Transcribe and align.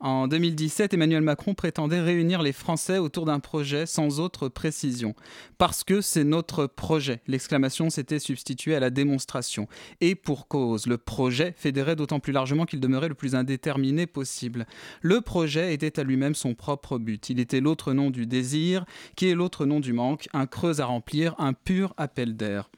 En 0.00 0.28
2017, 0.28 0.94
Emmanuel 0.94 1.22
Macron 1.22 1.54
prétendait 1.54 2.00
réunir 2.00 2.40
les 2.40 2.52
Français 2.52 2.98
autour 2.98 3.24
d'un 3.24 3.40
projet 3.40 3.84
sans 3.84 4.20
autre 4.20 4.46
précision. 4.48 5.16
Parce 5.58 5.82
que 5.82 6.00
c'est 6.00 6.22
notre 6.22 6.66
projet. 6.66 7.20
L'exclamation 7.26 7.90
s'était 7.90 8.20
substituée 8.20 8.76
à 8.76 8.80
la 8.80 8.90
démonstration. 8.90 9.66
Et 10.00 10.14
pour 10.14 10.46
cause, 10.46 10.86
le 10.86 10.98
projet 10.98 11.52
fédérait 11.56 11.96
d'autant 11.96 12.20
plus 12.20 12.32
largement 12.32 12.64
qu'il 12.64 12.78
demeurait 12.78 13.08
le 13.08 13.16
plus 13.16 13.34
indéterminé 13.34 14.06
possible. 14.06 14.68
Le 15.02 15.20
projet 15.20 15.74
était 15.74 15.98
à 15.98 16.04
lui-même 16.04 16.36
son 16.36 16.54
propre 16.54 16.98
but. 16.98 17.28
Il 17.28 17.40
était 17.40 17.60
l'autre 17.60 17.92
nom 17.92 18.10
du 18.10 18.26
désir, 18.26 18.84
qui 19.16 19.28
est 19.28 19.34
l'autre 19.34 19.66
nom 19.66 19.80
du 19.80 19.92
manque, 19.92 20.28
un 20.32 20.46
creux 20.46 20.80
à 20.80 20.84
remplir, 20.84 21.34
un 21.38 21.54
pur 21.54 21.92
appel 21.96 22.36
d'air. 22.36 22.70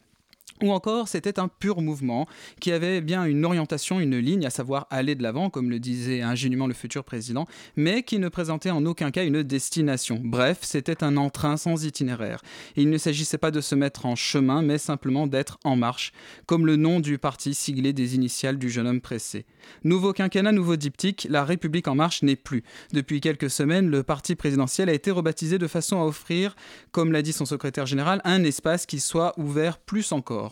Ou 0.63 0.73
encore, 0.73 1.09
c'était 1.09 1.39
un 1.39 1.49
pur 1.49 1.81
mouvement 1.81 2.27
qui 2.61 2.71
avait 2.73 3.01
bien 3.01 3.25
une 3.25 3.45
orientation, 3.45 3.99
une 3.99 4.19
ligne, 4.19 4.45
à 4.45 4.51
savoir 4.51 4.87
aller 4.91 5.15
de 5.15 5.23
l'avant, 5.23 5.49
comme 5.49 5.71
le 5.71 5.79
disait 5.79 6.21
ingénument 6.21 6.67
le 6.67 6.75
futur 6.75 7.03
président, 7.03 7.47
mais 7.77 8.03
qui 8.03 8.19
ne 8.19 8.29
présentait 8.29 8.71
en 8.71 8.85
aucun 8.85 9.11
cas 9.11 9.25
une 9.25 9.43
destination. 9.43 10.21
Bref, 10.23 10.59
c'était 10.63 11.03
un 11.03 11.17
entrain 11.17 11.57
sans 11.57 11.85
itinéraire. 11.85 12.43
il 12.77 12.91
ne 12.91 12.99
s'agissait 12.99 13.39
pas 13.39 13.51
de 13.51 13.61
se 13.61 13.75
mettre 13.75 14.05
en 14.05 14.17
chemin, 14.17 14.61
mais 14.61 14.77
simplement 14.77 15.27
d'être 15.27 15.59
en 15.65 15.77
marche, 15.77 16.13
comme 16.47 16.67
le 16.67 16.77
nom 16.77 17.01
du 17.01 17.19
parti 17.19 17.55
siglé 17.55 17.93
des 17.93 18.15
initiales 18.15 18.59
du 18.59 18.69
jeune 18.69 18.87
homme 18.87 19.01
pressé. 19.01 19.47
Nouveau 19.85 20.13
quinquennat, 20.13 20.53
nouveau 20.53 20.77
diptyque, 20.77 21.27
la 21.31 21.45
République 21.45 21.89
en 21.89 21.95
marche 21.95 22.23
n'est 22.23 22.37
plus. 22.37 22.63
Depuis 22.93 23.21
quelques 23.21 23.51
semaines, 23.51 23.89
le 23.89 24.03
parti 24.03 24.35
présidentiel 24.35 24.89
a 24.89 24.93
été 24.93 25.11
rebaptisé 25.11 25.59
de 25.59 25.67
façon 25.67 26.01
à 26.01 26.05
offrir, 26.05 26.55
comme 26.93 27.13
l'a 27.13 27.23
dit 27.23 27.33
son 27.33 27.47
secrétaire 27.47 27.87
général, 27.87 28.21
un 28.25 28.45
espace 28.45 28.87
qui 28.87 29.01
soit 29.01 29.39
ouvert 29.39 29.79
plus 29.79 30.13
encore. 30.13 30.50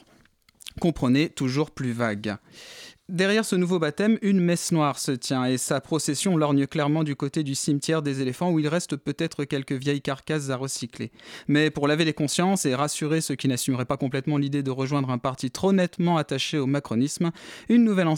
Comprenez, 0.81 1.29
toujours 1.29 1.71
plus 1.71 1.93
vague. 1.93 2.37
Derrière 3.09 3.47
ce 3.47 3.57
nouveau 3.57 3.79
baptême, 3.79 4.19
une 4.21 4.39
messe 4.39 4.71
noire 4.71 4.99
se 4.99 5.13
tient 5.13 5.47
et 5.47 5.57
sa 5.57 5.81
procession 5.81 6.37
lorgne 6.37 6.67
clairement 6.67 7.05
du 7.05 7.17
côté 7.17 7.43
du 7.43 7.55
cimetière 7.55 8.03
des 8.03 8.21
éléphants 8.21 8.51
où 8.51 8.59
il 8.59 8.69
reste 8.69 8.97
peut-être 8.97 9.45
quelques 9.45 9.73
vieilles 9.73 10.03
carcasses 10.03 10.51
à 10.51 10.57
recycler. 10.57 11.11
Mais 11.49 11.71
pour 11.71 11.89
laver 11.89 12.05
les 12.05 12.13
consciences 12.13 12.67
et 12.67 12.75
rassurer 12.75 13.23
ceux 13.23 13.35
qui 13.35 13.49
n'assumeraient 13.49 13.87
pas 13.87 13.97
complètement 13.97 14.37
l'idée 14.37 14.63
de 14.63 14.71
rejoindre 14.71 15.09
un 15.09 15.17
parti 15.17 15.51
trop 15.51 15.73
nettement 15.73 16.19
attaché 16.19 16.59
au 16.59 16.67
macronisme, 16.67 17.31
une 17.71 17.83
nouvelle, 17.83 18.09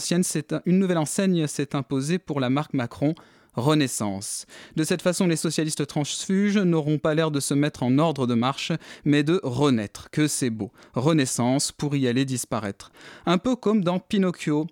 une 0.65 0.79
nouvelle 0.79 0.97
enseigne 0.97 1.47
s'est 1.47 1.73
imposée 1.73 2.19
pour 2.19 2.41
la 2.41 2.49
marque 2.49 2.73
Macron, 2.73 3.15
Renaissance. 3.53 4.45
De 4.75 4.83
cette 4.83 5.01
façon, 5.01 5.27
les 5.27 5.35
socialistes 5.35 5.85
transfuges 5.85 6.57
n'auront 6.57 6.99
pas 6.99 7.13
l'air 7.15 7.31
de 7.31 7.39
se 7.39 7.53
mettre 7.53 7.83
en 7.83 7.97
ordre 7.97 8.27
de 8.27 8.33
marche, 8.33 8.71
mais 9.03 9.23
de 9.23 9.39
renaître, 9.43 10.09
que 10.09 10.27
c'est 10.27 10.49
beau. 10.49 10.71
Renaissance 10.93 11.71
pour 11.71 11.95
y 11.95 12.07
aller 12.07 12.25
disparaître. 12.25 12.91
Un 13.25 13.37
peu 13.37 13.55
comme 13.55 13.83
dans 13.83 13.99
Pinocchio, 13.99 14.67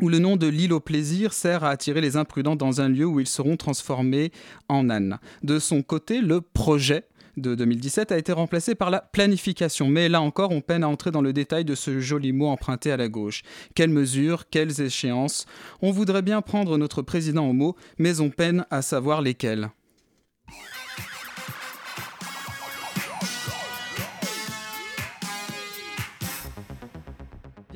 où 0.00 0.08
le 0.08 0.18
nom 0.18 0.36
de 0.36 0.46
l'île 0.46 0.72
au 0.72 0.80
plaisir 0.80 1.32
sert 1.32 1.64
à 1.64 1.70
attirer 1.70 2.00
les 2.00 2.16
imprudents 2.16 2.56
dans 2.56 2.80
un 2.80 2.88
lieu 2.88 3.06
où 3.06 3.20
ils 3.20 3.26
seront 3.26 3.56
transformés 3.56 4.32
en 4.68 4.90
ânes. 4.90 5.18
De 5.42 5.58
son 5.58 5.82
côté, 5.82 6.20
le 6.20 6.40
projet 6.40 7.04
de 7.36 7.54
2017 7.54 8.12
a 8.12 8.18
été 8.18 8.32
remplacé 8.32 8.74
par 8.74 8.90
la 8.90 9.00
planification. 9.00 9.88
Mais 9.88 10.08
là 10.08 10.20
encore, 10.20 10.50
on 10.52 10.60
peine 10.60 10.84
à 10.84 10.88
entrer 10.88 11.10
dans 11.10 11.22
le 11.22 11.32
détail 11.32 11.64
de 11.64 11.74
ce 11.74 12.00
joli 12.00 12.32
mot 12.32 12.48
emprunté 12.48 12.90
à 12.90 12.96
la 12.96 13.08
gauche. 13.08 13.42
Quelles 13.74 13.90
mesures, 13.90 14.48
quelles 14.48 14.80
échéances? 14.80 15.46
On 15.82 15.90
voudrait 15.90 16.22
bien 16.22 16.42
prendre 16.42 16.78
notre 16.78 17.02
président 17.02 17.48
au 17.48 17.52
mot, 17.52 17.76
mais 17.98 18.20
on 18.20 18.30
peine 18.30 18.66
à 18.70 18.82
savoir 18.82 19.22
lesquelles. 19.22 19.70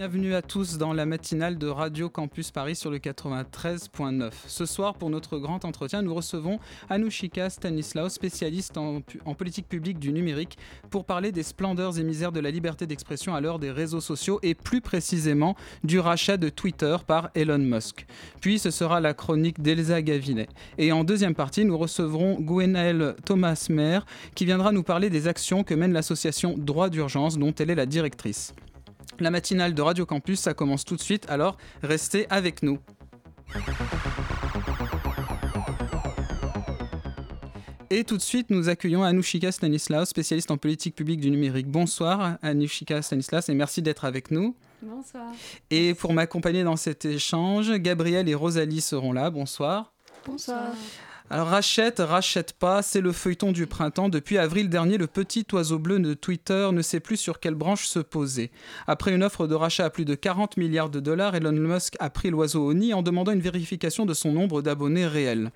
Bienvenue 0.01 0.35
à 0.35 0.41
tous 0.41 0.79
dans 0.79 0.95
la 0.95 1.05
matinale 1.05 1.59
de 1.59 1.67
Radio 1.67 2.09
Campus 2.09 2.53
Paris 2.53 2.75
sur 2.75 2.91
le 2.91 2.97
93.9. 2.97 4.31
Ce 4.47 4.65
soir, 4.65 4.95
pour 4.95 5.11
notre 5.11 5.37
grand 5.37 5.67
entretien, 5.67 6.01
nous 6.01 6.15
recevons 6.15 6.59
Anouchika 6.89 7.51
Stanislao, 7.51 8.09
spécialiste 8.09 8.79
en, 8.79 9.03
politique 9.35 9.69
publique 9.69 9.99
du 9.99 10.11
numérique, 10.15 10.57
pour 10.89 11.05
parler 11.05 11.33
des 11.33 11.43
splendeurs 11.43 11.99
et 11.99 12.03
misères 12.03 12.33
de 12.33 12.41
la 12.41 12.51
liberté 12.51 12.87
d'expression 12.87 13.35
à 13.35 13.43
l'heure 13.43 13.59
des 13.59 13.71
réseaux 13.71 14.01
sociaux 14.01 14.41
et 14.43 14.55
plus 14.55 14.81
précisément 14.81 15.55
du 15.85 16.01
rachat 16.01 16.39
de 16.39 16.49
Twitter 16.49 16.97
par 17.07 17.29
Elon 17.35 17.59
Musk. 17.59 18.07
Puis 18.41 18.59
ce 18.59 18.71
sera 18.71 19.01
la 19.01 19.13
chronique 19.13 19.61
d'Elsa 19.61 20.01
Gavinet. 20.01 20.49
Et 20.79 20.93
en 20.93 21.05
deuxième 21.05 21.35
partie, 21.35 21.67
nous 21.67 21.77
recevrons 21.77 22.41
Gwenaëlle 22.41 23.17
Thomas-Mer 23.27 24.07
qui 24.35 24.47
viendra 24.47 24.73
nous 24.73 24.83
parler 24.83 25.11
des 25.11 25.29
actions 25.29 25.63
que 25.63 25.75
mène 25.75 25.93
l'association 25.93 26.55
Droit 26.57 26.89
d'urgence 26.89 27.37
dont 27.37 27.55
elle 27.59 27.69
est 27.69 27.75
la 27.75 27.85
directrice. 27.85 28.55
La 29.21 29.31
matinale 29.31 29.75
de 29.75 29.83
Radio 29.83 30.07
Campus, 30.07 30.41
ça 30.41 30.55
commence 30.55 30.87
tout 30.87 30.97
de 30.97 31.01
suite, 31.01 31.27
alors 31.29 31.59
restez 31.83 32.27
avec 32.31 32.63
nous. 32.63 32.79
Et 37.91 38.05
tout 38.05 38.17
de 38.17 38.23
suite, 38.23 38.49
nous 38.49 38.71
accueillons 38.71 39.03
Anouchika 39.03 39.53
Stanislaus, 39.53 40.07
spécialiste 40.07 40.51
en 40.51 40.57
politique 40.57 40.95
publique 40.95 41.21
du 41.21 41.31
numérique. 41.31 41.67
Bonsoir 41.69 42.39
Anouchika 42.41 43.03
Stanislaus 43.03 43.49
et 43.51 43.55
merci 43.55 43.83
d'être 43.83 44.07
avec 44.07 44.31
nous. 44.31 44.57
Bonsoir. 44.81 45.33
Et 45.71 45.93
pour 45.93 46.15
m'accompagner 46.15 46.65
dans 46.65 46.77
cet 46.77 47.05
échange, 47.05 47.71
Gabriel 47.75 48.27
et 48.27 48.35
Rosalie 48.35 48.81
seront 48.81 49.13
là. 49.13 49.29
Bonsoir. 49.29 49.93
Bonsoir. 50.25 50.73
Alors 51.33 51.47
rachète, 51.47 52.01
rachète 52.01 52.55
pas, 52.55 52.83
c'est 52.83 53.01
le 53.01 53.13
feuilleton 53.13 53.53
du 53.53 53.69
printemps. 53.69 54.09
Depuis 54.09 54.37
avril 54.37 54.69
dernier, 54.69 54.99
le 54.99 55.07
petit 55.07 55.47
oiseau 55.53 55.79
bleu 55.79 56.01
de 56.01 56.13
Twitter 56.13 56.71
ne 56.73 56.83
sait 56.83 56.99
plus 56.99 57.19
sur 57.19 57.39
quelle 57.39 57.55
branche 57.55 57.87
se 57.87 58.01
poser. 58.01 58.51
Après 58.89 59.15
une 59.15 59.23
offre 59.23 59.47
de 59.47 59.55
rachat 59.55 59.85
à 59.85 59.91
plus 59.91 60.05
de 60.05 60.17
40 60.17 60.57
milliards 60.57 60.91
de 60.91 60.99
dollars, 60.99 61.37
Elon 61.37 61.53
Musk 61.53 61.95
a 62.01 62.11
pris 62.11 62.31
l'oiseau 62.31 62.67
au 62.67 62.75
nid 62.75 62.95
en 62.95 63.03
demandant 63.03 63.31
une 63.31 63.41
vérification 63.41 64.07
de 64.07 64.13
son 64.13 64.33
nombre 64.33 64.61
d'abonnés 64.61 65.07
réels. 65.07 65.53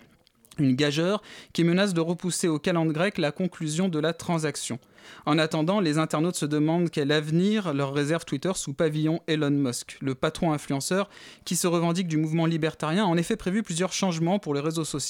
Une 0.61 0.77
gageure 0.77 1.23
qui 1.53 1.65
menace 1.65 1.93
de 1.93 2.01
repousser 2.01 2.47
au 2.47 2.61
calendrier 2.61 2.95
grec 2.95 3.19
la 3.19 3.33
conclusion 3.33 3.89
de 3.89 3.99
la 3.99 4.13
transaction. 4.13 4.79
En 5.27 5.39
attendant, 5.39 5.81
les 5.81 5.99
internautes 5.99 6.37
se 6.37 6.47
demandent 6.47 6.91
quel 6.91 7.13
avenir 7.13 7.73
leur 7.73 7.95
réserve 7.95 8.25
Twitter 8.25 8.53
sous 8.55 8.75
pavillon 8.75 9.21
Elon 9.27 9.51
Musk. 9.51 9.97
Le 10.01 10.15
patron 10.15 10.53
influenceur, 10.53 11.09
qui 11.45 11.57
se 11.57 11.67
revendique 11.67 12.09
du 12.09 12.17
mouvement 12.17 12.47
libertarien, 12.47 13.05
a 13.05 13.07
en 13.07 13.17
effet 13.17 13.37
prévu 13.37 13.63
plusieurs 13.63 13.93
changements 13.93 14.39
pour 14.39 14.55
les 14.55 14.61
réseaux 14.61 14.85
sociaux. 14.85 15.05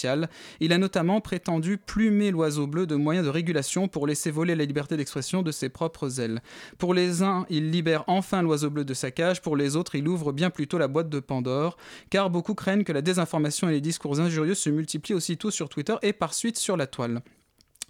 Il 0.61 0.73
a 0.73 0.79
notamment 0.79 1.21
prétendu 1.21 1.79
plumer 1.79 2.31
l'oiseau 2.31 2.67
bleu 2.67 2.87
de 2.87 2.95
moyens 2.95 3.25
de 3.25 3.31
régulation 3.31 3.89
pour 3.89 4.07
laisser 4.07 4.31
voler 4.31 4.55
la 4.55 4.65
liberté 4.65 4.97
d'expression 4.97 5.43
de 5.43 5.53
ses 5.53 5.69
propres 5.69 6.21
ailes. 6.21 6.43
Pour 6.79 6.95
les 6.95 7.23
uns, 7.23 7.47
il 7.49 7.71
libère 7.71 8.05
enfin 8.07 8.43
l'oiseau 8.43 8.71
bleu 8.71 8.85
de 8.85 8.95
sa 8.95 9.11
cage, 9.11 9.41
pour 9.41 9.57
les 9.57 9.77
autres, 9.77 9.95
il 9.95 10.09
ouvre 10.09 10.33
bien 10.33 10.51
plutôt 10.51 10.79
la 10.79 10.89
boîte 10.89 11.09
de 11.09 11.21
Pandore, 11.21 11.77
car 12.11 12.31
beaucoup 12.31 12.55
craignent 12.55 12.85
que 12.85 12.93
la 12.93 13.03
désinformation 13.03 13.69
et 13.69 13.73
les 13.73 13.81
discours 13.81 14.21
injurieux 14.21 14.55
se 14.55 14.71
multiplient 14.71 15.15
aussitôt 15.15 15.51
sur 15.51 15.69
Twitter 15.69 15.95
et 16.03 16.13
par 16.13 16.35
suite 16.35 16.59
sur 16.59 16.77
la 16.77 16.87
toile. 16.87 17.23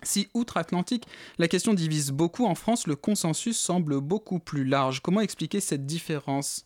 Si 0.04 0.28
outre-Atlantique, 0.34 1.06
la 1.38 1.48
question 1.48 1.74
divise 1.74 2.10
beaucoup, 2.10 2.46
en 2.46 2.54
France, 2.54 2.86
le 2.86 2.96
consensus 2.96 3.58
semble 3.58 4.00
beaucoup 4.00 4.38
plus 4.38 4.64
large. 4.64 5.00
Comment 5.00 5.20
expliquer 5.20 5.60
cette 5.60 5.86
différence? 5.86 6.64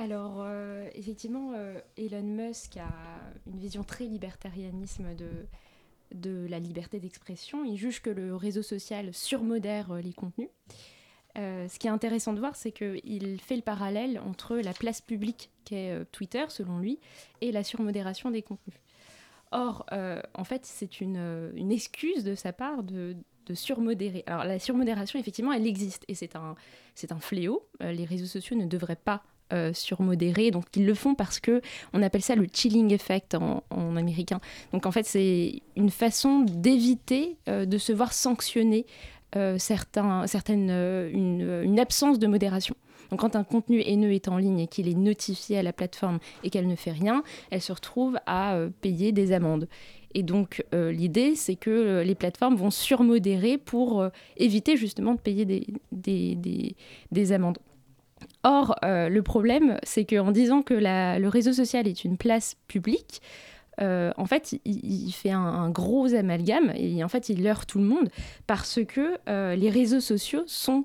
Alors, 0.00 0.36
euh, 0.38 0.88
effectivement, 0.94 1.52
euh, 1.54 1.78
Elon 1.98 2.22
Musk 2.22 2.78
a 2.78 2.88
une 3.46 3.58
vision 3.58 3.84
très 3.84 4.06
libertarianisme 4.06 5.14
de, 5.14 6.46
la 6.48 6.58
liberté 6.58 7.00
d'expression. 7.00 7.66
Il 7.66 7.76
juge 7.76 8.00
que 8.00 8.08
le 8.08 8.34
réseau 8.34 8.62
social 8.62 9.12
surmodère 9.12 9.92
euh, 9.92 10.00
les 10.00 10.14
contenus. 10.14 10.48
ce 11.36 11.78
qui 11.78 11.86
est 11.86 11.90
intéressant 11.90 12.32
de 12.32 12.38
voir, 12.38 12.56
c'est 12.56 12.72
qu'il 12.72 13.40
fait 13.42 13.56
le 13.56 13.62
parallèle 13.62 14.18
entre 14.26 14.56
la 14.56 14.72
place 14.72 15.02
publique 15.02 15.50
qu'est 15.66 16.04
Twitter, 16.12 16.46
selon 16.48 16.78
lui, 16.78 16.98
et 17.42 17.52
la 17.52 17.62
surmodération 17.62 18.30
des 18.30 18.40
contenus. 18.40 18.78
Or, 19.52 19.84
euh, 19.92 20.20
en 20.34 20.44
fait, 20.44 20.64
c'est 20.64 21.00
une, 21.00 21.16
euh, 21.18 21.50
une, 21.56 21.72
excuse 21.72 22.22
de 22.22 22.34
sa 22.34 22.52
part 22.52 22.82
de, 22.82 23.16
surmodérer. 23.52 24.22
Alors, 24.28 24.44
la 24.44 24.60
surmodération, 24.60 25.18
effectivement, 25.18 25.52
elle 25.52 25.66
existe 25.66 26.04
et 26.06 26.14
c'est 26.14 26.36
un, 26.36 26.54
c'est 26.94 27.10
un 27.10 27.18
fléau. 27.18 27.66
Euh, 27.82 27.90
les 27.90 28.04
réseaux 28.04 28.26
sociaux 28.26 28.56
ne 28.56 28.66
devraient 28.66 28.94
pas 28.96 29.22
surmodérer, 29.72 30.52
donc 30.52 30.66
ils 30.76 30.86
le 30.86 30.94
font 30.94 31.16
parce 31.16 31.40
que 31.40 31.60
on 31.92 32.04
appelle 32.04 32.22
ça 32.22 32.36
le 32.36 32.46
chilling 32.52 32.92
effect 32.92 33.34
en, 33.34 33.96
américain. 33.96 34.38
Donc, 34.72 34.86
en 34.86 34.92
fait, 34.92 35.04
c'est 35.04 35.62
une 35.74 35.90
façon 35.90 36.42
d'éviter 36.42 37.36
de 37.48 37.76
se 37.76 37.92
voir 37.92 38.12
sanctionner 38.12 38.86
certaines, 39.58 40.70
une 40.70 41.80
absence 41.80 42.20
de 42.20 42.28
modération. 42.28 42.76
Donc 43.10 43.20
quand 43.20 43.36
un 43.36 43.44
contenu 43.44 43.80
haineux 43.80 44.12
est 44.12 44.28
en 44.28 44.38
ligne 44.38 44.60
et 44.60 44.66
qu'il 44.66 44.88
est 44.88 44.94
notifié 44.94 45.58
à 45.58 45.62
la 45.62 45.72
plateforme 45.72 46.18
et 46.44 46.50
qu'elle 46.50 46.66
ne 46.66 46.76
fait 46.76 46.92
rien, 46.92 47.22
elle 47.50 47.60
se 47.60 47.72
retrouve 47.72 48.18
à 48.26 48.54
euh, 48.54 48.70
payer 48.80 49.12
des 49.12 49.32
amendes. 49.32 49.68
Et 50.14 50.24
donc 50.24 50.64
l'idée, 50.72 51.36
c'est 51.36 51.54
que 51.54 52.02
les 52.04 52.16
plateformes 52.16 52.56
vont 52.56 52.72
surmodérer 52.72 53.58
pour 53.58 54.04
éviter 54.36 54.76
justement 54.76 55.14
de 55.14 55.20
payer 55.20 55.44
des, 55.44 55.64
des, 55.92 56.74
des 57.12 57.32
amendes. 57.32 57.58
Or, 58.42 58.74
euh, 58.84 59.08
le 59.08 59.22
problème, 59.22 59.78
c'est 59.82 60.04
qu'en 60.04 60.32
disant 60.32 60.62
que 60.62 60.74
le 60.74 61.28
réseau 61.28 61.52
social 61.52 61.86
est 61.86 62.04
une 62.04 62.16
place 62.16 62.56
publique, 62.68 63.20
euh, 63.80 64.12
en 64.16 64.26
fait, 64.26 64.58
il, 64.64 65.10
fait 65.12 65.30
un, 65.30 65.70
gros 65.70 66.14
amalgame 66.14 66.72
et 66.74 67.02
en 67.02 67.08
fait, 67.08 67.28
il 67.28 67.42
leurre 67.42 67.66
tout 67.66 67.78
le 67.78 67.84
monde 67.84 68.10
parce 68.46 68.80
que 68.86 69.16
euh, 69.28 69.54
les 69.56 69.70
réseaux 69.70 70.00
sociaux 70.00 70.42
sont 70.46 70.84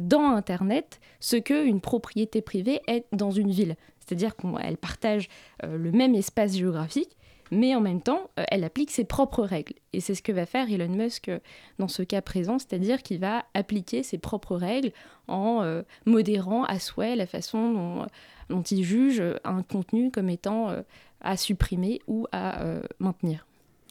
dans 0.00 0.30
Internet 0.30 1.00
ce 1.20 1.36
qu'une 1.36 1.80
propriété 1.80 2.42
privée 2.42 2.80
est 2.86 3.04
dans 3.12 3.30
une 3.30 3.50
ville. 3.50 3.76
C'est-à-dire 4.00 4.36
qu'elle 4.36 4.76
partage 4.76 5.28
le 5.62 5.92
même 5.92 6.14
espace 6.14 6.56
géographique, 6.56 7.16
mais 7.52 7.74
en 7.74 7.82
même 7.82 8.00
temps, 8.00 8.30
euh, 8.38 8.44
elle 8.48 8.64
applique 8.64 8.90
ses 8.90 9.04
propres 9.04 9.44
règles. 9.44 9.74
Et 9.92 10.00
c'est 10.00 10.14
ce 10.14 10.22
que 10.22 10.32
va 10.32 10.46
faire 10.46 10.72
Elon 10.72 10.88
Musk 10.88 11.28
euh, 11.28 11.38
dans 11.78 11.86
ce 11.86 12.02
cas 12.02 12.22
présent, 12.22 12.58
c'est-à-dire 12.58 13.02
qu'il 13.02 13.20
va 13.20 13.44
appliquer 13.52 14.02
ses 14.02 14.16
propres 14.16 14.56
règles 14.56 14.90
en 15.28 15.62
euh, 15.62 15.82
modérant 16.06 16.64
à 16.64 16.78
souhait 16.78 17.14
la 17.14 17.26
façon 17.26 18.06
dont, 18.48 18.62
il 18.62 18.82
juge 18.82 19.22
un 19.44 19.62
contenu 19.62 20.10
comme 20.10 20.30
étant 20.30 20.74
à 21.20 21.36
supprimer 21.36 22.00
ou 22.06 22.26
à 22.32 22.62
maintenir. 22.98 23.46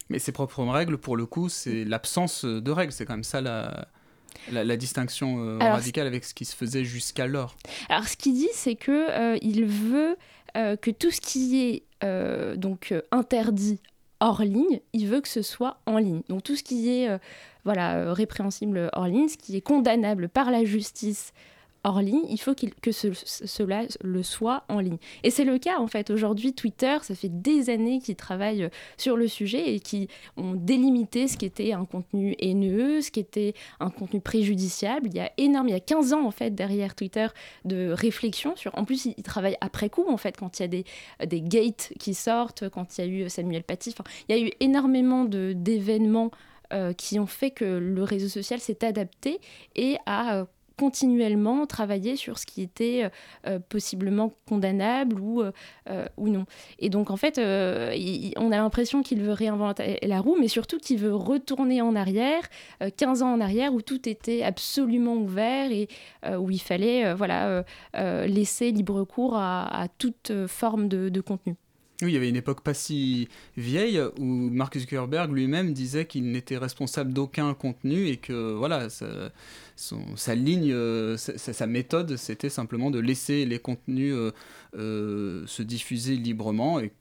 Mais 0.09 0.19
ses 0.19 0.31
propres 0.31 0.63
règles, 0.63 0.99
pour 0.99 1.17
le 1.17 1.25
coup, 1.25 1.49
c'est 1.49 1.83
l'absence 1.83 2.45
de 2.45 2.71
règles. 2.71 2.91
C'est 2.91 3.05
quand 3.05 3.13
même 3.13 3.23
ça 3.23 3.41
la, 3.41 3.87
la, 4.51 4.77
distinction 4.77 5.57
radicale 5.59 6.07
avec 6.07 6.23
ce 6.25 6.33
qui 6.33 6.45
se 6.45 6.55
faisait 6.55 6.83
jusqu'alors. 6.83 7.55
Alors, 7.89 8.07
ce 8.07 8.17
qu'il 8.17 8.33
dit, 8.33 8.49
c'est 8.53 8.75
que 8.75 9.37
il 9.43 9.65
veut 9.65 10.17
que 10.53 10.91
tout 10.91 11.11
ce 11.11 11.21
qui 11.21 11.61
est 11.61 11.83
euh, 12.03 12.55
donc 12.55 12.91
euh, 12.91 13.01
interdit 13.11 13.79
hors 14.19 14.41
ligne, 14.41 14.79
il 14.93 15.07
veut 15.07 15.21
que 15.21 15.27
ce 15.27 15.41
soit 15.41 15.77
en 15.85 15.97
ligne. 15.97 16.21
Donc 16.29 16.43
tout 16.43 16.55
ce 16.55 16.63
qui 16.63 16.89
est 16.89 17.09
euh, 17.09 17.17
voilà, 17.63 18.13
répréhensible 18.13 18.89
hors 18.93 19.07
ligne, 19.07 19.27
ce 19.27 19.37
qui 19.37 19.55
est 19.55 19.61
condamnable 19.61 20.29
par 20.29 20.51
la 20.51 20.63
justice 20.63 21.33
hors 21.83 22.01
ligne, 22.01 22.25
il 22.29 22.37
faut 22.39 22.53
que 22.53 22.91
cela 22.91 23.83
le 24.01 24.23
soit 24.23 24.63
en 24.69 24.79
ligne. 24.79 24.97
Et 25.23 25.31
c'est 25.31 25.43
le 25.43 25.57
cas 25.57 25.79
en 25.79 25.87
fait. 25.87 26.09
Aujourd'hui, 26.09 26.53
Twitter, 26.53 26.97
ça 27.01 27.15
fait 27.15 27.29
des 27.29 27.69
années 27.69 27.99
qu'ils 27.99 28.15
travaillent 28.15 28.69
sur 28.97 29.17
le 29.17 29.27
sujet 29.27 29.73
et 29.75 29.79
qui 29.79 30.07
ont 30.37 30.53
délimité 30.53 31.27
ce 31.27 31.37
qui 31.37 31.45
était 31.45 31.73
un 31.73 31.85
contenu 31.85 32.35
haineux, 32.39 33.01
ce 33.01 33.11
qui 33.11 33.19
était 33.19 33.53
un 33.79 33.89
contenu 33.89 34.21
préjudiciable. 34.21 35.07
Il 35.07 35.15
y 35.15 35.19
a 35.19 35.31
énorme, 35.37 35.69
il 35.69 35.71
y 35.71 35.75
a 35.75 35.79
15 35.79 36.13
ans 36.13 36.25
en 36.25 36.31
fait 36.31 36.53
derrière 36.53 36.95
Twitter 36.95 37.27
de 37.65 37.91
réflexion 37.91 38.55
sur. 38.55 38.77
En 38.77 38.85
plus, 38.85 39.05
ils 39.05 39.23
travaillent 39.23 39.57
après 39.61 39.89
coup 39.89 40.05
en 40.07 40.17
fait 40.17 40.37
quand 40.37 40.59
il 40.59 40.63
y 40.63 40.65
a 40.65 40.67
des, 40.67 40.85
des 41.25 41.41
gates 41.41 41.93
qui 41.99 42.13
sortent, 42.13 42.69
quand 42.69 42.97
il 42.97 43.01
y 43.01 43.03
a 43.03 43.07
eu 43.07 43.29
Samuel 43.29 43.63
Paty. 43.63 43.95
Il 44.29 44.35
y 44.35 44.39
a 44.39 44.41
eu 44.41 44.51
énormément 44.59 45.25
d'événements 45.25 46.31
euh, 46.73 46.93
qui 46.93 47.19
ont 47.19 47.27
fait 47.27 47.51
que 47.51 47.65
le 47.65 48.03
réseau 48.03 48.29
social 48.29 48.59
s'est 48.61 48.85
adapté 48.85 49.41
et 49.75 49.97
a 50.05 50.37
euh, 50.37 50.45
continuellement 50.81 51.67
travailler 51.67 52.15
sur 52.15 52.39
ce 52.39 52.47
qui 52.47 52.63
était 52.63 53.03
euh, 53.03 53.09
euh, 53.45 53.59
possiblement 53.59 54.33
condamnable 54.49 55.19
ou, 55.19 55.43
euh, 55.43 55.51
ou 56.17 56.27
non. 56.27 56.47
Et 56.79 56.89
donc 56.89 57.11
en 57.11 57.17
fait, 57.17 57.37
on 57.37 58.51
a 58.51 58.57
l'impression 58.57 59.03
qu'il 59.03 59.21
veut 59.21 59.31
réinventer 59.31 59.99
la 60.01 60.19
roue, 60.19 60.37
mais 60.39 60.47
surtout 60.47 60.79
qu'il 60.79 60.97
veut 60.97 61.13
retourner 61.13 61.83
en 61.83 61.95
arrière, 61.95 62.41
15 62.97 63.21
ans 63.21 63.31
en 63.33 63.41
arrière, 63.41 63.75
où 63.75 63.81
tout 63.83 64.09
était 64.09 64.41
absolument 64.41 65.13
ouvert 65.13 65.71
et 65.71 65.87
où 66.35 66.49
il 66.49 66.61
fallait 66.61 67.13
voilà, 67.13 67.63
laisser 67.93 68.71
libre 68.71 69.03
cours 69.03 69.35
à, 69.35 69.87
toute 69.99 70.31
forme 70.47 70.87
de, 70.87 71.21
contenu. 71.21 71.55
Oui, 72.01 72.09
il 72.09 72.13
y 72.13 72.17
avait 72.17 72.29
une 72.29 72.35
époque 72.35 72.61
pas 72.61 72.73
si 72.73 73.27
vieille 73.55 74.01
où 74.19 74.25
Mark 74.25 74.75
Zuckerberg 74.75 75.31
lui-même 75.31 75.73
disait 75.73 76.05
qu'il 76.05 76.31
n'était 76.31 76.57
responsable 76.57 77.13
d'aucun 77.13 77.53
contenu 77.53 78.07
et 78.07 78.17
que 78.17 78.53
voilà, 78.53 78.87
sa 80.15 80.35
ligne, 80.35 80.71
euh, 80.71 81.17
sa, 81.17 81.67
méthode, 81.67 82.15
c'était 82.17 82.49
simplement 82.49 82.91
de 82.91 82.99
laisser 82.99 83.45
les 83.45 83.59
contenus 83.59 84.13
euh, 84.13 84.31
euh, 84.77 85.43
se 85.47 85.63
diffuser 85.63 86.15
librement. 86.15 86.79
Et 86.79 86.91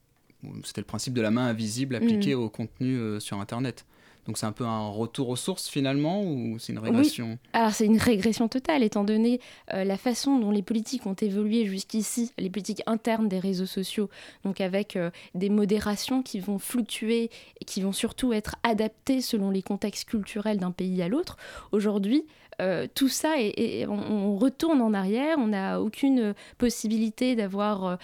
c'était 0.64 0.80
le 0.80 0.86
principe 0.86 1.14
de 1.14 1.20
la 1.20 1.30
main 1.30 1.46
invisible 1.46 1.94
appliqué 1.94 2.34
mmh. 2.34 2.38
au 2.38 2.48
contenu 2.48 3.20
sur 3.20 3.38
Internet. 3.40 3.84
Donc 4.26 4.38
c'est 4.38 4.46
un 4.46 4.52
peu 4.52 4.64
un 4.64 4.88
retour 4.88 5.28
aux 5.28 5.36
sources 5.36 5.68
finalement 5.68 6.22
ou 6.22 6.58
c'est 6.58 6.72
une 6.72 6.78
régression? 6.78 7.38
Alors 7.52 7.72
c'est 7.72 7.86
une 7.86 7.98
régression 7.98 8.48
totale 8.48 8.82
étant 8.82 9.04
donné 9.04 9.40
euh, 9.72 9.84
la 9.84 9.96
façon 9.96 10.38
dont 10.38 10.50
les 10.50 10.62
politiques 10.62 11.06
ont 11.06 11.14
évolué 11.14 11.66
jusqu'ici, 11.66 12.32
les 12.38 12.50
politiques 12.50 12.82
internes 12.86 13.28
des 13.28 13.38
réseaux 13.38 13.66
sociaux, 13.66 14.10
donc 14.44 14.60
avec 14.60 14.96
euh, 14.96 15.10
des 15.34 15.48
modérations 15.48 16.22
qui 16.22 16.38
vont 16.38 16.58
fluctuer 16.58 17.30
et 17.60 17.64
qui 17.64 17.80
vont 17.80 17.92
surtout 17.92 18.32
être 18.32 18.56
adaptées 18.62 19.20
selon 19.20 19.50
les 19.50 19.62
contextes 19.62 20.08
culturels 20.08 20.58
d'un 20.58 20.70
pays 20.70 21.02
à 21.02 21.08
l'autre. 21.08 21.36
Aujourd'hui, 21.72 22.24
euh, 22.60 22.86
tout 22.94 23.08
ça, 23.08 23.34
et, 23.38 23.86
on, 23.88 24.36
retourne 24.36 24.80
en 24.80 24.94
arrière, 24.94 25.36
on 25.38 25.48
n'a 25.48 25.80
aucune 25.80 26.34
possibilité 26.58 27.36
d'avoir 27.36 27.98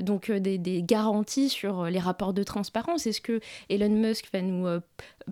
donc 0.00 0.30
des, 0.30 0.58
des, 0.58 0.82
garanties 0.82 1.48
sur 1.48 1.84
les 1.84 1.98
rapports 1.98 2.32
de 2.32 2.42
transparence. 2.42 3.06
Est-ce 3.06 3.20
que 3.20 3.40
Elon 3.68 3.90
Musk 3.90 4.28
va 4.32 4.42
nous 4.42 4.66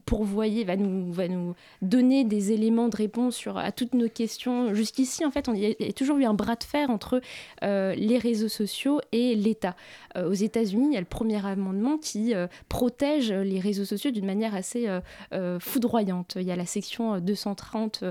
pourvoyer, 0.07 0.65
va 0.65 0.77
nous, 0.77 1.13
va 1.13 1.29
nous 1.29 1.55
donner 1.83 2.25
des 2.25 2.53
éléments 2.53 2.89
de 2.89 2.97
réponse 2.97 3.37
sur, 3.37 3.59
à 3.59 3.73
toutes 3.73 3.95
nos 3.95 4.09
questions. 4.09 4.75
Jusqu'ici, 4.75 5.25
en 5.25 5.31
fait, 5.31 5.49
on, 5.49 5.55
il 5.55 5.75
y 5.79 5.89
a 5.89 5.93
toujours 5.93 6.19
eu 6.19 6.25
un 6.25 6.35
bras 6.35 6.57
de 6.57 6.65
fer 6.65 6.91
entre 6.91 7.21
euh, 7.63 7.95
les 7.95 8.19
réseaux 8.19 8.49
sociaux 8.49 9.01
et 9.13 9.35
l'État. 9.35 9.77
Euh, 10.17 10.29
aux 10.29 10.35
États-Unis, 10.35 10.89
il 10.91 10.95
y 10.95 10.97
a 10.97 11.01
le 11.01 11.07
premier 11.07 11.45
amendement 11.45 11.99
qui 11.99 12.35
euh, 12.35 12.47
protège 12.69 13.33
les 13.33 13.61
réseaux 13.61 13.85
sociaux 13.85 14.11
d'une 14.11 14.27
manière 14.27 14.55
assez 14.55 14.89
foudroyante. 15.61 16.37
Il 16.37 16.47
y 16.47 16.51
a 16.51 16.57
la 16.57 16.67
section 16.67 17.19
230 17.19 18.05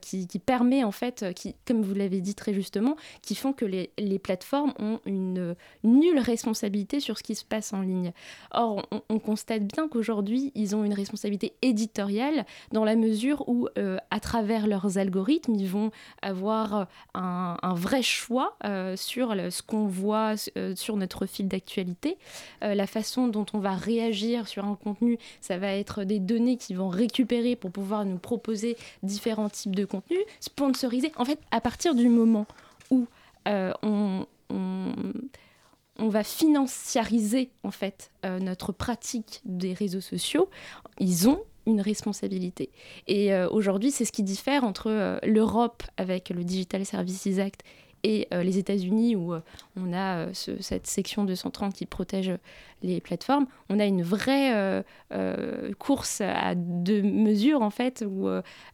qui, 0.00 0.26
qui, 0.26 0.38
permet, 0.38 0.84
en 0.84 0.92
fait, 0.92 1.32
qui, 1.34 1.54
comme 1.66 1.82
vous 1.82 1.94
l'avez 1.94 2.20
dit 2.20 2.34
très 2.34 2.52
justement, 2.52 2.96
qui 3.22 3.34
font 3.34 3.52
que 3.52 3.64
les, 3.64 3.90
les 3.98 4.18
plateformes 4.18 4.72
ont 4.78 5.00
une 5.06 5.54
nulle 5.84 6.18
responsabilité 6.18 7.00
sur 7.00 7.18
ce 7.18 7.22
qui 7.22 7.34
se 7.34 7.44
passe 7.44 7.72
en 7.72 7.82
ligne. 7.82 8.12
Or, 8.52 8.86
on, 8.90 9.02
on 9.08 9.18
constate 9.18 9.64
bien 9.64 9.88
qu'aujourd'hui, 9.88 10.52
ils 10.54 10.76
ont 10.76 10.84
une 10.84 10.94
responsabilité 10.94 11.27
éditoriale 11.62 12.46
dans 12.72 12.84
la 12.84 12.96
mesure 12.96 13.48
où, 13.48 13.68
euh, 13.78 13.98
à 14.10 14.20
travers 14.20 14.66
leurs 14.66 14.98
algorithmes, 14.98 15.54
ils 15.54 15.68
vont 15.68 15.90
avoir 16.22 16.86
un, 17.14 17.56
vrai 17.74 18.02
choix 18.02 18.56
euh, 18.64 18.96
sur 18.96 19.34
ce 19.50 19.62
qu'on 19.62 19.86
voit 19.86 20.34
euh, 20.56 20.74
sur 20.74 20.96
notre 20.96 21.26
fil 21.26 21.48
d'actualité. 21.48 22.16
la 22.60 22.86
façon 22.86 23.28
dont 23.28 23.46
on 23.52 23.58
va 23.58 23.72
réagir 23.72 24.48
sur 24.48 24.64
un 24.64 24.74
contenu, 24.74 25.18
ça 25.40 25.58
va 25.58 25.72
être 25.74 26.04
des 26.04 26.18
données 26.18 26.56
qu'ils 26.56 26.76
vont 26.76 26.88
récupérer 26.88 27.56
pour 27.56 27.70
pouvoir 27.70 28.04
nous 28.04 28.18
proposer 28.18 28.76
différents 29.02 29.48
types 29.48 29.76
de 29.76 29.84
contenus, 29.84 30.20
sponsorisés. 30.40 31.12
En 31.16 31.24
fait, 31.24 31.38
à 31.50 31.60
partir 31.60 31.94
du 31.94 32.08
moment 32.08 32.46
où 32.90 33.06
on, 33.46 34.26
on 35.98 36.08
va 36.08 36.22
financiariser 36.22 37.50
en 37.64 37.70
fait 37.70 38.10
notre 38.24 38.72
pratique 38.72 39.40
des 39.44 39.72
réseaux 39.72 40.00
sociaux 40.00 40.48
ils 41.00 41.28
ont 41.28 41.40
une 41.66 41.80
responsabilité. 41.80 42.70
Et 43.06 43.32
euh, 43.32 43.48
aujourd'hui, 43.48 43.90
c'est 43.90 44.04
ce 44.04 44.12
qui 44.12 44.22
diffère 44.22 44.64
entre 44.64 44.90
euh, 44.90 45.18
l'Europe 45.24 45.82
avec 45.96 46.30
le 46.30 46.42
Digital 46.44 46.84
Services 46.84 47.38
Act 47.38 47.62
et 48.04 48.28
euh, 48.32 48.42
les 48.42 48.58
États-Unis 48.58 49.16
où 49.16 49.34
on 49.76 49.92
a 49.92 50.32
cette 50.32 50.86
section 50.86 51.24
230 51.24 51.74
qui 51.74 51.84
protège 51.84 52.32
les 52.82 53.00
plateformes. 53.00 53.46
On 53.68 53.80
a 53.80 53.86
une 53.86 54.02
vraie 54.02 54.84
course 55.78 56.20
à 56.20 56.54
deux 56.54 57.02
mesures 57.02 57.60
en 57.60 57.70
fait 57.70 58.04
où 58.08 58.28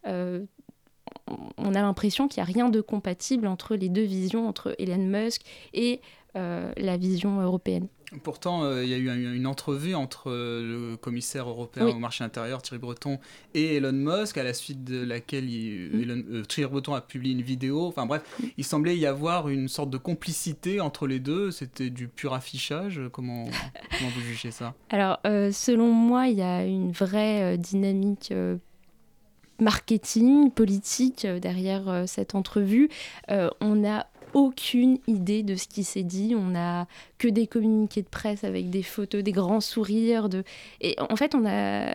on 0.04 1.74
a 1.74 1.82
l'impression 1.82 2.28
qu'il 2.28 2.42
n'y 2.42 2.50
a 2.50 2.52
rien 2.52 2.68
de 2.68 2.82
compatible 2.82 3.46
entre 3.46 3.76
les 3.76 3.88
deux 3.88 4.02
visions, 4.02 4.46
entre 4.46 4.74
Elon 4.78 4.98
Musk 4.98 5.40
et 5.72 6.02
la 6.34 6.96
vision 6.96 7.40
européenne. 7.40 7.88
Pourtant, 8.22 8.64
euh, 8.64 8.84
il 8.84 8.90
y 8.90 8.94
a 8.94 8.96
eu 8.96 9.36
une 9.36 9.46
entrevue 9.46 9.94
entre 9.94 10.30
euh, 10.30 10.90
le 10.90 10.96
commissaire 10.96 11.48
européen 11.48 11.86
au 11.86 11.98
marché 11.98 12.22
intérieur, 12.22 12.62
Thierry 12.62 12.78
Breton, 12.78 13.18
et 13.54 13.76
Elon 13.76 13.92
Musk, 13.92 14.38
à 14.38 14.42
la 14.42 14.54
suite 14.54 14.84
de 14.84 15.04
laquelle 15.04 15.46
euh, 15.48 16.42
Thierry 16.44 16.70
Breton 16.70 16.94
a 16.94 17.00
publié 17.00 17.34
une 17.34 17.42
vidéo. 17.42 17.86
Enfin 17.86 18.06
bref, 18.06 18.22
il 18.56 18.64
semblait 18.64 18.96
y 18.96 19.06
avoir 19.06 19.48
une 19.48 19.68
sorte 19.68 19.90
de 19.90 19.98
complicité 19.98 20.80
entre 20.80 21.06
les 21.06 21.18
deux. 21.18 21.50
C'était 21.50 21.90
du 21.90 22.08
pur 22.08 22.34
affichage. 22.34 23.00
Comment, 23.12 23.46
comment 23.98 24.10
vous 24.14 24.20
jugez 24.20 24.50
ça? 24.50 24.74
Alors, 24.90 25.18
selon 25.24 25.90
moi, 25.90 26.28
il 26.28 26.38
y 26.38 26.42
a 26.42 26.64
une 26.64 26.92
vraie 26.92 27.58
dynamique 27.58 28.32
marketing, 29.60 30.50
politique 30.50 31.26
derrière 31.26 32.04
cette 32.06 32.34
entrevue. 32.34 32.88
on 33.28 33.84
a 33.84 34.06
aucune 34.34 34.98
idée 35.06 35.42
de 35.42 35.56
ce 35.56 35.66
qui 35.66 35.84
s'est 35.84 36.02
dit. 36.02 36.34
On 36.36 36.48
n'a 36.48 36.86
que 37.18 37.28
des 37.28 37.46
communiqués 37.46 38.02
de 38.02 38.08
presse 38.08 38.44
avec 38.44 38.68
des 38.68 38.82
photos, 38.82 39.22
des 39.22 39.32
grands 39.32 39.60
sourires. 39.60 40.28
Et 40.80 40.96
en 40.98 41.16
fait, 41.16 41.34
on 41.34 41.46
a 41.46 41.94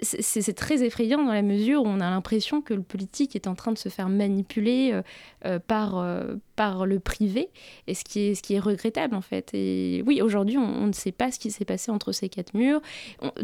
c'est 0.00 0.54
très 0.54 0.82
effrayant 0.82 1.22
dans 1.22 1.32
la 1.32 1.42
mesure 1.42 1.82
où 1.82 1.86
on 1.86 2.00
a 2.00 2.08
l'impression 2.08 2.62
que 2.62 2.72
le 2.72 2.82
politique 2.82 3.36
est 3.36 3.46
en 3.46 3.54
train 3.54 3.72
de 3.72 3.78
se 3.78 3.88
faire 3.88 4.08
manipuler 4.08 4.98
par, 5.66 6.06
par 6.56 6.86
le 6.86 7.00
privé, 7.00 7.50
et 7.86 7.94
ce 7.94 8.02
qui, 8.04 8.20
est, 8.20 8.34
ce 8.34 8.42
qui 8.42 8.54
est 8.54 8.60
regrettable 8.60 9.14
en 9.14 9.20
fait. 9.20 9.50
Et 9.52 10.02
oui, 10.06 10.22
aujourd'hui, 10.22 10.56
on, 10.56 10.86
ne 10.86 10.92
sait 10.92 11.12
pas 11.12 11.30
ce 11.30 11.38
qui 11.38 11.50
s'est 11.50 11.66
passé 11.66 11.90
entre 11.90 12.12
ces 12.12 12.28
quatre 12.28 12.54
murs. 12.54 12.80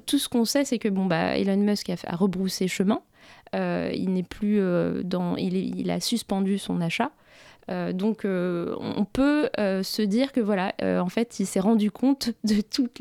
tout 0.07 0.19
ce 0.19 0.29
qu'on 0.29 0.47
sait, 0.47 0.65
c'est 0.65 0.79
que 0.79 0.89
bon, 0.89 1.05
bah, 1.05 1.37
Elon 1.37 1.59
Musk 1.59 1.91
a, 1.91 2.17
rebroussé 2.17 2.69
chemin. 2.69 3.03
il 3.53 4.11
n'est 4.11 4.23
plus 4.23 4.61
dans, 5.05 5.37
il, 5.37 5.91
a 5.91 6.00
suspendu 6.00 6.59
son 6.59 6.81
achat. 6.81 7.12
Euh, 7.71 7.93
donc 7.93 8.25
euh, 8.25 8.75
on 8.81 9.05
peut 9.05 9.49
euh, 9.59 9.83
se 9.83 10.02
dire 10.02 10.33
que 10.33 10.40
voilà, 10.40 10.73
en 10.83 11.09
fait, 11.09 11.40
il 11.40 11.47
s'est 11.47 11.61
rendu 11.61 11.90
compte 11.90 12.31
de 12.45 12.61
toute 12.61 13.00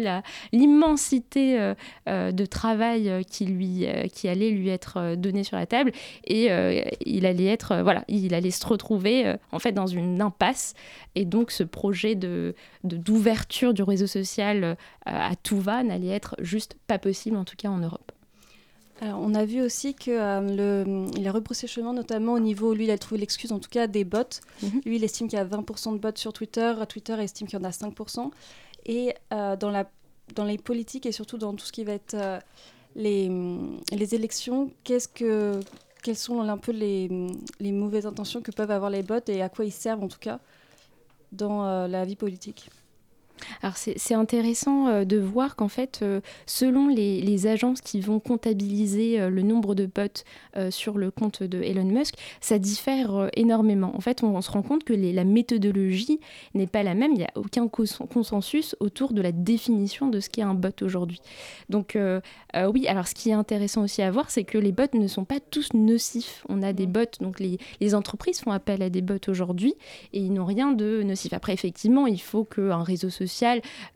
l'immensité 0.52 1.74
de 2.08 2.46
travail 2.46 3.26
qui 3.30 3.46
lui 3.46 3.88
qui 4.14 4.28
allait 4.28 4.52
lui 4.52 4.70
être 4.70 5.16
donné 5.16 5.44
sur 5.44 5.58
la 5.58 5.66
table. 5.66 5.92
Et 6.26 6.50
il 7.06 7.26
allait 7.26 7.46
être 7.46 7.82
voilà, 7.82 8.04
il 8.08 8.34
allait 8.34 8.52
se 8.52 8.66
retrouver 8.66 9.36
en 9.52 9.60
fait 9.60 9.72
dans 9.72 9.88
une 9.88 10.22
impasse. 10.22 10.74
Et 11.16 11.26
donc 11.26 11.52
ce 11.52 11.64
projet 11.64 12.16
de 12.16 12.56
d'ouverture 12.84 13.74
du 13.74 13.84
réseau 13.84 14.08
social 14.08 14.78
à 15.06 15.36
tout 15.42 15.60
va 15.60 15.84
n'allait 15.84 16.10
être 16.10 16.36
juste 16.40 16.76
pas 16.88 17.00
possible 17.00 17.36
en 17.38 17.46
tout 17.46 17.56
cas 17.58 17.70
en 17.70 17.80
Europe 17.80 18.09
on 19.02 19.34
a 19.34 19.46
vu 19.46 19.62
aussi 19.62 19.94
qu'il 19.94 20.14
euh, 20.14 21.08
a 21.26 21.32
rebroussé 21.32 21.68
chemin, 21.68 21.94
notamment 21.94 22.34
au 22.34 22.40
niveau, 22.40 22.74
lui, 22.74 22.86
il 22.86 22.92
a 22.92 22.98
trouvé 22.98 23.20
l'excuse, 23.20 23.52
en 23.52 23.60
tout 23.60 23.70
cas, 23.70 23.88
des 23.88 24.04
bots. 24.04 24.42
Mhm. 24.62 24.82
Lui, 24.86 24.96
il 24.98 25.04
estime 25.04 25.28
qu'il 25.28 25.38
y 25.38 25.42
a 25.42 25.46
20% 25.46 25.94
de 25.94 25.98
bots 26.00 26.10
sur 26.16 26.34
Twitter. 26.34 26.74
Twitter 26.88 27.14
estime 27.20 27.48
qu'il 27.48 27.60
y 27.60 27.62
en 27.62 27.66
a 27.66 27.72
5%. 27.72 28.32
Et 28.86 29.14
euh, 29.34 29.56
dans, 29.56 29.72
la, 29.72 29.90
dans 30.36 30.44
les 30.44 30.58
politiques 30.58 31.06
et 31.06 31.12
surtout 31.12 31.38
dans 31.38 31.54
tout 31.54 31.66
ce 31.66 31.72
qui 31.72 31.84
va 31.84 31.94
être 31.94 32.14
euh, 32.16 32.40
les, 32.96 33.30
les 33.92 34.16
élections, 34.16 34.72
qu'est-ce 34.84 35.08
que, 35.08 35.60
quelles 36.04 36.18
sont 36.18 36.42
un 36.42 36.58
peu 36.58 36.72
les, 36.72 37.10
les 37.60 37.72
mauvaises 37.72 38.06
intentions 38.06 38.42
que 38.42 38.52
peuvent 38.52 38.72
avoir 38.72 38.90
les 38.90 39.04
bots 39.04 39.20
et 39.28 39.42
à 39.42 39.50
quoi 39.50 39.66
ils 39.66 39.72
servent, 39.72 40.04
en 40.04 40.08
tout 40.08 40.20
cas, 40.20 40.40
dans 41.32 41.88
la 41.88 42.04
vie 42.06 42.16
politique? 42.16 42.70
Alors 43.62 43.76
c'est 43.78 44.14
intéressant 44.14 44.88
euh, 44.88 45.06
de 45.06 45.18
voir 45.18 45.56
qu'en 45.56 45.68
fait, 45.68 46.00
euh, 46.02 46.22
selon 46.46 46.88
les, 46.88 47.48
agences 47.48 47.80
qui 47.80 48.02
vont 48.02 48.20
comptabiliser 48.20 49.20
euh, 49.20 49.30
le 49.30 49.44
nombre 49.44 49.74
de 49.74 49.86
bots 49.86 50.02
sur 50.72 50.98
le 50.98 51.10
compte 51.10 51.42
de 51.42 51.62
Elon 51.62 51.86
Musk, 51.86 52.16
ça 52.42 52.60
diffère 52.60 53.30
énormément. 53.36 53.96
En 53.96 54.02
fait, 54.02 54.24
on, 54.24 54.42
se 54.42 54.52
rend 54.52 54.62
compte 54.62 54.84
que 54.84 54.94
la 54.94 55.24
méthodologie 55.24 56.20
n'est 56.54 56.68
pas 56.68 56.84
la 56.84 56.96
même. 56.96 57.12
Il 57.14 57.20
n'y 57.20 57.24
a 57.24 57.32
aucun 57.36 57.68
consensus 57.70 58.76
autour 58.82 59.14
de 59.14 59.22
la 59.22 59.32
définition 59.32 60.10
de 60.10 60.20
ce 60.20 60.30
qu'est 60.30 60.42
un 60.42 60.54
bot 60.54 60.74
aujourd'hui. 60.82 61.22
Donc 61.70 61.98
oui, 62.74 62.88
alors 62.88 63.08
ce 63.08 63.16
qui 63.16 63.30
est 63.30 63.34
intéressant 63.34 63.84
aussi 63.84 64.02
à 64.02 64.12
voir, 64.12 64.30
c'est 64.32 64.44
que 64.44 64.58
les 64.58 64.74
bots 64.74 64.84
ne 64.94 65.08
sont 65.08 65.24
pas 65.24 65.40
tous 65.40 65.74
nocifs. 65.74 66.44
On 66.50 66.62
a 66.62 66.74
des 66.74 66.88
bots, 66.88 67.06
donc 67.22 67.40
les, 67.40 67.58
les 67.80 67.96
entreprises 67.96 68.42
font 68.42 68.52
appel 68.52 68.82
à 68.82 68.90
des 68.90 69.02
bots 69.02 69.16
aujourd'hui 69.30 69.76
et 70.12 70.20
ils 70.20 70.34
n'ont 70.34 70.46
rien 70.46 70.74
de 70.74 71.04
nocif. 71.04 71.32
Après, 71.32 71.54
effectivement, 71.54 72.06
il 72.06 72.22
faut 72.22 72.44
qu'un 72.44 72.84
réseau 72.84 73.10
social 73.10 73.29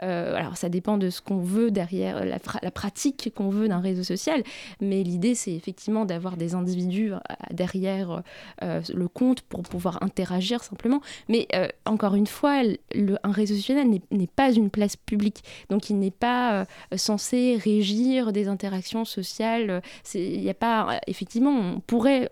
euh, 0.02 0.36
alors 0.36 0.58
ça 0.58 0.70
dépend 0.70 0.98
de 0.98 1.10
ce 1.10 1.22
qu'on 1.22 1.40
veut 1.40 1.72
derrière, 1.72 2.24
la, 2.26 2.38
la 2.62 2.72
pratique 2.72 3.32
qu'on 3.36 3.50
veut 3.50 3.68
d'un 3.68 3.80
réseau 3.80 4.04
social, 4.04 4.44
mais 4.82 5.04
l'idée 5.04 5.36
c'est 5.36 5.54
effectivement 5.54 6.06
d'avoir 6.06 6.38
des 6.38 6.56
individus 6.56 7.14
euh, 7.14 7.20
derrière 7.52 8.24
euh, 8.62 8.82
le 8.94 9.08
compte 9.08 9.42
pour 9.42 9.64
pouvoir 9.64 10.02
interagir 10.02 10.64
simplement. 10.64 11.02
Mais 11.30 11.48
encore 11.86 12.16
une 12.16 12.28
fois, 12.28 12.64
le, 12.94 13.18
un 13.24 13.32
réseau 13.32 13.56
social 13.56 13.88
n'est 14.12 14.28
pas 14.28 14.52
une 14.52 14.70
place 14.70 14.96
publique, 14.96 15.44
donc 15.70 15.90
il 15.90 16.00
n'est 16.00 16.12
pas 16.12 16.66
censé 16.96 17.58
régir 17.62 18.32
des 18.32 18.48
interactions 18.48 19.06
sociales. 19.06 19.82
Il 20.14 20.42
n'y 20.42 20.50
a 20.50 20.54
pas, 20.54 21.00
effectivement, 21.08 21.52
on 21.52 21.80
pourrait 21.80 22.30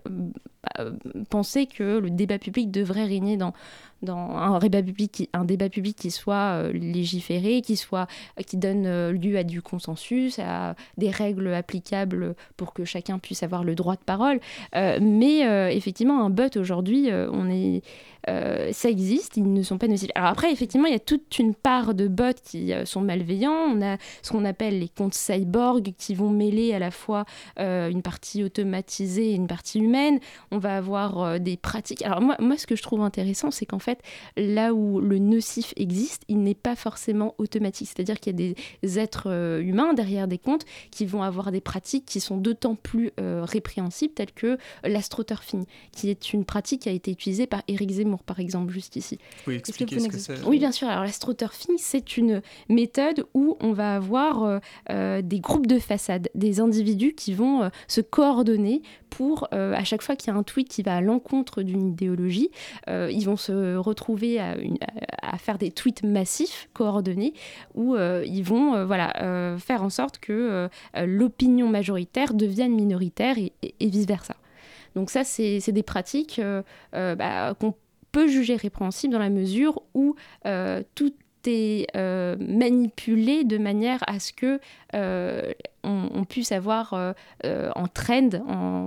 penser 1.28 1.66
que 1.66 1.98
le 1.98 2.10
débat 2.10 2.38
public 2.38 2.70
devrait 2.70 3.04
régner 3.04 3.36
dans 3.36 3.52
un 4.06 4.58
débat 5.44 5.68
public 5.68 5.96
qui, 5.96 6.10
soit 6.10 6.34
euh, 6.34 6.72
légiféré, 6.72 7.62
qui, 7.62 7.76
soit, 7.76 8.06
qui 8.46 8.56
donne 8.56 8.86
euh, 8.86 9.12
lieu 9.12 9.36
à 9.36 9.44
du 9.44 9.62
consensus, 9.62 10.38
à 10.38 10.74
des 10.96 11.10
règles 11.10 11.52
applicables 11.54 12.34
pour 12.56 12.72
que 12.72 12.84
chacun 12.84 13.18
puisse 13.18 13.42
avoir 13.42 13.64
le 13.64 13.74
droit 13.74 13.94
de 13.94 14.04
parole. 14.04 14.40
Euh, 14.74 14.98
mais 15.00 15.40
effectivement, 15.74 16.24
un 16.24 16.30
bot 16.30 16.56
aujourd'hui, 16.56 17.10
on 17.12 17.48
est 17.50 17.78
euh, 17.78 17.80
ça 18.26 18.88
existe, 18.88 19.36
ils 19.36 19.52
ne 19.52 19.62
sont 19.62 19.78
pas 19.78 19.88
nocifs. 19.88 20.10
Alors 20.14 20.30
après, 20.30 20.52
effectivement, 20.52 20.86
il 20.86 20.92
y 20.92 20.96
a 20.96 21.00
toute 21.00 21.38
une 21.38 21.54
part 21.54 21.94
de 21.94 22.08
bots 22.08 22.32
qui 22.44 22.72
euh, 22.72 22.84
sont 22.84 23.00
malveillants. 23.00 23.52
On 23.52 23.82
a 23.82 23.96
ce 24.22 24.30
qu'on 24.30 24.44
appelle 24.44 24.78
les 24.78 24.88
comptes 24.88 25.14
cyborg 25.14 25.92
qui 25.96 26.14
vont 26.14 26.30
mêler 26.30 26.72
à 26.72 26.78
la 26.78 26.90
fois 26.90 27.24
euh, 27.58 27.90
une 27.90 28.02
partie 28.02 28.44
automatisée 28.44 29.30
et 29.30 29.34
une 29.34 29.46
partie 29.46 29.80
humaine. 29.80 30.20
On 30.50 30.58
va 30.58 30.76
avoir 30.76 31.40
des 31.40 31.56
pratiques. 31.56 32.02
Alors 32.02 32.20
moi, 32.20 32.36
moi, 32.40 32.56
ce 32.56 32.66
que 32.66 32.76
je 32.76 32.82
trouve 32.82 33.02
intéressant, 33.02 33.50
c'est 33.50 33.66
qu'en 33.66 33.78
fait, 33.78 34.00
là 34.36 34.74
où 34.74 35.00
le 35.00 35.18
nocif 35.18 35.72
existe, 35.76 36.22
il 36.28 36.42
n'est 36.42 36.54
pas 36.54 36.76
forcément 36.76 37.34
automatique. 37.38 37.88
C'est-à-dire 37.88 38.20
qu'il 38.20 38.40
y 38.40 38.50
a 38.50 38.54
des 38.82 38.98
êtres 38.98 39.60
humains 39.60 39.94
derrière 39.94 40.28
des 40.28 40.38
comptes 40.38 40.64
qui 40.90 41.06
vont 41.06 41.22
avoir 41.22 41.52
des 41.52 41.60
pratiques 41.60 42.06
qui 42.06 42.20
sont 42.20 42.36
d'autant 42.36 42.74
plus 42.74 43.10
répréhensibles, 43.18 44.14
telles 44.14 44.32
que 44.32 44.58
l'astroturfing, 44.84 45.64
qui 45.92 46.10
est 46.10 46.32
une 46.32 46.44
pratique 46.44 46.82
qui 46.82 46.88
a 46.88 46.92
été 46.92 47.10
utilisée 47.10 47.46
par 47.46 47.62
Eric 47.68 47.90
Zemmour 47.90 48.11
par 48.20 48.40
exemple, 48.40 48.72
juste 48.72 48.96
ici. 48.96 49.18
Oui, 49.46 49.54
expliquer 49.54 49.98
ce 49.98 50.08
que 50.08 50.18
c'est. 50.18 50.42
Oui, 50.44 50.58
bien 50.58 50.72
sûr. 50.72 50.88
Alors, 50.88 51.04
l'astroturfing, 51.04 51.76
c'est 51.78 52.16
une 52.16 52.42
méthode 52.68 53.24
où 53.34 53.56
on 53.60 53.72
va 53.72 53.96
avoir 53.96 54.44
euh, 54.44 54.58
euh, 54.90 55.22
des 55.22 55.40
groupes 55.40 55.66
de 55.66 55.78
façades, 55.78 56.28
des 56.34 56.60
individus 56.60 57.14
qui 57.14 57.34
vont 57.34 57.62
euh, 57.62 57.68
se 57.88 58.00
coordonner 58.00 58.82
pour, 59.10 59.46
à 59.52 59.84
chaque 59.84 60.00
fois 60.00 60.16
qu'il 60.16 60.32
y 60.32 60.34
a 60.34 60.38
un 60.38 60.42
tweet 60.42 60.70
qui 60.70 60.82
va 60.82 60.96
à 60.96 61.00
l'encontre 61.02 61.60
d'une 61.60 61.88
idéologie, 61.88 62.50
ils 62.88 63.24
vont 63.24 63.36
se 63.36 63.76
retrouver 63.76 64.40
à, 64.40 64.56
à, 65.20 65.36
faire 65.36 65.58
des 65.58 65.70
tweets 65.70 66.02
massifs, 66.02 66.70
coordonnés, 66.72 67.34
où 67.74 67.94
ils 67.94 68.42
vont 68.42 68.86
voilà, 68.86 69.58
faire 69.58 69.82
en 69.82 69.90
sorte 69.90 70.18
que 70.18 70.70
l'opinion 70.96 71.68
majoritaire 71.68 72.32
devienne 72.32 72.74
minoritaire 72.74 73.36
et, 73.36 73.52
vice-versa. 73.86 74.34
Donc 74.94 75.10
ça, 75.10 75.24
c'est 75.24 75.60
des 75.72 75.82
pratiques 75.82 76.40
bah, 76.94 77.54
qu'on 77.60 77.74
peut 78.12 78.28
juger 78.28 78.56
répréhensible 78.56 79.12
dans 79.12 79.18
la 79.18 79.30
mesure 79.30 79.82
où 79.94 80.14
euh, 80.46 80.82
tout 80.94 81.12
est 81.46 81.88
euh, 81.96 82.36
manipulé 82.38 83.42
de 83.42 83.58
manière 83.58 83.98
à 84.06 84.20
ce 84.20 84.32
que 84.32 84.60
euh, 84.94 85.52
on, 85.82 86.24
puisse 86.24 86.52
avoir 86.52 86.94
en 86.94 87.88
trend, 87.88 88.28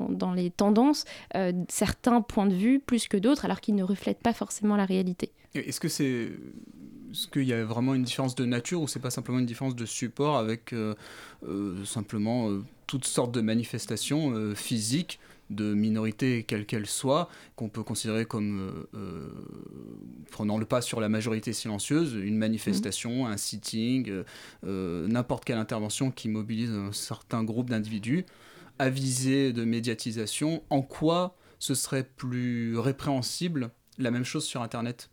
dans 0.09 0.33
les 0.33 0.49
tendances, 0.51 1.03
certains 1.67 2.21
points 2.21 2.45
de 2.45 2.53
vue 2.53 2.79
plus 2.79 3.09
que 3.09 3.17
d'autres, 3.17 3.43
alors 3.43 3.59
qu'ils 3.59 3.75
ne 3.75 3.83
reflètent 3.83 4.21
pas 4.21 4.31
forcément 4.31 4.77
la 4.77 4.85
réalité. 4.85 5.33
Est-ce 5.53 5.81
que 5.81 5.89
c'est 5.89 6.29
est-ce 7.11 7.27
qu'il 7.27 7.43
y 7.43 7.53
a 7.53 7.63
vraiment 7.65 7.95
une 7.95 8.03
différence 8.03 8.35
de 8.35 8.45
nature 8.45 8.81
ou 8.81 8.87
c'est 8.87 8.99
pas 9.01 9.09
simplement 9.09 9.39
une 9.39 9.45
différence 9.45 9.75
de 9.75 9.85
support 9.85 10.37
avec 10.37 10.73
simplement 11.83 12.49
toutes 12.87 13.05
sortes 13.05 13.33
de 13.33 13.41
manifestations 13.41 14.53
physiques 14.55 15.19
de 15.49 15.73
minorité 15.73 16.43
quelle 16.43 16.65
qu'elle 16.65 16.87
soit, 16.87 17.29
qu'on 17.55 17.69
peut 17.69 17.83
considérer 17.83 18.25
comme 18.25 18.59
euh, 18.59 18.97
euh, 18.97 19.29
prenant 20.31 20.57
le 20.57 20.65
pas 20.65 20.81
sur 20.81 20.99
la 20.99 21.09
majorité 21.09 21.53
silencieuse, 21.53 22.13
une 22.13 22.37
manifestation, 22.37 23.27
un 23.27 23.37
sitting, 23.37 24.23
euh, 24.65 25.07
n'importe 25.07 25.45
quelle 25.45 25.57
intervention 25.57 26.11
qui 26.11 26.29
mobilise 26.29 26.71
un 26.71 26.91
certain 26.91 27.43
groupe 27.43 27.69
d'individus, 27.69 28.25
avisé 28.79 29.53
de 29.53 29.63
médiatisation, 29.63 30.63
en 30.69 30.81
quoi 30.81 31.35
ce 31.59 31.73
serait 31.73 32.03
plus 32.03 32.77
répréhensible 32.77 33.71
la 33.97 34.11
même 34.11 34.25
chose 34.25 34.45
sur 34.45 34.61
Internet 34.61 35.09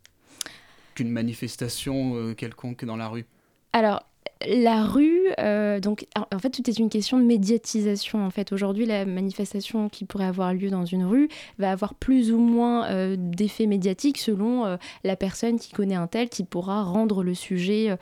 qu'une 0.94 1.10
manifestation 1.10 2.34
quelconque 2.34 2.84
dans 2.84 2.96
la 2.96 3.08
rue? 3.08 3.24
Alors, 3.72 4.02
la 4.46 4.84
rue, 4.84 5.28
euh, 5.38 5.80
donc 5.80 6.06
en 6.14 6.38
fait 6.38 6.50
tout 6.50 6.68
est 6.68 6.78
une 6.78 6.88
question 6.88 7.18
de 7.18 7.24
médiatisation. 7.24 8.24
En 8.24 8.30
fait 8.30 8.52
aujourd'hui 8.52 8.86
la 8.86 9.04
manifestation 9.04 9.88
qui 9.88 10.04
pourrait 10.04 10.26
avoir 10.26 10.54
lieu 10.54 10.70
dans 10.70 10.84
une 10.84 11.04
rue 11.04 11.28
va 11.58 11.70
avoir 11.70 11.94
plus 11.94 12.32
ou 12.32 12.38
moins 12.38 12.86
euh, 12.86 13.16
d'effet 13.18 13.66
médiatique 13.66 14.18
selon 14.18 14.64
euh, 14.64 14.76
la 15.04 15.16
personne 15.16 15.58
qui 15.58 15.72
connaît 15.72 15.94
un 15.94 16.06
tel 16.06 16.28
qui 16.28 16.44
pourra 16.44 16.82
rendre 16.82 17.22
le 17.22 17.34
sujet 17.34 17.96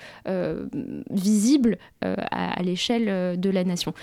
visible 1.11 1.79
à, 2.03 2.63
l'échelle 2.63 3.39
de 3.39 3.51
la 3.51 3.65
nation. 3.65 3.95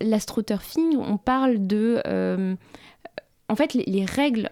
L'astroturfing, 0.00 0.96
on 0.96 1.16
parle 1.18 1.66
de, 1.66 2.00
en 3.48 3.56
fait 3.56 3.74
les, 3.74 4.04
règles. 4.04 4.50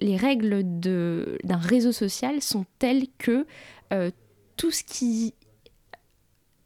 les 0.00 0.16
règles 0.16 0.62
d'un 0.64 1.58
réseau 1.58 1.92
social 1.92 2.40
sont 2.42 2.64
telles 2.78 3.06
que 3.18 3.46
tout 4.56 4.70
ce 4.70 4.82
qui 4.82 5.34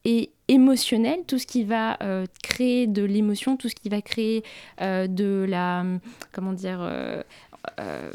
est 0.04 0.30
émotionnel, 0.48 1.20
tout 1.26 1.38
ce 1.38 1.46
qui 1.46 1.64
va 1.64 1.98
euh, 2.02 2.26
créer 2.42 2.86
de 2.86 3.02
l'émotion, 3.02 3.56
tout 3.56 3.68
ce 3.68 3.74
qui 3.74 3.88
va 3.88 4.00
créer 4.00 4.42
euh, 4.80 5.06
de 5.06 5.46
la, 5.48 5.84
comment 6.32 6.52
dire, 6.52 6.80
euh, 7.78 8.10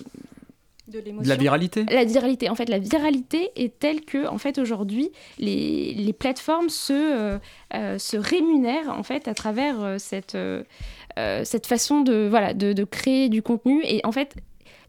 de, 0.87 1.03
la 1.23 1.35
viralité 1.35 1.83
La 1.89 2.05
viralité. 2.05 2.49
En 2.49 2.55
fait, 2.55 2.69
la 2.69 2.77
viralité 2.77 3.49
est 3.55 3.79
telle 3.79 4.01
que, 4.01 4.27
en 4.27 4.37
fait, 4.37 4.59
aujourd'hui, 4.59 5.09
les, 5.39 5.95
les, 5.95 6.13
plateformes 6.13 6.69
se, 6.69 6.93
euh, 6.93 7.39
euh, 7.73 7.97
se 7.97 8.17
rémunèrent, 8.17 8.89
en 8.89 9.01
fait, 9.01 9.27
à 9.27 9.33
travers 9.33 9.99
cette, 9.99 10.37
cette 11.15 11.65
façon 11.65 12.01
de, 12.01 12.27
voilà, 12.29 12.53
de, 12.53 12.73
de, 12.73 12.83
créer 12.83 13.29
du 13.29 13.41
contenu. 13.41 13.81
Et 13.83 14.01
en 14.03 14.11
fait, 14.11 14.35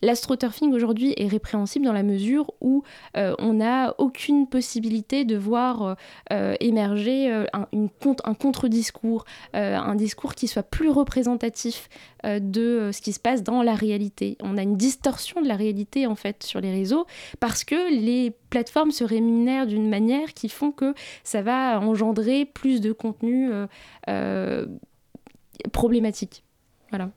L'astroturfing 0.03 0.73
aujourd'hui 0.73 1.15
est 1.17 1.29
répréhensible 1.29 1.85
dans 1.85 1.93
la 1.93 2.03
mesure 2.03 2.53
où 2.61 2.83
euh, 3.17 3.35
on 3.39 3.55
n'a 3.55 3.95
aucune 3.99 4.47
possibilité 4.47 5.25
de 5.25 5.37
voir 5.37 5.83
euh, 5.83 5.95
euh, 6.33 6.55
émerger 6.61 7.31
un, 7.53 7.67
une, 7.73 7.89
un 8.25 8.35
contre-discours, 8.35 9.25
un 9.53 9.95
discours 9.95 10.35
qui 10.35 10.49
soit 10.49 10.63
plus 10.63 10.89
représentatif 10.89 11.89
de 12.25 12.91
ce 12.93 13.01
qui 13.01 13.13
se 13.13 13.21
passe 13.21 13.43
dans 13.43 13.63
la 13.63 13.75
réalité. 13.75 14.37
On 14.43 14.57
a 14.57 14.63
une 14.63 14.77
distorsion 14.77 15.41
de 15.41 15.49
la 15.49 15.57
réalité 15.57 16.07
en 16.07 16.15
fait 16.15 16.43
sur 16.43 16.61
les 16.61 16.71
réseaux 16.71 17.07
parce 17.41 17.65
que 17.65 17.91
les 17.93 18.33
plateformes 18.51 18.91
se 18.91 19.05
rémunèrent 19.05 19.67
d'une 19.67 19.89
manière 19.89 20.35
qui 20.35 20.49
font 20.49 20.73
que 20.73 20.95
ça 21.25 21.43
va 21.43 21.81
engendrer 21.81 22.45
plus 22.45 22.81
de 22.81 22.93
contenu 22.93 23.51
problématique. 25.73 26.45
Voilà. 26.91 27.11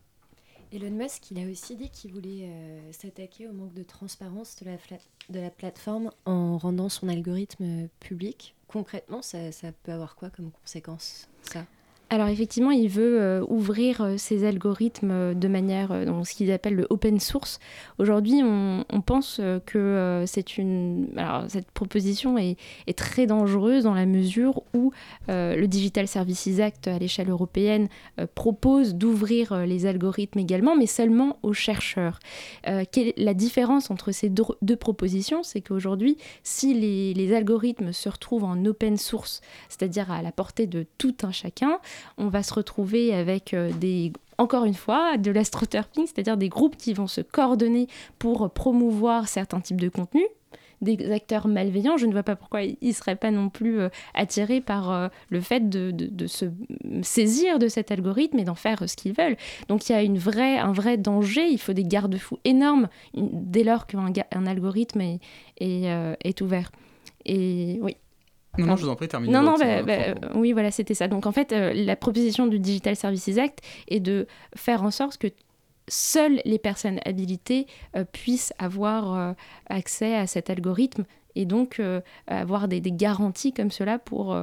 Elon 0.71 0.91
Musk, 0.91 1.31
il 1.31 1.39
a 1.39 1.49
aussi 1.49 1.75
dit 1.75 1.89
qu'il 1.89 2.13
voulait 2.13 2.43
euh, 2.43 2.91
s'attaquer 2.91 3.47
au 3.47 3.53
manque 3.53 3.73
de 3.73 3.81
transparence 3.81 4.55
de 4.61 5.39
la, 5.39 5.49
plateforme 5.49 6.11
en 6.25 6.57
rendant 6.59 6.89
son 6.89 7.09
algorithme 7.09 7.87
public. 7.99 8.55
Concrètement, 8.67 9.23
ça, 9.23 9.51
ça 9.51 9.71
peut 9.71 9.91
avoir 9.91 10.15
quoi 10.15 10.29
comme 10.29 10.51
conséquence, 10.51 11.27
ça? 11.41 11.65
Alors 12.11 12.27
effectivement, 12.27 12.71
il 12.71 12.89
veut 12.89 13.21
euh, 13.21 13.45
ouvrir 13.49 14.01
euh, 14.01 14.17
ses 14.17 14.43
algorithmes 14.43 15.11
euh, 15.11 15.33
de 15.35 15.47
manière, 15.47 16.05
dans 16.05 16.23
ce 16.23 16.33
qu'ils 16.33 16.51
appellent 16.51 16.75
le 16.75 16.87
open 16.89 17.19
source. 17.19 17.59
Aujourd'hui, 17.99 18.41
on, 18.43 18.83
pense 19.05 19.41
que 19.65 20.23
cette 20.27 21.71
proposition 21.71 22.37
est, 22.37 22.57
très 22.95 23.25
dangereuse 23.25 23.83
dans 23.83 23.93
la 23.93 24.05
mesure 24.05 24.61
où 24.73 24.91
le 25.27 25.65
Digital 25.65 26.07
Services 26.07 26.59
Act 26.59 26.87
à 26.87 26.99
l'échelle 26.99 27.29
européenne 27.29 27.87
propose 28.35 28.93
d'ouvrir 28.95 29.65
les 29.65 29.85
algorithmes 29.85 30.39
également, 30.39 30.75
mais 30.75 30.85
seulement 30.85 31.37
aux 31.43 31.53
chercheurs. 31.53 32.19
la 32.65 33.33
différence 33.33 33.89
entre 33.89 34.11
ces 34.11 34.29
deux, 34.29 34.75
propositions, 34.75 35.43
c'est 35.43 35.61
qu'aujourd'hui, 35.61 36.17
si 36.43 36.73
les 36.73 37.33
algorithmes 37.33 37.93
se 37.93 38.09
retrouvent 38.09 38.43
en 38.43 38.63
open 38.65 38.97
source, 38.97 39.41
c'est-à-dire 39.69 40.11
à 40.11 40.21
la 40.21 40.31
portée 40.31 40.67
de 40.67 40.85
tout 40.97 41.15
un 41.23 41.31
chacun, 41.31 41.79
on 42.17 42.27
va 42.27 42.43
se 42.43 42.53
retrouver 42.53 43.13
avec 43.13 43.53
euh, 43.53 43.71
des 43.79 44.11
encore 44.37 44.63
une 44.63 44.73
fois, 44.73 45.17
de 45.17 45.31
l'astroturfing, 45.31 46.05
c'est-à-dire 46.05 46.37
des 46.37 46.47
groupes 46.47 46.77
qui 46.77 46.93
vont 46.93 47.07
se 47.07 47.19
coordonner 47.19 47.87
pour 48.19 48.49
promouvoir 48.49 49.27
certains 49.27 49.59
types 49.59 49.81
de 49.81 49.89
contenus, 49.89 50.27
des 50.81 51.11
acteurs 51.11 51.49
malveillants, 51.49 51.97
je 51.97 52.05
ne 52.05 52.13
vois 52.13 52.23
pas 52.23 52.37
pourquoi 52.37 52.63
ils 52.63 52.77
ne 52.81 52.91
seraient 52.93 53.17
pas 53.17 53.31
non 53.31 53.49
plus 53.49 53.81
euh, 53.81 53.89
attirés 54.13 54.61
par 54.61 54.91
euh, 54.91 55.09
le 55.27 55.41
fait 55.41 55.69
de, 55.69 56.27
se 56.27 56.45
saisir 57.01 57.59
de 57.59 57.67
cet 57.67 57.91
algorithme 57.91 58.39
et 58.39 58.45
d'en 58.45 58.55
faire 58.55 58.89
ce 58.89 58.95
qu'ils 58.95 59.11
veulent. 59.11 59.35
Donc 59.67 59.89
il 59.89 59.91
y 59.91 59.95
a 59.95 60.03
une 60.03 60.17
un 60.17 60.71
vrai 60.71 60.97
danger, 60.97 61.49
il 61.49 61.59
faut 61.59 61.73
des 61.73 61.83
garde-fous 61.83 62.39
énormes 62.45 62.87
dès 63.13 63.65
lors 63.65 63.87
qu'un 63.87 64.45
algorithme 64.45 65.01
est, 65.01 65.19
est 65.59 66.41
ouvert. 66.41 66.71
Et 67.25 67.79
oui. 67.81 67.97
Non, 68.57 68.65
non, 68.65 68.75
je 68.75 68.83
vous 68.83 68.89
en 68.89 68.95
prie, 68.95 69.07
terminez. 69.07 69.31
Non, 69.31 69.41
non, 69.41 69.57
bah, 69.57 69.83
bah, 69.83 70.15
oui, 70.35 70.53
voilà, 70.53 70.71
c'était 70.71 70.93
ça. 70.93 71.07
Donc 71.07 71.25
en 71.25 71.31
fait, 71.31 71.51
euh, 71.51 71.71
la 71.73 71.95
proposition 71.95 72.47
du 72.47 72.59
Digital 72.59 72.95
Services 72.95 73.37
Act 73.37 73.59
est 73.87 73.99
de 73.99 74.27
faire 74.55 74.83
en 74.83 74.91
sorte 74.91 75.17
que 75.17 75.27
seules 75.87 76.41
les 76.45 76.59
personnes 76.59 76.99
habilitées 77.05 77.67
euh, 77.95 78.03
puissent 78.11 78.53
avoir 78.57 79.13
euh, 79.13 79.33
accès 79.67 80.15
à 80.15 80.27
cet 80.27 80.49
algorithme 80.49 81.05
et 81.35 81.45
donc 81.45 81.79
avoir 82.27 82.67
des, 82.67 82.81
garanties 82.81 83.53
comme 83.53 83.69
cela 83.69 83.99
pour, 83.99 84.35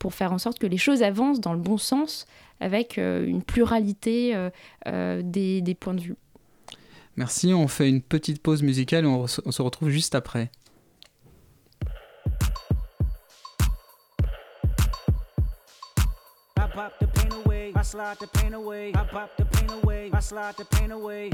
pour 0.00 0.12
faire 0.12 0.32
en 0.32 0.38
sorte 0.38 0.58
que 0.58 0.66
les 0.66 0.76
choses 0.76 1.02
avancent 1.02 1.40
dans 1.40 1.54
le 1.54 1.60
bon 1.60 1.78
sens 1.78 2.26
avec 2.60 2.98
une 2.98 3.40
pluralité 3.40 4.36
des, 4.84 5.62
des, 5.62 5.74
points 5.74 5.94
de 5.94 6.00
vue. 6.00 6.16
Merci, 7.16 7.54
on 7.54 7.68
fait 7.68 7.88
une 7.88 8.02
petite 8.02 8.42
pause 8.42 8.62
musicale 8.62 9.04
et 9.04 9.06
on 9.06 9.26
se 9.26 9.62
retrouve 9.62 9.90
juste 9.90 10.16
après. 10.16 10.50
Pop 16.66 16.98
the 16.98 17.06
pain 17.06 17.32
away. 17.32 17.72
I 17.74 17.82
slide 17.82 18.18
the 18.18 18.26
pain 18.26 18.54
away. 18.54 18.92
I 18.94 19.04
pop 19.04 19.36
the 19.36 19.44
pain 19.44 19.70
away. 19.70 20.10
I 20.12 20.20
slide 20.20 20.56
the 20.56 20.64
pain 20.64 20.92
away. 20.92 21.30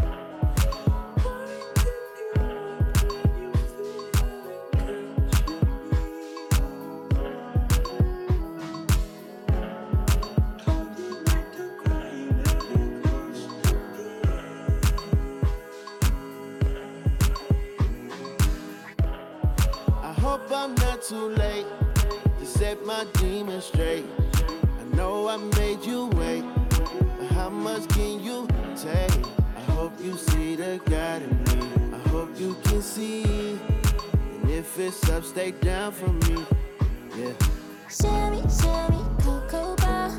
I 20.02 20.12
hope 20.12 20.50
I'm 20.50 20.74
not 20.74 21.02
too 21.02 21.28
late 21.28 21.66
to 22.38 22.46
set 22.46 22.84
my 22.84 23.06
demons 23.14 23.66
straight 23.66 24.04
I 25.30 25.36
made 25.36 25.84
you 25.84 26.06
wait, 26.16 26.42
how 27.34 27.50
much 27.50 27.86
can 27.90 28.18
you 28.18 28.48
take? 28.74 29.24
I 29.56 29.60
hope 29.76 29.92
you 30.02 30.16
see 30.16 30.56
the 30.56 30.80
God 30.86 31.22
in 31.22 31.30
me. 31.44 31.94
I 31.94 32.08
hope 32.08 32.30
you 32.36 32.56
can 32.64 32.82
see. 32.82 33.22
And 33.22 34.50
if 34.50 34.76
it's 34.76 35.08
up, 35.08 35.22
stay 35.22 35.52
down 35.52 35.92
for 35.92 36.08
me. 36.08 36.44
Yeah. 37.16 37.32
Sherry, 37.88 38.42
Sherry, 38.60 39.04
Cocoa 39.22 39.76
Bar, 39.76 40.10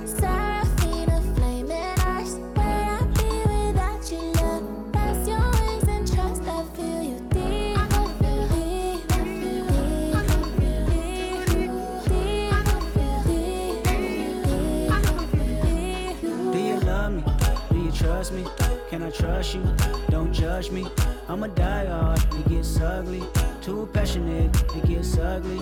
Can 18.91 19.03
I 19.03 19.09
trust 19.09 19.55
you? 19.55 19.63
Don't 20.09 20.33
judge 20.33 20.69
me. 20.69 20.85
I'm 21.29 21.43
a 21.43 21.47
die 21.47 21.85
hard, 21.85 22.19
it 22.19 22.49
gets 22.49 22.77
ugly. 22.81 23.23
Too 23.61 23.87
passionate, 23.93 24.53
it 24.75 24.85
gets 24.85 25.17
ugly. 25.17 25.61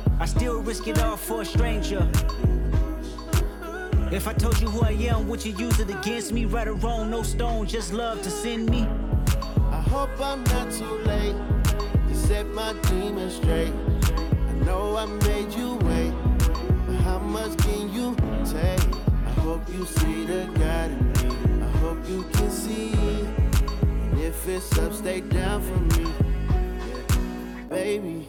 I 0.21 0.25
still 0.25 0.61
risk 0.61 0.87
it 0.87 1.01
all 1.01 1.17
for 1.17 1.41
a 1.41 1.45
stranger. 1.45 2.07
If 4.11 4.27
I 4.27 4.33
told 4.33 4.61
you 4.61 4.69
who 4.69 4.81
I 4.81 4.91
am, 4.91 5.27
would 5.27 5.43
you 5.43 5.51
use 5.53 5.79
it 5.79 5.89
against 5.89 6.31
me? 6.31 6.45
Right 6.45 6.67
or 6.67 6.75
wrong, 6.75 7.09
no 7.09 7.23
stone, 7.23 7.65
just 7.65 7.91
love 7.91 8.21
to 8.21 8.29
send 8.29 8.69
me. 8.69 8.87
I 9.71 9.81
hope 9.89 10.11
I'm 10.21 10.43
not 10.43 10.71
too 10.71 10.93
late 11.09 11.35
to 12.07 12.15
set 12.15 12.45
my 12.49 12.73
demons 12.83 13.37
straight. 13.37 13.73
I 13.73 14.53
know 14.63 14.95
I 14.95 15.07
made 15.07 15.51
you 15.55 15.77
wait, 15.77 16.13
but 16.85 16.97
how 16.97 17.17
much 17.17 17.57
can 17.57 17.91
you 17.91 18.15
take? 18.45 18.95
I 19.25 19.31
hope 19.41 19.67
you 19.73 19.87
see 19.87 20.25
the 20.25 20.45
God 20.59 20.91
in 20.91 21.13
me. 21.13 21.65
I 21.65 21.69
hope 21.79 21.97
you 22.07 22.21
can 22.33 22.51
see. 22.51 22.93
And 22.93 24.21
if 24.21 24.47
it's 24.47 24.77
up, 24.77 24.93
stay 24.93 25.21
down 25.21 25.63
for 25.63 25.97
me. 25.97 26.13
Yeah. 26.87 27.65
Baby, 27.69 28.27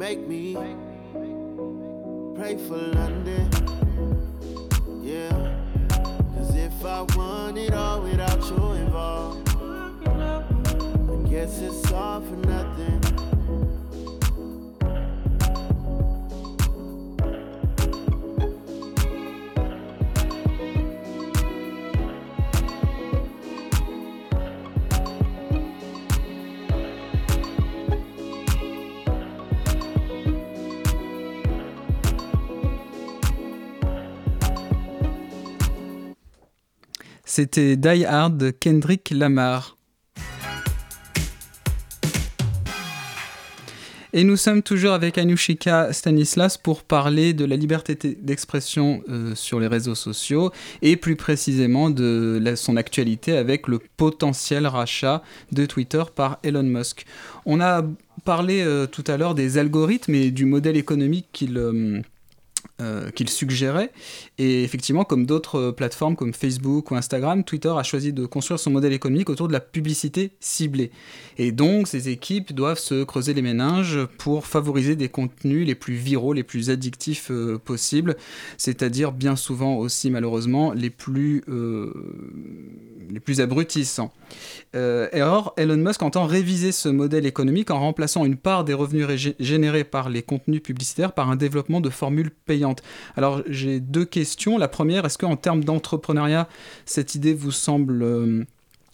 make 0.00 0.26
me 0.26 0.54
pray 2.34 2.56
for 2.56 2.78
London. 2.78 3.50
Yeah, 5.02 5.54
cause 6.34 6.56
if 6.56 6.82
I 6.82 7.02
want 7.14 7.58
it 7.58 7.74
all 7.74 8.00
without 8.00 8.40
you 8.48 8.72
involved, 8.80 9.46
I 10.06 11.28
guess 11.28 11.60
it's 11.60 11.92
all 11.92 12.22
for 12.22 12.36
nothing. 12.36 13.09
C'était 37.32 37.76
Die 37.76 38.04
Hard 38.04 38.38
de 38.38 38.50
Kendrick 38.50 39.10
Lamar. 39.10 39.76
Et 44.12 44.24
nous 44.24 44.36
sommes 44.36 44.64
toujours 44.64 44.94
avec 44.94 45.16
Anushika 45.16 45.92
Stanislas 45.92 46.58
pour 46.58 46.82
parler 46.82 47.32
de 47.32 47.44
la 47.44 47.54
liberté 47.54 47.96
d'expression 48.20 49.04
euh, 49.08 49.36
sur 49.36 49.60
les 49.60 49.68
réseaux 49.68 49.94
sociaux 49.94 50.50
et 50.82 50.96
plus 50.96 51.14
précisément 51.14 51.88
de 51.88 52.42
son 52.56 52.76
actualité 52.76 53.36
avec 53.36 53.68
le 53.68 53.78
potentiel 53.96 54.66
rachat 54.66 55.22
de 55.52 55.66
Twitter 55.66 56.02
par 56.12 56.40
Elon 56.42 56.64
Musk. 56.64 57.06
On 57.46 57.60
a 57.60 57.84
parlé 58.24 58.60
euh, 58.62 58.86
tout 58.86 59.04
à 59.06 59.16
l'heure 59.16 59.36
des 59.36 59.56
algorithmes 59.56 60.16
et 60.16 60.32
du 60.32 60.46
modèle 60.46 60.76
économique 60.76 61.28
qu'il 61.30 61.56
euh, 61.58 62.02
euh, 62.80 63.10
qu'il 63.10 63.28
suggérait. 63.28 63.92
Et 64.38 64.64
effectivement, 64.64 65.04
comme 65.04 65.26
d'autres 65.26 65.58
euh, 65.58 65.72
plateformes 65.72 66.16
comme 66.16 66.32
Facebook 66.32 66.90
ou 66.90 66.94
Instagram, 66.94 67.44
Twitter 67.44 67.72
a 67.76 67.82
choisi 67.82 68.12
de 68.12 68.24
construire 68.24 68.58
son 68.58 68.70
modèle 68.70 68.94
économique 68.94 69.28
autour 69.28 69.48
de 69.48 69.52
la 69.52 69.60
publicité 69.60 70.30
ciblée. 70.40 70.90
Et 71.36 71.52
donc, 71.52 71.88
ces 71.88 72.08
équipes 72.08 72.54
doivent 72.54 72.78
se 72.78 73.04
creuser 73.04 73.34
les 73.34 73.42
méninges 73.42 74.06
pour 74.18 74.46
favoriser 74.46 74.96
des 74.96 75.10
contenus 75.10 75.66
les 75.66 75.74
plus 75.74 75.94
viraux, 75.94 76.32
les 76.32 76.42
plus 76.42 76.70
addictifs 76.70 77.30
euh, 77.30 77.58
possibles, 77.58 78.16
c'est-à-dire 78.56 79.12
bien 79.12 79.36
souvent 79.36 79.76
aussi 79.76 80.10
malheureusement 80.10 80.72
les 80.72 80.90
plus, 80.90 81.44
les 83.10 83.20
plus 83.20 83.40
abrutissants. 83.40 84.12
et 84.74 85.22
or, 85.22 85.52
Elon 85.56 85.76
Musk 85.76 86.02
entend 86.02 86.26
réviser 86.26 86.72
ce 86.72 86.88
modèle 86.88 87.26
économique 87.26 87.70
en 87.70 87.80
remplaçant 87.80 88.24
une 88.24 88.36
part 88.36 88.64
des 88.64 88.74
revenus 88.74 89.34
générés 89.38 89.84
par 89.84 90.08
les 90.08 90.22
contenus 90.22 90.62
publicitaires 90.62 91.12
par 91.12 91.30
un 91.30 91.36
développement 91.36 91.80
de 91.80 91.90
formules 91.90 92.30
payantes 92.30 92.69
alors 93.16 93.42
j'ai 93.46 93.80
deux 93.80 94.04
questions. 94.04 94.58
La 94.58 94.68
première, 94.68 95.04
est-ce 95.04 95.18
qu'en 95.18 95.36
termes 95.36 95.64
d'entrepreneuriat, 95.64 96.48
cette 96.84 97.14
idée 97.14 97.34
vous 97.34 97.52
semble 97.52 98.02
euh, 98.02 98.44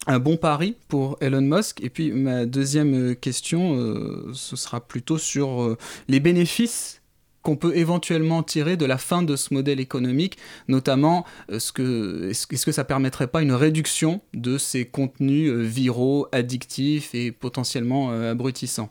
un 0.07 0.19
bon 0.19 0.37
pari 0.37 0.75
pour 0.87 1.17
Elon 1.21 1.41
Musk? 1.41 1.83
Et 1.83 1.89
puis 1.89 2.11
ma 2.11 2.45
deuxième 2.45 3.15
question, 3.15 3.77
euh, 3.77 4.31
ce 4.33 4.55
sera 4.55 4.81
plutôt 4.81 5.17
sur 5.17 5.61
euh, 5.61 5.77
les 6.07 6.19
bénéfices 6.19 7.01
qu'on 7.41 7.55
peut 7.55 7.77
éventuellement 7.77 8.43
tirer 8.43 8.75
de 8.75 8.85
la 8.85 8.97
fin 8.97 9.23
de 9.23 9.37
ce 9.37 9.53
modèle 9.53 9.79
économique, 9.79 10.37
notamment 10.67 11.25
est-ce 11.49 11.71
que, 11.71 12.29
est-ce 12.29 12.65
que 12.65 12.73
ça 12.73 12.83
permettrait 12.83 13.27
pas 13.27 13.41
une 13.41 13.53
réduction 13.53 14.19
de 14.33 14.57
ces 14.57 14.85
contenus 14.85 15.49
viraux, 15.53 16.27
addictifs 16.33 17.15
et 17.15 17.31
potentiellement 17.31 18.09
abrutissants? 18.09 18.89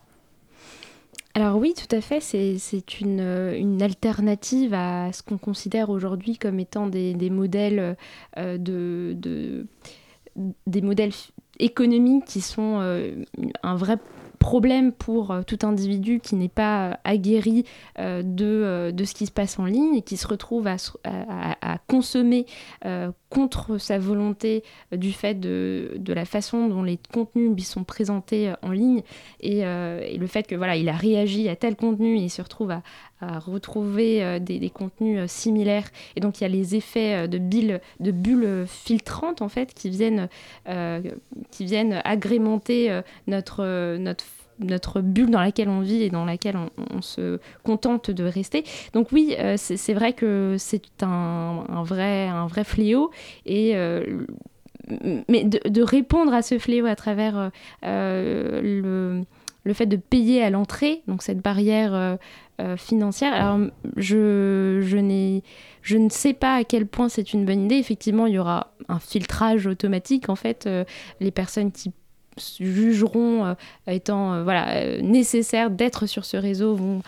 Alors 1.37 1.59
oui, 1.59 1.75
tout 1.75 1.95
à 1.95 2.01
fait, 2.01 2.21
c'est 2.23 3.01
une, 3.03 3.21
euh, 3.21 3.59
une, 3.59 3.83
alternative 3.83 4.73
à 4.73 5.13
ce 5.13 5.23
qu'on 5.23 5.37
considère 5.37 5.91
aujourd'hui 5.91 6.39
comme 6.39 6.59
étant 6.59 6.87
des, 6.87 7.15
modèles 7.29 7.99
euh, 8.39 8.57
de, 8.57 9.13
de, 9.19 9.67
des 10.67 10.81
modèles 10.81 11.13
économiques 11.59 12.25
qui 12.25 12.41
sont 12.41 12.79
euh, 12.81 13.17
un 13.63 13.77
vrai 13.77 13.99
problème 14.39 14.93
pour 14.93 15.37
tout 15.47 15.59
individu 15.63 16.21
qui 16.21 16.37
n'est 16.37 16.49
pas 16.49 17.01
aguerri 17.05 17.65
de, 17.99 18.91
de, 18.91 19.05
ce 19.05 19.13
qui 19.13 19.27
se 19.27 19.31
passe 19.31 19.59
en 19.59 19.67
ligne 19.67 19.95
et 19.97 20.03
qui 20.03 20.17
se 20.17 20.27
retrouve 20.27 20.67
à, 20.67 20.77
à, 21.05 21.79
consommer 21.87 22.47
contre 23.37 23.77
sa 23.77 23.99
volonté 23.99 24.65
du 24.93 25.13
fait 25.13 25.39
de, 25.39 25.93
de, 25.99 26.15
la 26.15 26.25
façon 26.25 26.69
dont 26.69 26.83
les 26.83 26.99
contenus 27.13 27.53
lui 27.55 27.61
sont 27.61 27.85
présentés 27.85 28.55
en 28.63 28.71
ligne. 28.71 29.03
Et, 29.41 29.59
et, 29.59 30.17
le 30.17 30.27
fait 30.27 30.47
que 30.47 30.55
voilà 30.55 30.77
il 30.77 30.89
a 30.89 30.95
réagi 30.95 31.47
à 31.51 31.55
tel 31.55 31.77
contenu 31.77 32.17
et 32.17 32.23
il 32.23 32.31
se 32.31 32.41
retrouve 32.41 32.71
à, 32.71 32.83
à 33.21 33.39
retrouver 33.39 34.41
des, 34.41 34.71
contenus 34.71 35.31
similaires. 35.31 35.91
Et 36.17 36.21
donc 36.21 36.41
il 36.41 36.45
y 36.45 36.47
a 36.47 36.49
les 36.49 36.77
effets 36.77 37.29
de, 37.29 37.37
bulles, 37.37 37.83
de 38.01 38.11
bulles 38.11 38.65
filtrantes 38.67 39.43
en 39.43 39.51
fait 39.51 39.75
qui 39.75 39.91
viennent, 39.91 40.31
qui 41.51 41.65
viennent 41.67 42.01
agrémenter 42.05 43.01
notre, 43.27 43.97
notre 43.99 44.25
notre 44.59 45.01
bulle 45.01 45.31
dans 45.31 45.41
laquelle 45.41 45.69
on 45.69 45.81
vit 45.81 46.03
et 46.03 46.11
dans 46.11 46.25
laquelle 46.25 46.57
on, 46.95 47.03
se 47.03 47.39
contente 47.63 48.11
de 48.11 48.25
rester. 48.25 48.65
Donc 48.93 49.13
oui, 49.13 49.37
euh, 49.39 49.57
c'est 49.57 49.95
vrai 49.95 50.13
que 50.13 50.57
c'est 50.59 51.03
un, 51.03 51.65
vrai, 51.85 52.29
un 52.29 52.47
vrai 52.47 52.65
fléau 52.65 53.11
et 53.45 53.77
euh, 53.77 54.25
mais 55.29 55.45
de, 55.45 55.83
répondre 55.83 56.33
à 56.33 56.43
ce 56.43 56.59
fléau 56.59 56.87
à 56.87 56.97
travers 56.97 57.51
euh, 57.85 59.25
le, 59.65 59.75
fait 59.75 59.87
de 59.87 59.97
payer 59.97 60.43
à 60.43 60.51
l'entrée, 60.51 61.03
donc 61.09 61.23
cette 61.23 61.41
barrière 61.41 62.19
financière. 62.77 63.35
Alors 63.35 63.59
je, 63.97 64.81
je, 64.83 65.41
je 65.83 65.97
ne 65.97 66.09
sais 66.09 66.33
pas 66.35 66.55
à 66.55 66.65
quel 66.65 66.87
point 66.87 67.09
c'est 67.09 67.33
une 67.33 67.45
bonne 67.45 67.65
idée. 67.65 67.75
Effectivement, 67.75 68.27
il 68.27 68.35
y 68.35 68.39
aura 68.39 68.73
un 68.89 69.01
filtrage 69.01 69.67
automatique. 69.67 70.29
En 70.29 70.37
fait, 70.37 70.69
les 71.21 71.31
personnes 71.33 71.73
qui 71.73 71.93
jugeront 72.61 73.47
euh, 73.47 73.55
étant 73.87 74.35
euh, 74.35 74.43
voilà, 74.43 74.77
euh, 74.77 75.01
nécessaire 75.01 75.71
d'être 75.71 76.07
sur 76.07 76.25
ce 76.25 76.37
réseau 76.37 76.75
vont 76.75 77.03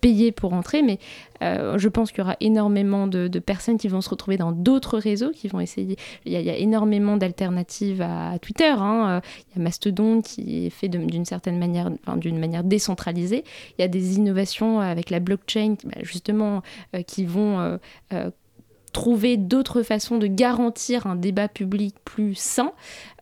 payer 0.00 0.32
pour 0.32 0.52
entrer. 0.52 0.82
Mais 0.82 0.98
je 1.40 1.88
pense 1.88 2.10
qu'il 2.10 2.18
y 2.18 2.22
aura 2.22 2.36
énormément 2.40 3.06
de, 3.06 3.38
personnes 3.38 3.78
qui 3.78 3.88
vont 3.88 4.00
se 4.00 4.10
retrouver 4.10 4.36
dans 4.36 4.52
d'autres 4.52 4.98
réseaux, 4.98 5.30
qui 5.30 5.48
vont 5.48 5.60
essayer. 5.60 5.96
Il 6.26 6.32
y 6.32 6.50
a, 6.50 6.56
énormément 6.56 7.16
d'alternatives 7.16 8.02
à, 8.02 8.38
Twitter. 8.38 8.74
Hein. 8.76 9.22
Il 9.48 9.58
y 9.58 9.60
a 9.60 9.64
Mastodon 9.64 10.20
qui 10.20 10.66
est 10.66 10.70
fait 10.70 10.88
d'une 10.88 11.24
certaine 11.24 11.58
manière, 11.58 11.90
d'une 12.16 12.38
manière 12.38 12.64
décentralisée. 12.64 13.44
Il 13.78 13.82
y 13.82 13.84
a 13.84 13.88
des 13.88 14.16
innovations 14.16 14.80
avec 14.80 15.10
la 15.10 15.20
blockchain, 15.20 15.76
bah, 15.84 16.00
justement, 16.02 16.62
qui 17.06 17.24
vont 17.24 17.78
trouver 18.94 19.36
d'autres 19.36 19.82
façons 19.82 20.16
de 20.16 20.26
garantir 20.26 21.06
un 21.06 21.16
débat 21.16 21.48
public 21.48 21.94
plus 22.04 22.34
sain. 22.34 22.72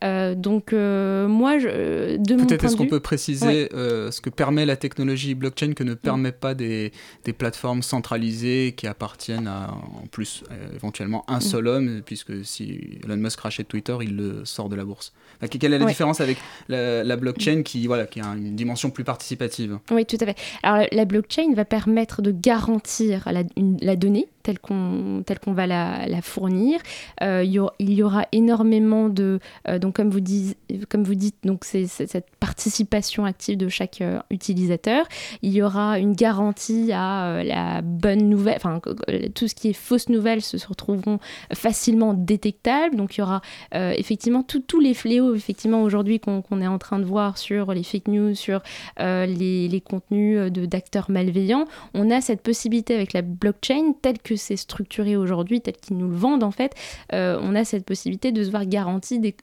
Euh, 0.03 0.35
donc 0.35 0.73
euh, 0.73 1.29
moi, 1.29 1.59
je, 1.59 2.17
de 2.17 2.35
mon 2.35 2.47
Peut-être 2.47 2.65
est-ce 2.65 2.77
qu'on 2.77 2.87
peut 2.87 3.01
préciser 3.01 3.69
euh, 3.73 4.11
ce 4.11 4.21
que 4.21 4.31
permet 4.31 4.67
la 4.67 4.77
technologie 4.77 5.35
blockchain 5.35 5.75
que 5.75 5.85
ne 5.85 5.95
permet 5.95 6.33
pas 6.33 6.55
des, 6.55 6.93
des, 7.25 7.33
plateformes 7.33 7.83
centralisées 7.83 8.75
qui 8.77 8.87
appartiennent 8.87 9.47
à, 9.47 9.71
en 9.71 10.07
plus, 10.07 10.45
éventuellement 10.75 11.25
un 11.29 11.39
mm. 11.39 11.43
seul 11.43 11.69
homme, 11.69 12.03
puisque 12.05 12.45
si 12.45 12.99
Elon 13.05 13.17
Musk 13.17 13.41
rachète 13.41 13.69
Twitter, 13.69 13.97
il 14.03 14.17
le 14.17 14.45
sort 14.45 14.69
de 14.69 14.77
la 14.77 14.85
bourse. 14.85 15.13
quelle 15.51 15.73
est 15.73 15.79
la 15.79 15.87
différence 15.87 16.21
avec 16.21 16.39
la, 16.69 17.17
blockchain 17.17 17.63
qui, 17.63 17.87
voilà, 17.87 18.07
qui 18.07 18.21
a 18.21 18.27
une 18.27 18.57
dimension 18.57 18.91
plus 18.91 19.05
participative 19.05 19.79
Oui, 19.91 20.05
tout 20.05 20.17
à 20.21 20.27
fait. 20.27 20.37
Alors 20.63 20.87
la 20.91 21.05
blockchain 21.05 21.55
va 21.55 21.65
permettre 21.65 22.23
de 22.23 22.33
garantir 22.33 23.29
la, 23.31 23.43
la 23.81 23.97
donnée 23.97 24.29
telle 24.43 24.59
qu'on 24.59 25.23
qu'on 25.43 25.53
va 25.53 25.67
la, 25.67 26.07
la 26.07 26.21
fournir. 26.21 26.81
il, 27.21 27.45
y 27.45 27.59
aura, 27.59 27.75
il, 27.79 27.93
y 27.93 28.03
aura, 28.03 28.27
énormément 28.33 29.09
de... 29.09 29.41
donc 29.81 29.92
donc 29.93 30.89
comme 30.89 31.05
vous, 31.05 31.15
dites, 31.15 31.37
donc 31.45 31.65
c'est 31.65 31.87
cette 31.87 32.27
participation 32.41 33.25
active 33.25 33.57
de 33.57 33.69
chaque 33.69 34.03
utilisateur. 34.31 35.07
Il 35.43 35.53
y 35.53 35.63
aura 35.63 35.99
une 35.99 36.15
garantie 36.15 36.93
à 36.93 37.43
la 37.45 37.83
bonne 37.83 38.29
nouvelle, 38.29 38.57
enfin 38.57 38.81
tout 39.35 39.49
ce 39.49 39.55
qui 39.55 39.69
est 39.69 39.75
fausse 39.75 40.09
nouvelle 40.09 40.41
se 40.41 40.57
retrouveront 40.67 41.19
facilement 41.53 42.15
détectables. 42.15 42.97
Donc 42.97 43.17
il 43.17 43.21
y 43.21 43.23
aura 43.23 43.43
effectivement 43.73 44.43
tous 44.43 44.81
les 44.81 44.95
fléaux 44.95 45.35
effectivement 45.35 45.83
aujourd'hui 45.83 46.21
qu'on 46.21 46.61
est 46.61 46.67
en 46.67 46.79
train 46.79 46.99
de 46.99 47.05
voir 47.05 47.39
sur 47.39 47.73
les 47.73 47.83
fake 47.83 48.09
news, 48.09 48.35
sur 48.35 48.63
les, 48.99 49.69
les, 49.69 49.81
contenus 49.81 50.51
d'acteurs 50.53 51.11
malveillants. 51.11 51.67
On 51.95 52.11
a 52.11 52.21
cette 52.21 52.43
possibilité 52.43 52.95
avec 52.95 53.13
la 53.13 53.23
blockchain 53.23 53.95
telle 54.01 54.19
que 54.19 54.37
c'est 54.37 54.57
structuré 54.57 55.17
aujourd'hui, 55.17 55.61
tel 55.61 55.75
qu'ils 55.77 55.97
nous 55.97 56.09
le 56.09 56.17
vendent 56.17 56.45
en 56.45 56.51
fait, 56.51 56.75
euh, 57.13 57.39
on 57.43 57.55
a 57.55 57.65
cette 57.65 57.85
possibilité 57.85 58.33
de 58.33 58.43
se 58.43 58.51
voir 58.51 58.67
garantir 58.67 59.21
des, 59.21 59.35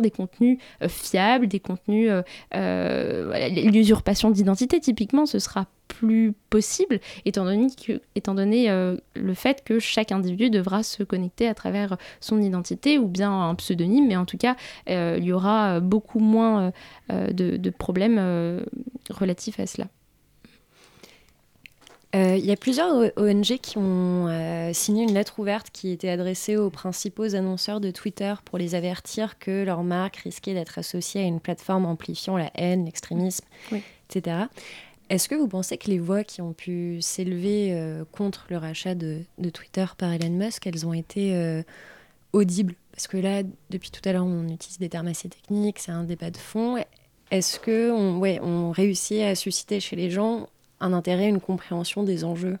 des 0.00 0.10
contenus 0.10 0.58
euh, 0.82 0.88
fiables, 0.88 1.48
des 1.48 1.60
contenus... 1.60 2.10
Euh, 2.54 3.48
l'usurpation 3.48 4.30
d'identité, 4.30 4.80
typiquement, 4.80 5.26
ce 5.26 5.38
sera 5.38 5.66
plus 5.88 6.34
possible, 6.50 7.00
étant 7.24 7.44
donné, 7.44 8.68
le 8.68 9.34
fait 9.34 9.64
que 9.64 9.78
chaque 9.78 10.12
individu 10.12 10.50
devra 10.50 10.82
se 10.82 11.02
connecter 11.02 11.48
à 11.48 11.54
travers 11.54 11.96
son 12.20 12.40
identité 12.40 12.98
ou 12.98 13.08
bien 13.08 13.32
un 13.32 13.54
pseudonyme, 13.54 14.06
mais 14.06 14.16
en 14.16 14.26
tout 14.26 14.36
cas, 14.36 14.56
il 14.86 15.24
y 15.24 15.32
aura 15.32 15.80
beaucoup 15.80 16.20
moins 16.20 16.72
de, 17.10 17.70
problèmes 17.70 18.20
relatifs 19.10 19.58
à 19.60 19.66
cela. 19.66 19.88
Euh, 22.16 22.36
il 22.38 22.46
y 22.46 22.52
a 22.52 22.56
plusieurs 22.56 23.12
ONG 23.18 23.58
qui 23.60 23.76
ont 23.76 24.28
euh, 24.28 24.72
signé 24.72 25.02
une 25.02 25.12
lettre 25.12 25.38
ouverte 25.38 25.68
qui 25.70 25.90
était 25.90 26.08
adressée 26.08 26.56
aux 26.56 26.70
principaux 26.70 27.34
annonceurs 27.34 27.80
de 27.80 27.90
Twitter 27.90 28.32
pour 28.46 28.56
les 28.56 28.74
avertir 28.74 29.38
que 29.38 29.62
leur 29.62 29.82
marque 29.82 30.16
risquait 30.16 30.54
d'être 30.54 30.78
associée 30.78 31.20
à 31.20 31.24
une 31.24 31.40
plateforme 31.40 31.84
amplifiant 31.84 32.38
la 32.38 32.50
haine, 32.54 32.86
l'extrémisme, 32.86 33.44
etc. 34.08 34.46
Est-ce 35.10 35.28
que 35.28 35.34
vous 35.34 35.48
pensez 35.48 35.76
que 35.76 35.90
les 35.90 35.98
voix 35.98 36.24
qui 36.24 36.40
ont 36.40 36.54
pu 36.54 37.02
s'élever 37.02 37.72
euh, 37.72 38.04
contre 38.10 38.46
le 38.48 38.56
rachat 38.56 38.94
de, 38.94 39.20
de, 39.36 39.50
Twitter 39.50 39.84
par 39.98 40.10
Elon 40.12 40.30
Musk, 40.30 40.66
elles 40.66 40.86
ont 40.86 40.94
été 40.94 41.62
audibles? 42.32 42.74
Parce 42.92 43.06
que 43.06 43.18
là, 43.18 43.42
depuis 43.68 43.90
tout 43.90 44.06
à 44.08 44.12
l'heure, 44.14 44.24
on 44.24 44.48
utilise 44.48 44.78
des 44.78 44.88
termes 44.88 45.08
assez 45.08 45.28
techniques, 45.28 45.78
c'est 45.78 45.92
un 45.92 46.04
débat 46.04 46.30
de 46.30 46.38
fond. 46.38 46.82
Est-ce 47.30 47.60
qu'on 47.60 48.16
ouais, 48.18 48.40
on 48.42 48.70
réussit 48.70 49.20
à 49.20 49.34
susciter 49.34 49.80
chez 49.80 49.94
les 49.94 50.10
gens 50.10 50.48
un 50.80 50.92
intérêt, 50.92 51.28
une 51.28 51.40
compréhension 51.40 52.02
des 52.02 52.24
enjeux 52.24 52.58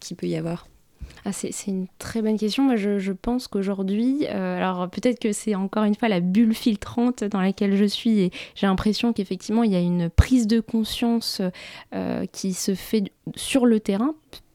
qu'il 0.00 0.16
peut 0.16 0.26
y 0.26 0.36
avoir 0.36 0.66
ah, 1.24 1.32
c'est 1.32 1.52
une 1.66 1.86
très 1.98 2.22
bonne 2.22 2.38
question. 2.38 2.64
Moi, 2.64 2.76
je, 2.76 3.12
pense 3.12 3.46
qu'aujourd'hui, 3.46 4.26
euh, 4.28 4.56
alors 4.56 4.88
peut-être 4.88 5.18
que 5.18 5.32
c'est 5.32 5.54
encore 5.54 5.84
une 5.84 5.94
fois 5.94 6.08
la 6.08 6.20
bulle 6.20 6.54
filtrante 6.54 7.24
dans 7.24 7.40
laquelle 7.40 7.76
je 7.76 7.84
suis 7.84 8.20
et 8.20 8.30
j'ai 8.54 8.66
l'impression 8.66 9.12
qu'effectivement, 9.12 9.62
il 9.62 9.72
y 9.72 9.76
a 9.76 9.80
une 9.80 10.08
prise 10.08 10.46
de 10.46 10.60
conscience 10.60 11.42
euh, 11.94 12.24
qui 12.32 12.54
se 12.54 12.74
fait 12.74 13.12
sur 13.36 13.66
le 13.66 13.80
terrain 13.80 14.14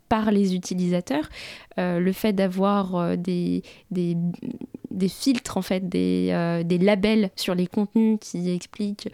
par 0.09 0.31
les 0.31 0.55
utilisateurs. 0.55 1.29
Euh, 1.77 1.99
le 1.99 2.11
fait 2.11 2.33
d'avoir 2.33 3.15
des, 3.17 3.61
des, 3.91 4.17
des, 4.89 5.09
filtres, 5.09 5.57
en 5.57 5.61
fait, 5.61 5.88
des, 5.88 6.63
des, 6.65 6.77
labels 6.77 7.29
sur 7.35 7.53
les 7.53 7.67
contenus 7.67 8.17
qui 8.21 8.49
expliquent 8.49 9.09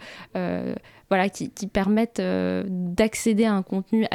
voilà, 1.12 1.28
qui, 1.28 1.50
permettent 1.66 2.20
euh, 2.20 2.64
d'accéder 2.66 3.44
à 3.44 3.52
un 3.52 3.62
contenu 3.62 4.06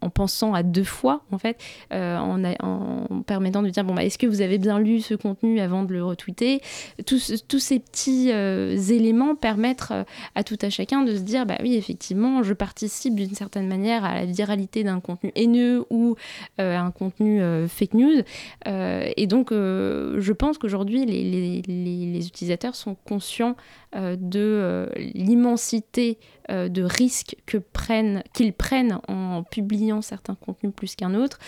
en 0.00 0.10
pensant 0.10 0.54
à 0.54 0.62
deux 0.62 0.84
fois, 0.84 1.22
en 1.32 1.38
fait, 1.38 1.58
euh, 1.92 2.16
en, 2.18 3.22
permettant 3.26 3.62
de 3.62 3.70
dire, 3.70 3.84
bon, 3.84 3.94
bah, 3.94 4.04
est-ce 4.04 4.18
que 4.18 4.26
vous 4.26 4.40
avez 4.40 4.58
bien 4.58 4.78
lu 4.78 5.00
ce 5.00 5.14
contenu 5.14 5.60
avant 5.60 5.82
de 5.82 5.92
le 5.92 6.04
retweeter? 6.04 6.60
Tous, 7.06 7.44
tous, 7.48 7.58
ces 7.58 7.80
petits 7.80 8.30
euh, 8.32 8.76
éléments 8.76 9.34
permettent 9.34 9.88
euh, 9.90 10.04
à 10.34 10.44
tout 10.44 10.58
à 10.62 10.70
chacun 10.70 11.02
de 11.02 11.14
se 11.14 11.20
dire, 11.20 11.46
bah 11.46 11.56
oui, 11.60 11.74
effectivement, 11.74 12.42
je 12.42 12.52
participe 12.52 13.16
d'une 13.16 13.34
certaine 13.34 13.66
manière 13.66 14.04
à 14.04 14.14
la 14.14 14.26
viralité 14.26 14.84
d'un 14.84 15.00
contenu 15.00 15.32
haineux 15.34 15.84
ou 15.90 16.16
un 16.58 16.90
contenu 16.90 17.40
fake 17.68 17.94
news. 17.94 18.22
et 18.66 19.26
donc, 19.26 19.50
je 19.50 20.32
pense 20.32 20.58
qu'aujourd'hui, 20.58 21.04
les, 21.04 21.62
les, 21.66 22.26
utilisateurs 22.26 22.74
sont 22.74 22.94
conscients 22.94 23.56
de 23.94 24.88
l'immensité 25.14 26.18
de 26.50 26.82
risques 26.82 27.36
que 27.46 27.58
prennent, 27.58 28.22
qu'ils 28.34 28.52
prennent 28.52 28.98
en 29.08 29.42
publiant 29.42 30.02
certains 30.02 30.34
contenus 30.34 30.72
plus 30.74 30.94
qu'un 30.94 31.14
autre. 31.14 31.38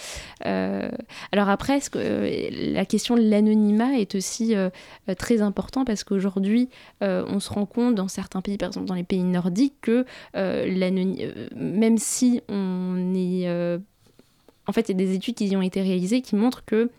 Euh, 0.44 0.90
alors 1.32 1.48
après, 1.48 1.80
euh, 1.96 2.48
la 2.72 2.84
question 2.84 3.16
de 3.16 3.22
l'anonymat 3.22 3.98
est 3.98 4.14
aussi 4.14 4.54
euh, 4.54 4.70
très 5.18 5.42
important 5.42 5.84
parce 5.84 6.04
qu'aujourd'hui, 6.04 6.68
on 7.00 7.40
se 7.40 7.50
rend 7.50 7.66
compte 7.66 7.94
dans 7.94 8.08
certains 8.08 8.40
pays, 8.40 8.56
par 8.56 8.68
exemple 8.68 8.86
dans 8.86 8.94
les 8.94 9.04
pays 9.04 9.22
nordiques, 9.22 9.74
que 9.80 10.04
même 11.54 11.98
si 11.98 12.40
on 12.48 13.14
est... 13.14 13.48
en 14.66 14.72
fait, 14.72 14.88
il 14.88 14.92
y 15.00 15.02
a 15.02 15.06
des 15.06 15.14
études 15.14 15.34
qui 15.34 15.46
y 15.46 15.56
ont 15.56 15.62
été 15.62 15.82
réalisées 15.82 16.22
qui 16.22 16.36
montrent 16.36 16.64
que 16.64 16.90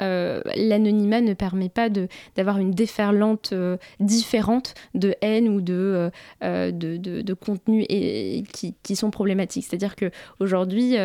euh, 0.00 0.40
l'anonymat 0.56 1.20
ne 1.20 1.34
permet 1.34 1.68
pas 1.68 1.88
d'avoir 2.36 2.58
une 2.58 2.72
déferlante 2.72 3.50
euh, 3.52 3.76
différente 4.00 4.74
de 4.94 5.14
haine 5.20 5.48
ou 5.48 5.60
de, 5.60 6.10
euh, 6.42 6.70
de, 6.72 6.96
de, 6.96 7.34
contenus 7.34 7.86
et, 7.88 8.42
qui, 8.52 8.96
sont 8.96 9.10
problématiques. 9.10 9.64
C'est-à-dire 9.68 9.94
qu'aujourd'hui, 9.96 10.96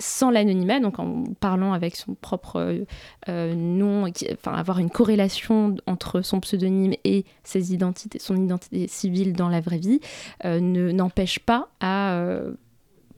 sans 0.00 0.30
l'anonymat, 0.30 0.80
donc 0.80 0.98
en 0.98 1.24
parlant 1.40 1.72
avec 1.72 1.96
son 1.96 2.14
propre 2.14 2.84
nom, 3.28 4.06
enfin 4.32 4.52
avoir 4.52 4.78
une 4.78 4.90
corrélation 4.90 5.76
entre 5.86 6.22
son 6.22 6.40
pseudonyme 6.40 6.94
et 7.04 7.24
ses 7.42 7.72
identités, 7.72 8.18
son 8.18 8.36
identité 8.36 8.86
civile 8.86 9.32
dans 9.32 9.48
la 9.48 9.60
vraie 9.60 9.78
vie, 9.78 10.00
n'empêche 10.44 11.38
pas 11.40 11.68
à 11.80 12.22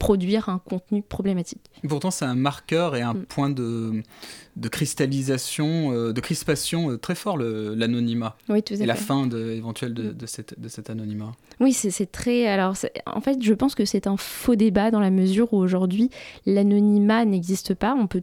produire 0.00 0.48
un 0.48 0.58
contenu 0.58 1.02
problématique. 1.02 1.60
Pourtant, 1.86 2.10
c'est 2.10 2.24
un 2.24 2.34
marqueur 2.34 2.96
et 2.96 3.02
un 3.02 3.12
mm. 3.12 3.26
point 3.26 3.50
de, 3.50 4.02
de 4.56 4.68
cristallisation, 4.68 5.92
euh, 5.92 6.12
de 6.12 6.20
crispation 6.20 6.90
euh, 6.90 6.96
très 6.96 7.14
fort, 7.14 7.36
l'anonymat. 7.36 8.36
Oui, 8.48 8.62
tout 8.62 8.74
à 8.74 8.78
Et 8.78 8.86
la 8.86 8.94
fin 8.96 9.26
de, 9.26 9.50
éventuelle 9.50 9.92
de, 9.92 10.10
de, 10.10 10.26
cette, 10.26 10.58
de 10.58 10.68
cet 10.68 10.88
anonymat. 10.90 11.32
Oui, 11.60 11.74
c'est 11.74 12.10
très. 12.10 12.46
Alors, 12.46 12.74
en 13.06 13.20
fait, 13.20 13.42
je 13.42 13.52
pense 13.52 13.74
que 13.74 13.84
c'est 13.84 14.06
un 14.06 14.16
faux 14.16 14.56
débat 14.56 14.90
dans 14.90 15.00
la 15.00 15.10
mesure 15.10 15.52
où 15.52 15.58
aujourd'hui, 15.58 16.08
l'anonymat 16.46 17.26
n'existe 17.26 17.74
pas. 17.74 17.94
On 17.94 18.06
peut 18.06 18.22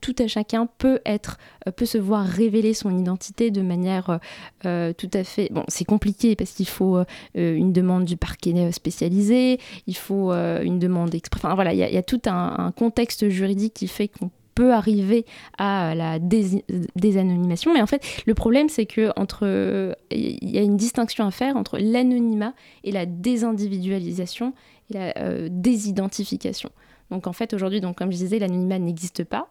tout 0.00 0.14
à 0.18 0.26
chacun 0.26 0.66
peut 0.78 1.00
être, 1.04 1.38
euh, 1.66 1.70
peut 1.70 1.86
se 1.86 1.98
voir 1.98 2.24
révéler 2.24 2.74
son 2.74 2.96
identité 2.96 3.50
de 3.50 3.62
manière 3.62 4.10
euh, 4.10 4.18
euh, 4.66 4.92
tout 4.92 5.10
à 5.14 5.24
fait. 5.24 5.48
Bon, 5.52 5.64
c'est 5.68 5.84
compliqué 5.84 6.36
parce 6.36 6.52
qu'il 6.52 6.68
faut 6.68 6.98
une 7.34 7.72
demande 7.72 8.04
du 8.04 8.16
parquet 8.16 8.70
spécialisé, 8.72 9.58
il 9.86 9.96
faut 9.96 10.32
une 10.32 10.78
demande. 10.78 11.14
Enfin 11.34 11.54
voilà, 11.54 11.72
il 11.72 11.78
y, 11.78 11.96
a 11.96 12.02
tout 12.02 12.20
un, 12.26 12.72
contexte 12.76 13.28
juridique 13.28 13.74
qui 13.74 13.88
fait 13.88 14.08
qu'on 14.08 14.30
peut 14.54 14.72
arriver 14.72 15.24
à 15.58 15.94
la 15.94 16.18
désanonymation. 16.18 17.72
Mais 17.72 17.82
en 17.82 17.86
fait, 17.86 18.04
le 18.26 18.34
problème, 18.34 18.68
c'est 18.68 18.86
que 18.86 19.12
entre, 19.16 19.94
il 20.10 20.50
y 20.50 20.58
a 20.58 20.62
une 20.62 20.76
distinction 20.76 21.26
à 21.26 21.30
faire 21.30 21.56
entre 21.56 21.78
l'anonymat 21.78 22.54
et 22.84 22.92
la 22.92 23.06
désindividualisation 23.06 24.54
et 24.90 24.94
la 24.94 25.48
désidentification. 25.48 26.70
Donc 27.10 27.26
en 27.26 27.32
fait, 27.32 27.54
aujourd'hui, 27.54 27.80
donc 27.80 27.96
comme 27.96 28.12
je 28.12 28.16
disais, 28.16 28.38
l'anonymat 28.38 28.78
n'existe 28.78 29.24
pas 29.24 29.48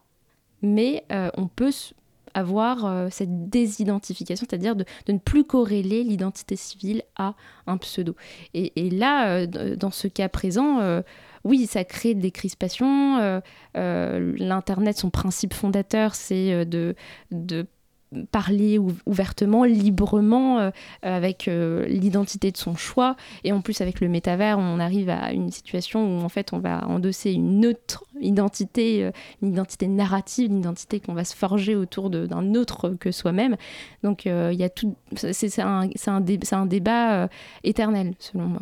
mais 0.61 1.03
euh, 1.11 1.29
on 1.37 1.47
peut 1.47 1.71
avoir 2.33 2.85
euh, 2.85 3.07
cette 3.09 3.49
désidentification, 3.49 4.45
c'est-à-dire 4.47 4.75
de, 4.75 4.85
ne 5.07 5.17
plus 5.17 5.43
corréler 5.43 6.03
l'identité 6.03 6.55
civile 6.55 7.03
à 7.15 7.33
un 7.65 7.77
pseudo. 7.77 8.15
Et, 8.53 8.89
là, 8.89 9.39
euh, 9.39 9.75
dans 9.75 9.91
ce 9.91 10.07
cas 10.07 10.29
présent, 10.29 11.01
oui, 11.43 11.65
ça 11.65 11.83
crée 11.83 12.13
des 12.13 12.31
crispations. 12.31 13.41
L'Internet, 13.73 14.97
son 14.97 15.09
principe 15.09 15.53
fondateur, 15.53 16.15
c'est 16.15 16.65
de, 16.65 16.95
de 17.31 17.65
parler 18.31 18.79
ouvertement, 19.05 19.63
librement, 19.63 20.59
euh, 20.59 20.71
avec 21.01 21.47
euh, 21.47 21.85
l'identité 21.85 22.51
de 22.51 22.57
son 22.57 22.75
choix. 22.75 23.15
Et 23.43 23.51
en 23.51 23.61
plus, 23.61 23.81
avec 23.81 23.99
le 23.99 24.07
métavers, 24.07 24.59
on 24.59 24.79
arrive 24.79 25.09
à 25.09 25.31
une 25.33 25.51
situation 25.51 26.05
où 26.05 26.23
en 26.23 26.29
fait, 26.29 26.53
on 26.53 26.59
va 26.59 26.87
endosser 26.87 27.31
une 27.31 27.65
autre 27.65 28.05
identité, 28.19 29.03
euh, 29.03 29.11
une 29.41 29.49
identité 29.49 29.87
narrative, 29.87 30.49
une 30.49 30.59
identité 30.59 30.99
qu'on 30.99 31.13
va 31.13 31.25
se 31.25 31.35
forger 31.35 31.75
autour 31.75 32.09
d'un 32.09 32.55
autre 32.55 32.89
que 32.99 33.11
soi-même. 33.11 33.57
Donc. 34.03 34.27
C'est 35.15 35.59
un, 35.59 35.89
un, 36.07 36.21
un, 36.51 36.65
débat 36.65 37.29
éternel, 37.63 38.13
selon 38.19 38.45
moi. 38.47 38.61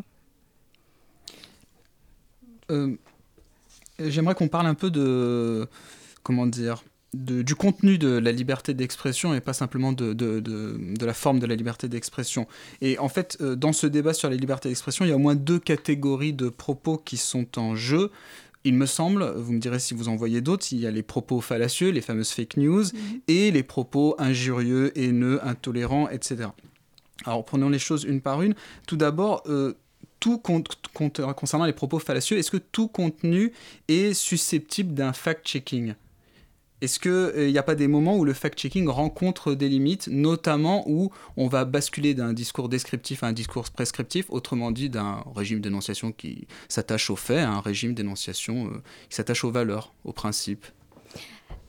J'aimerais 4.00 4.36
qu'on 4.36 4.48
parle 4.48 4.68
un 4.68 4.74
peu 4.74 4.90
de. 4.92 5.68
Comment 6.24 6.46
dire 6.48 6.84
du 7.16 7.56
contenu 7.56 7.98
de 7.98 8.18
la 8.18 8.32
liberté 8.32 8.74
d'expression 8.74 9.34
et 9.34 9.42
pas 9.42 9.54
simplement 9.54 9.94
de, 9.94 10.14
de, 10.14 11.06
la 11.06 11.14
forme 11.14 11.40
de 11.40 11.46
la 11.46 11.56
liberté 11.56 11.88
d'expression. 11.88 12.48
Et 12.82 13.00
en 13.00 13.10
fait, 13.10 13.38
euh, 13.42 13.56
dans 13.56 13.74
ce 13.74 13.88
débat 13.88 14.14
sur 14.14 14.30
la 14.30 14.36
liberté 14.36 14.70
d'expression, 14.70 15.06
il 15.06 15.10
y 15.10 15.12
a 15.12 15.16
au 15.16 15.20
moins 15.20 15.36
deux 15.36 15.60
catégories 15.60 16.34
de 16.34 16.50
propos 16.50 16.98
qui 16.98 17.18
sont 17.18 17.58
en 17.58 17.76
jeu. 17.76 18.12
il 18.64 18.74
me 18.74 18.86
semble, 18.86 19.24
vous 19.38 19.54
me 19.54 19.60
direz 19.60 19.80
si 19.80 19.94
vous 19.94 20.10
en 20.10 20.16
voyez 20.16 20.42
d'autres, 20.42 20.66
il 20.72 20.80
y 20.80 20.88
a 20.88 20.92
les 20.92 21.04
propos 21.04 21.42
fallacieux, 21.42 21.90
les 21.90 22.02
fameuses 22.02 22.32
fake 22.32 22.58
news, 22.58 22.84
mhm. 22.84 23.22
et 23.28 23.52
les 23.52 23.64
propos 23.64 24.16
injurieux, 24.18 24.92
haineux, 24.98 25.40
intolérants, 25.46 26.10
etc. 26.10 26.50
Alors 27.26 27.46
prenons 27.46 27.70
les 27.70 27.80
choses 27.80 28.04
une 28.04 28.22
par 28.22 28.42
une. 28.42 28.56
Tout 28.88 28.98
d'abord, 28.98 29.44
euh, 29.48 29.74
tout 30.20 30.40
concernant 30.40 31.66
les 31.66 31.74
propos 31.74 32.00
fallacieux, 32.00 32.38
est-ce 32.38 32.52
que 32.52 32.58
tout 32.58 32.88
contenu 32.88 33.54
est 33.88 34.14
susceptible 34.14 34.94
d'un 34.94 35.14
fact-checking? 35.14 35.94
Est-ce 36.82 37.00
qu'il 37.00 37.12
n'y 37.12 37.58
euh, 37.58 37.60
a 37.60 37.64
pas 37.64 37.76
des 37.76 37.88
moments 37.88 38.18
où 38.18 38.26
le 38.26 38.34
fact-checking 38.34 38.90
rencontre 38.90 39.54
des 39.54 39.70
limites, 39.70 40.10
notamment 40.10 40.84
où 40.88 41.10
on 41.38 41.48
va 41.48 41.64
basculer 41.64 42.14
d'un 42.14 42.34
discours 42.34 42.68
descriptif 42.68 43.24
à 43.24 43.28
un 43.28 43.34
discours 43.34 43.70
prescriptif, 43.70 44.26
autrement 44.30 44.72
dit 44.72 44.90
d'un 44.90 45.24
régime 45.36 45.62
d'énonciation 45.62 46.12
qui 46.12 46.48
s'attache 46.68 47.10
aux 47.10 47.16
faits 47.16 47.40
à 47.40 47.50
un 47.50 47.62
régime 47.62 47.94
d'énonciation 47.94 48.68
euh, 48.68 48.84
qui 49.10 49.16
s'attache 49.16 49.46
aux 49.46 49.52
valeurs, 49.52 49.94
aux 50.04 50.12
principes? 50.12 50.66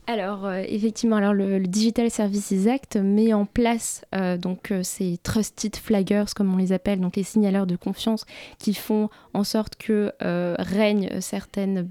Alors 0.07 0.45
euh, 0.45 0.63
effectivement, 0.67 1.19
le, 1.19 1.59
Digital 1.61 2.11
Services 2.11 2.67
Act 2.67 2.97
met 2.97 3.33
en 3.33 3.45
place 3.45 4.03
donc 4.39 4.73
ces 4.83 5.17
trusted 5.21 5.75
flaggers 5.75 6.25
comme 6.35 6.53
on 6.53 6.57
les 6.57 6.71
appelle, 6.73 6.99
donc 6.99 7.15
les 7.15 7.23
signaleurs 7.23 7.67
de 7.67 7.75
confiance 7.75 8.25
qui 8.57 8.73
font 8.73 9.09
en 9.33 9.43
sorte 9.43 9.75
que 9.75 10.13
règnent 10.19 11.19
certaines 11.19 11.89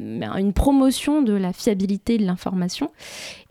une 0.00 0.52
promotion 0.52 1.22
de 1.22 1.32
la 1.32 1.52
fiabilité 1.52 2.18
de 2.18 2.24
l'information. 2.24 2.90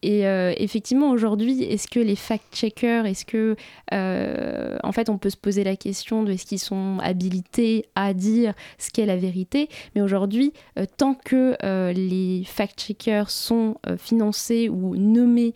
Et 0.07 0.25
euh, 0.25 0.53
effectivement, 0.55 1.09
aujourd'hui, 1.09 1.63
est-ce 1.63 1.89
que 1.89 1.99
les 1.99 2.15
fact-checkers, 2.15 3.05
est-ce 3.05 3.25
que, 3.25 3.57
euh, 3.93 4.77
en 4.81 4.93
fait, 4.93 5.09
on 5.09 5.17
peut 5.17 5.29
se 5.29 5.35
poser 5.35 5.65
la 5.65 5.75
question 5.75 6.23
de 6.23 6.31
est-ce 6.31 6.45
qu'ils 6.45 6.59
sont 6.59 6.99
habilités 7.01 7.89
à 7.93 8.13
dire 8.13 8.53
ce 8.77 8.89
qu'est 8.89 9.05
la 9.05 9.17
vérité 9.17 9.67
Mais 9.95 10.01
aujourd'hui, 10.01 10.53
euh, 10.79 10.85
tant 10.95 11.13
que 11.13 11.57
les 11.91 12.45
fact-checkers 12.45 13.29
sont 13.29 13.75
financés 13.97 14.69
ou 14.69 14.95
nommés 14.95 15.53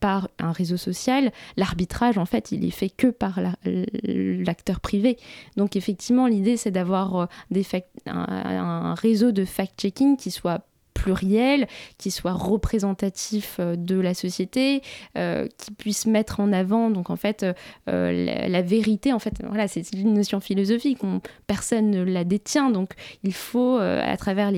par 0.00 0.30
un 0.38 0.52
réseau 0.52 0.78
social, 0.78 1.30
l'arbitrage, 1.58 2.16
en 2.16 2.24
fait, 2.24 2.52
il 2.52 2.64
est 2.64 2.70
fait 2.70 2.88
que 2.88 3.08
par 3.08 3.38
l'acteur 3.64 4.80
privé. 4.80 5.18
Donc, 5.58 5.76
effectivement, 5.76 6.26
l'idée, 6.26 6.56
c'est 6.56 6.70
d'avoir 6.70 7.28
un, 7.54 7.76
un 8.06 8.94
réseau 8.94 9.30
de 9.30 9.44
fact-checking 9.44 10.16
qui 10.16 10.30
soit 10.30 10.62
pluriel, 11.00 11.66
qui 11.96 12.10
soit 12.10 12.32
représentatif 12.32 13.56
euh, 13.58 13.74
de 13.74 13.98
la 13.98 14.12
société, 14.12 14.82
euh, 15.16 15.48
qui 15.56 15.70
puisse 15.70 16.06
mettre 16.06 16.40
en 16.40 16.52
avant 16.52 16.90
donc 16.90 17.08
en 17.08 17.16
fait 17.16 17.44
euh, 17.88 18.46
la, 18.48 18.62
vérité. 18.62 19.12
En 19.12 19.18
fait, 19.18 19.42
voilà, 19.48 19.66
c'est 19.66 19.90
une 19.94 20.12
notion 20.12 20.40
philosophique. 20.40 20.98
personne 21.46 21.90
ne 21.90 22.02
la 22.02 22.24
détient, 22.24 22.70
donc 22.70 22.90
il 23.24 23.32
faut 23.32 23.78
à 23.78 24.16
travers 24.18 24.52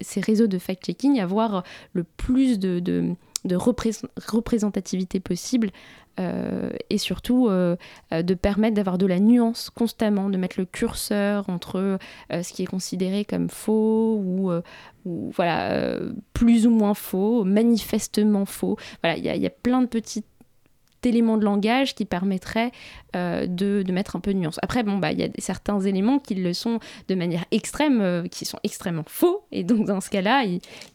ces 0.00 0.20
réseaux 0.20 0.46
de 0.46 0.58
fact-checking 0.58 1.20
avoir 1.20 1.62
le 1.92 2.04
plus 2.04 2.58
de 2.58 3.14
représentativité 3.46 5.20
possible 5.20 5.70
euh, 6.20 6.70
et 6.90 6.98
surtout 6.98 7.48
euh, 7.48 7.74
euh, 8.12 8.22
de 8.22 8.34
permettre 8.34 8.76
d'avoir 8.76 8.98
de 8.98 9.06
la 9.06 9.18
nuance 9.18 9.70
constamment, 9.70 10.30
de 10.30 10.36
mettre 10.36 10.60
le 10.60 10.64
curseur 10.64 11.48
entre 11.48 11.98
ce 12.30 12.52
qui 12.52 12.62
est 12.62 12.66
considéré 12.66 13.24
comme 13.24 13.48
faux 13.50 14.16
ou, 14.24 14.50
voilà, 15.04 15.98
plus 16.32 16.66
ou 16.66 16.70
moins 16.70 16.94
faux, 16.94 17.44
manifestement 17.44 18.46
faux. 18.46 18.76
Voilà, 19.02 19.16
il 19.18 19.24
y, 19.24 19.46
a 19.46 19.50
plein 19.50 19.82
de 19.82 19.86
petites 19.86 20.26
éléments 21.06 21.36
de 21.36 21.44
langage 21.44 21.94
qui 21.94 22.04
permettraient 22.04 22.72
euh, 23.16 23.46
de, 23.46 23.84
mettre 23.92 24.16
un 24.16 24.20
peu 24.20 24.34
de 24.34 24.38
nuance. 24.38 24.58
Après, 24.62 24.82
bon, 24.82 24.98
bah, 24.98 25.12
il 25.12 25.20
y 25.20 25.24
a 25.24 25.28
certains 25.38 25.80
éléments 25.80 26.18
qui 26.18 26.34
le 26.34 26.52
sont 26.52 26.80
de 27.08 27.14
manière 27.14 27.44
extrême, 27.50 28.00
euh, 28.00 28.26
qui 28.26 28.44
sont 28.44 28.58
extrêmement 28.64 29.04
faux, 29.06 29.44
et 29.52 29.62
donc 29.62 29.86
dans 29.86 30.00
ce 30.00 30.10
cas-là, 30.10 30.44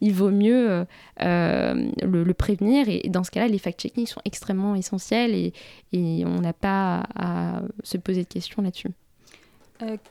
il, 0.01 0.13
vaut 0.13 0.31
mieux 0.31 0.85
euh, 1.21 1.91
le, 2.01 2.33
prévenir, 2.33 2.89
et 2.89 3.09
dans 3.09 3.23
ce 3.23 3.31
cas-là, 3.31 3.47
les 3.47 3.57
fact-checking 3.57 4.05
sont 4.05 4.21
extrêmement 4.25 4.75
essentiels, 4.75 5.33
et, 5.33 5.53
on 6.25 6.41
n'a 6.41 6.53
pas 6.53 7.05
à, 7.15 7.61
se 7.83 7.97
poser 7.97 8.23
de 8.23 8.27
questions 8.27 8.61
là-dessus. 8.61 8.89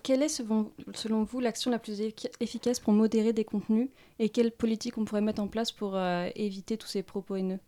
quelle 0.02 0.22
est, 0.22 0.28
selon, 0.28 0.70
selon 0.94 1.24
vous, 1.24 1.40
l'action 1.40 1.70
la 1.70 1.78
plus 1.78 2.00
efficace 2.40 2.80
pour 2.80 2.92
modérer 2.92 3.32
des 3.32 3.44
contenus? 3.44 3.88
Et 4.18 4.30
quelle 4.30 4.50
politique 4.50 4.98
on 4.98 5.04
pourrait 5.04 5.20
mettre 5.20 5.42
en 5.42 5.48
place 5.48 5.72
pour 5.72 5.98
éviter 6.34 6.76
tous 6.76 6.88
ces 6.88 7.02
propos 7.02 7.36
haineux? 7.36 7.60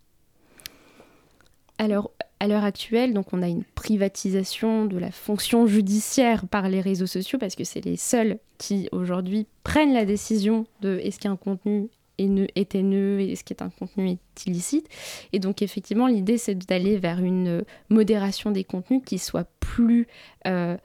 Alors, 1.81 2.11
à 2.41 2.47
l'heure 2.47 2.65
actuelle, 2.65 3.15
donc 3.15 3.33
on 3.33 3.41
a 3.41 3.49
une 3.49 3.65
privatisation 3.65 4.85
de 4.85 4.99
la 4.99 5.11
fonction 5.11 5.67
judiciaire 5.67 6.47
par 6.47 6.69
les 6.69 6.83
réseaux 6.83 7.07
sociaux 7.07 7.39
parce 7.39 7.57
que 7.57 7.65
c'est 7.65 7.83
les 7.83 7.97
seuls 7.97 8.39
qui 8.59 8.91
aujourd'hui 8.93 9.47
prennent 9.65 9.95
la 9.95 10.05
décision 10.05 10.67
de 10.83 10.99
est-ce 10.99 11.19
qu'un 11.19 11.37
contenu 11.37 11.89
est 12.19 12.75
haineux 12.75 13.21
et 13.21 13.33
est-ce 13.33 13.45
qu'un 13.45 13.71
contenu 13.71 14.11
est 14.11 14.47
illicite. 14.47 14.89
Et 15.33 15.39
donc 15.39 15.63
effectivement, 15.63 16.07
l'idée 16.07 16.37
c'est 16.37 16.55
d'aller 16.55 16.99
vers 16.99 17.21
une 17.21 17.65
modération 17.89 18.51
des 18.51 18.63
contenus 18.63 19.01
qui 19.07 19.19
soit 19.19 19.49
plus 19.59 20.07
euh, 20.47 20.77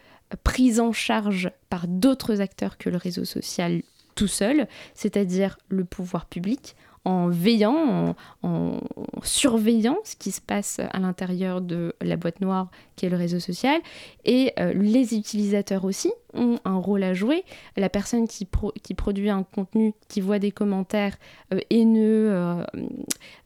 prise 0.45 0.79
en 0.79 0.93
charge 0.93 1.51
par 1.69 1.89
d'autres 1.89 2.39
acteurs 2.39 2.77
que 2.77 2.89
le 2.89 2.95
réseau 2.95 3.25
social 3.25 3.81
tout 4.15 4.27
seul, 4.27 4.69
c'est-à-dire 4.93 5.57
le 5.67 5.83
pouvoir 5.83 6.25
public, 6.25 6.77
en 7.05 7.29
veillant, 7.29 8.15
en, 8.43 8.79
surveillant 9.23 9.97
ce 10.03 10.15
qui 10.15 10.31
se 10.31 10.41
passe 10.41 10.79
à 10.91 10.99
l'intérieur 10.99 11.61
de 11.61 11.95
la 12.01 12.17
boîte 12.17 12.41
noire 12.41 12.69
qui 12.95 13.05
est 13.05 13.09
le 13.09 13.17
réseau 13.17 13.39
social. 13.39 13.81
Et 14.23 14.53
euh, 14.59 14.73
les 14.73 15.15
utilisateurs 15.15 15.85
aussi 15.85 16.11
ont 16.33 16.59
un 16.65 16.77
rôle 16.77 17.03
à 17.03 17.13
jouer. 17.13 17.43
La 17.77 17.89
personne 17.89 18.27
qui, 18.27 18.45
produit 18.45 19.29
un 19.29 19.43
contenu, 19.43 19.93
qui 20.09 20.21
voit 20.21 20.39
des 20.39 20.51
commentaires 20.51 21.15
euh, 21.53 21.59
haineux, 21.69 22.31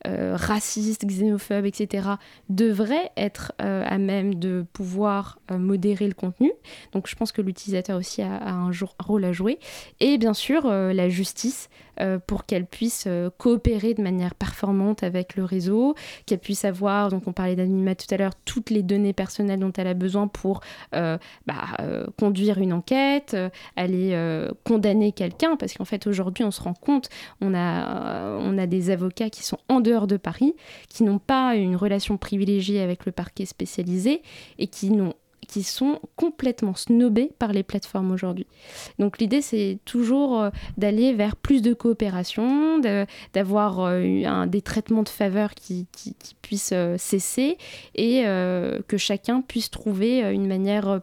euh, 0.08 0.36
racistes, 0.36 1.06
xénophobes, 1.06 1.66
etc., 1.66 2.10
devrait 2.50 3.12
être 3.18 3.54
à 3.60 3.98
même 3.98 4.36
de 4.36 4.66
pouvoir 4.74 5.40
modérer 5.52 6.08
le 6.08 6.14
contenu. 6.14 6.52
Donc 6.94 7.08
je 7.08 7.16
pense 7.16 7.32
que 7.32 7.42
l'utilisateur 7.42 7.98
aussi 7.98 8.22
a, 8.22 8.48
un, 8.48 8.72
rôle 9.00 9.26
à 9.26 9.34
jouer. 9.34 9.60
Et 10.00 10.18
bien 10.18 10.34
sûr, 10.34 10.68
la 10.68 11.10
justice 11.10 11.70
pour 12.28 12.46
qu'elle 12.46 12.66
puisse 12.66 13.08
coopérer 13.50 13.96
de 13.96 14.04
manière 14.04 14.36
performante 14.36 15.02
avec 15.02 15.36
le 15.36 15.44
réseau, 15.44 15.96
qu'elle 16.28 16.38
puisse 16.38 16.66
avoir, 16.66 17.10
donc 17.10 17.24
on 17.26 17.34
parlait 17.34 17.56
d'anonymat 17.56 17.96
tout 17.96 18.06
à 18.14 18.18
l'heure, 18.18 18.34
toutes 18.46 18.70
les 18.70 18.84
données 18.84 19.14
personnelles 19.14 19.60
dont 19.60 19.74
elle 19.76 19.88
a 19.88 19.96
besoin 19.96 20.28
pour 20.28 20.62
euh, 20.94 21.18
bah, 21.48 21.56
euh, 21.80 22.06
conduire 22.20 22.60
une 22.60 22.72
enquête, 22.72 23.34
euh, 23.34 23.50
aller 23.76 24.16
condamner 24.66 25.12
quelqu'un, 25.14 25.56
parce 25.56 25.74
qu'en 25.74 25.86
fait 25.86 26.06
aujourd'hui 26.06 26.44
on 26.44 26.52
se 26.52 26.62
rend 26.62 26.76
compte, 26.76 27.10
on 27.42 27.56
a, 27.56 28.38
on 28.38 28.58
a 28.60 28.68
des 28.68 28.92
avocats 28.92 29.32
qui 29.32 29.44
sont 29.44 29.58
en 29.68 29.80
dehors 29.80 30.06
de 30.06 30.18
Paris, 30.18 30.54
qui 30.90 31.04
n'ont 31.04 31.20
pas 31.20 31.56
une 31.56 31.76
relation 31.76 32.18
privilégiée 32.18 32.82
avec 32.82 33.08
le 33.08 33.12
parquet 33.12 33.46
spécialisé 33.46 34.22
et 34.60 34.68
qui 34.68 34.92
n'ont 34.92 35.16
qui 35.48 35.64
sont 35.64 36.00
complètement 36.16 36.76
snobés 36.76 37.32
par 37.40 37.54
les 37.54 37.64
plateformes 37.64 38.12
aujourd'hui. 38.12 38.48
Donc 39.00 39.20
l'idée, 39.20 39.42
c'est 39.42 39.80
toujours 39.86 40.42
euh, 40.42 40.50
d'aller 40.78 41.14
vers 41.14 41.36
plus 41.36 41.62
de 41.62 41.74
coopération, 41.74 42.80
d'avoir 43.34 43.80
euh, 43.80 44.46
des 44.46 44.62
traitements 44.62 45.04
de 45.04 45.10
faveur 45.10 45.54
qui, 45.56 45.88
puissent 46.42 46.72
euh, 46.74 46.98
cesser 46.98 47.58
et 47.96 48.24
que 48.24 48.98
chacun 48.98 49.42
puisse 49.42 49.70
trouver 49.70 50.22
une 50.22 50.48
manière 50.48 51.02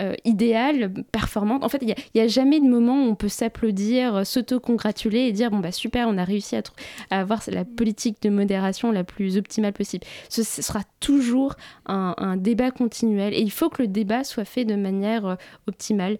euh, 0.00 0.14
idéale, 0.24 0.90
performante. 1.12 1.64
En 1.64 1.68
fait, 1.68 1.82
il 1.82 1.94
n'y 2.14 2.20
a, 2.20 2.26
jamais 2.26 2.60
de 2.60 2.66
moment 2.66 3.04
où 3.04 3.10
on 3.10 3.14
peut 3.14 3.28
s'applaudir, 3.28 4.16
euh, 4.16 4.24
s'auto-congratuler 4.24 5.20
et 5.20 5.32
dire 5.32 5.50
bon 5.50 5.58
bah 5.58 5.70
super, 5.70 6.08
on 6.08 6.16
a 6.16 6.24
réussi 6.24 6.56
à, 6.56 6.62
avoir 7.10 7.42
la 7.48 7.66
politique 7.66 8.22
de 8.22 8.30
modération 8.30 8.90
la 8.90 9.04
plus 9.04 9.36
optimale 9.36 9.74
possible. 9.74 10.06
Ce, 10.30 10.42
sera 10.42 10.80
toujours 11.00 11.56
un, 11.86 12.36
débat 12.38 12.70
continuel 12.70 13.34
et 13.34 13.40
il 13.40 13.50
faut 13.50 13.68
que 13.68 13.82
le 13.82 13.88
débat 13.88 14.24
soit 14.24 14.46
fait 14.46 14.64
de 14.64 14.76
manière 14.76 15.26
euh, 15.26 15.34
optimale. 15.66 16.18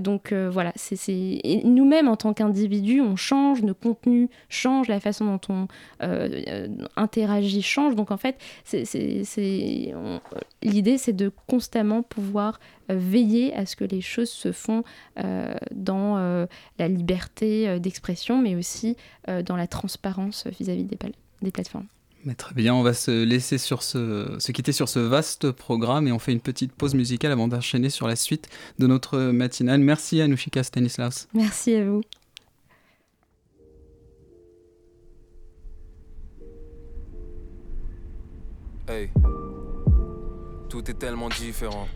donc 0.00 0.32
voilà, 0.32 0.72
c'est 0.76 1.40
nous-mêmes 1.64 2.08
en 2.08 2.16
tant 2.16 2.32
qu'individus, 2.34 3.00
on 3.00 3.16
change, 3.16 3.62
nos 3.62 3.74
contenus 3.74 4.28
changent, 4.48 4.88
la 4.88 5.00
façon 5.00 5.24
dont 5.26 5.40
on 5.48 5.66
interagit 6.96 7.62
change. 7.62 7.96
Donc 7.96 8.10
en 8.10 8.16
fait, 8.16 8.36
l'idée 10.62 10.98
c'est 10.98 11.12
de 11.12 11.32
constamment 11.48 12.02
pouvoir 12.02 12.60
veiller 12.94 13.54
à 13.54 13.66
ce 13.66 13.76
que 13.76 13.84
les 13.84 14.00
choses 14.00 14.30
se 14.30 14.52
font 14.52 14.84
euh, 15.18 15.54
dans 15.74 16.18
euh, 16.18 16.46
la 16.78 16.88
liberté 16.88 17.68
euh, 17.68 17.78
d'expression, 17.78 18.40
mais 18.40 18.56
aussi 18.56 18.96
dans 19.46 19.56
la 19.56 19.66
transparence 19.66 20.46
vis-à-vis 20.58 20.84
des, 20.84 20.98
des, 21.42 21.50
plateformes. 21.50 21.86
Mais 22.24 22.34
très 22.34 22.54
bien, 22.54 22.74
on 22.74 22.82
va 22.82 22.92
se 22.92 23.22
laisser 23.22 23.56
sur 23.56 23.82
ce, 23.82 24.36
se 24.38 24.52
quitter 24.52 24.72
sur 24.72 24.88
ce 24.88 24.98
vaste 24.98 25.50
programme 25.52 26.08
et 26.08 26.12
on 26.12 26.18
fait 26.18 26.32
une 26.32 26.40
petite 26.40 26.72
pause 26.72 26.94
musicale 26.94 27.30
avant 27.30 27.46
d'enchaîner 27.46 27.88
sur 27.88 28.08
la 28.08 28.16
suite 28.16 28.48
de 28.78 28.86
notre 28.86 29.18
matinale. 29.18 29.80
Merci 29.80 30.20
à 30.20 30.26
Nushika 30.26 30.62
Stanislaus. 30.64 31.28
Merci 31.34 31.74
à 31.76 31.84
vous. 31.84 32.00
Hey, 38.88 39.10
tout 40.68 40.90
est 40.90 40.98
tellement 40.98 41.28
différent. 41.28 41.86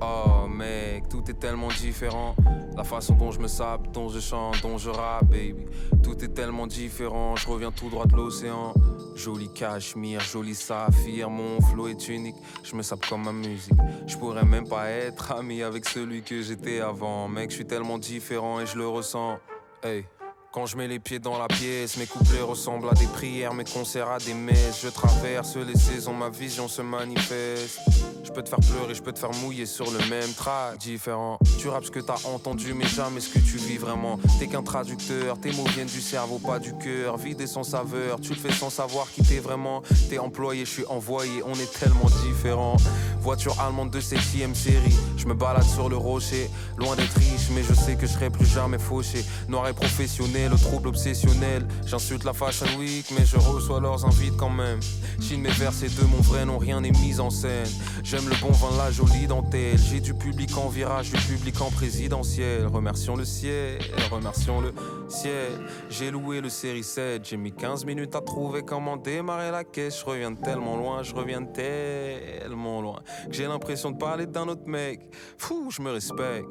Oh 0.00 0.46
mec, 0.48 1.08
tout 1.08 1.28
est 1.28 1.38
tellement 1.38 1.68
différent. 1.68 2.36
La 2.76 2.84
façon 2.84 3.14
dont 3.14 3.32
je 3.32 3.40
me 3.40 3.48
sape, 3.48 3.90
dont 3.90 4.08
je 4.08 4.20
chante, 4.20 4.62
dont 4.62 4.78
je 4.78 4.90
rappe, 4.90 5.26
baby. 5.26 5.66
Tout 6.02 6.24
est 6.24 6.28
tellement 6.34 6.68
différent, 6.68 7.34
je 7.34 7.48
reviens 7.48 7.72
tout 7.72 7.88
droit 7.90 8.06
de 8.06 8.14
l'océan. 8.14 8.74
Joli 9.16 9.52
cachemire, 9.52 10.20
joli 10.20 10.54
saphir, 10.54 11.28
mon 11.30 11.60
flow 11.60 11.88
est 11.88 12.08
unique. 12.08 12.36
Je 12.62 12.76
me 12.76 12.82
sape 12.82 13.04
comme 13.08 13.24
ma 13.24 13.32
musique. 13.32 13.74
Je 14.06 14.16
pourrais 14.16 14.44
même 14.44 14.68
pas 14.68 14.88
être 14.88 15.32
ami 15.32 15.62
avec 15.62 15.88
celui 15.88 16.22
que 16.22 16.42
j'étais 16.42 16.80
avant. 16.80 17.26
Mec, 17.26 17.50
je 17.50 17.56
suis 17.56 17.66
tellement 17.66 17.98
différent 17.98 18.60
et 18.60 18.66
je 18.66 18.78
le 18.78 18.86
ressens. 18.86 19.38
Hey. 19.82 20.04
Quand 20.50 20.64
je 20.64 20.78
mets 20.78 20.88
les 20.88 20.98
pieds 20.98 21.18
dans 21.18 21.38
la 21.38 21.46
pièce, 21.46 21.98
mes 21.98 22.06
couplets 22.06 22.40
ressemblent 22.40 22.88
à 22.88 22.94
des 22.94 23.06
prières, 23.06 23.52
mes 23.52 23.64
concerts 23.64 24.08
à 24.08 24.18
des 24.18 24.32
messes. 24.32 24.80
Je 24.82 24.88
traverse 24.88 25.56
les 25.56 25.78
saisons, 25.78 26.14
ma 26.14 26.30
vision 26.30 26.68
se 26.68 26.80
manifeste. 26.80 27.80
Je 28.24 28.32
peux 28.32 28.42
te 28.42 28.48
faire 28.48 28.58
pleurer, 28.58 28.94
je 28.94 29.02
peux 29.02 29.12
te 29.12 29.18
faire 29.18 29.34
mouiller 29.42 29.66
sur 29.66 29.90
le 29.90 29.98
même 30.08 30.32
track 30.32 30.78
différent. 30.78 31.38
Tu 31.58 31.68
rappes 31.68 31.84
ce 31.84 31.90
que 31.90 32.00
t'as 32.00 32.16
entendu, 32.24 32.72
mais 32.72 32.86
jamais 32.86 33.20
ce 33.20 33.28
que 33.28 33.38
tu 33.40 33.58
vis 33.58 33.76
vraiment. 33.76 34.18
T'es 34.38 34.46
qu'un 34.46 34.62
traducteur, 34.62 35.38
tes 35.38 35.52
mots 35.52 35.66
viennent 35.74 35.86
du 35.86 36.00
cerveau, 36.00 36.38
pas 36.38 36.58
du 36.58 36.72
cœur. 36.78 37.18
Vide 37.18 37.42
et 37.42 37.46
sans 37.46 37.62
saveur, 37.62 38.18
tu 38.18 38.30
le 38.30 38.36
fais 38.36 38.52
sans 38.52 38.70
savoir 38.70 39.06
qui 39.10 39.22
t'es 39.22 39.40
vraiment. 39.40 39.82
T'es 40.08 40.18
employé, 40.18 40.64
je 40.64 40.70
suis 40.70 40.86
envoyé, 40.86 41.42
on 41.44 41.54
est 41.54 41.78
tellement 41.78 42.08
différents. 42.26 42.78
Voiture 43.20 43.60
allemande 43.60 43.90
de 43.90 44.00
septième 44.00 44.54
série, 44.54 44.96
je 45.16 45.26
me 45.26 45.34
balade 45.34 45.64
sur 45.64 45.88
le 45.88 45.96
rocher, 45.96 46.48
loin 46.78 46.96
d'être 46.96 47.14
riche, 47.16 47.50
mais 47.52 47.62
je 47.62 47.74
sais 47.74 47.96
que 47.96 48.06
je 48.06 48.12
serai 48.12 48.30
plus 48.30 48.46
jamais 48.46 48.78
fauché. 48.78 49.24
Noir 49.48 49.68
et 49.68 49.74
professionnel 49.74 50.37
le 50.46 50.56
trouble 50.56 50.88
obsessionnel. 50.88 51.66
J'insulte 51.86 52.24
la 52.24 52.32
Fashion 52.32 52.66
Week, 52.78 53.06
mais 53.18 53.24
je 53.24 53.36
reçois 53.38 53.80
leurs 53.80 54.04
invites 54.04 54.36
quand 54.36 54.50
même. 54.50 54.78
Chine 55.20 55.40
mes 55.40 55.48
versets 55.48 55.88
de 55.88 56.04
mon 56.04 56.20
vrai 56.20 56.44
nom, 56.44 56.58
rien 56.58 56.80
n'est 56.80 56.92
mis 56.92 57.18
en 57.18 57.30
scène. 57.30 57.66
J'aime 58.04 58.28
le 58.28 58.36
bon 58.40 58.52
vin, 58.52 58.76
la 58.76 58.90
jolie 58.90 59.26
dentelle. 59.26 59.78
J'ai 59.78 60.00
du 60.00 60.14
public 60.14 60.56
en 60.56 60.68
virage, 60.68 61.10
du 61.10 61.16
public 61.16 61.60
en 61.60 61.70
présidentiel. 61.70 62.66
Remercions 62.66 63.16
le 63.16 63.24
ciel, 63.24 63.78
remercions 64.10 64.60
le 64.60 64.72
ciel. 65.08 65.50
J'ai 65.90 66.10
loué 66.10 66.40
le 66.40 66.50
série 66.50 66.84
7, 66.84 67.24
j'ai 67.24 67.36
mis 67.36 67.52
15 67.52 67.84
minutes 67.84 68.14
à 68.14 68.20
trouver 68.20 68.62
comment 68.62 68.96
démarrer 68.96 69.50
la 69.50 69.64
caisse. 69.64 70.00
Je 70.00 70.04
reviens 70.04 70.34
tellement 70.34 70.76
loin, 70.76 71.02
je 71.02 71.14
reviens 71.14 71.42
tellement 71.42 72.80
loin. 72.82 73.00
J'ai 73.30 73.46
l'impression 73.46 73.90
de 73.90 73.96
parler 73.96 74.26
d'un 74.26 74.46
autre 74.48 74.66
mec. 74.66 75.00
Fou, 75.38 75.70
je 75.70 75.82
me 75.82 75.90
respecte. 75.90 76.46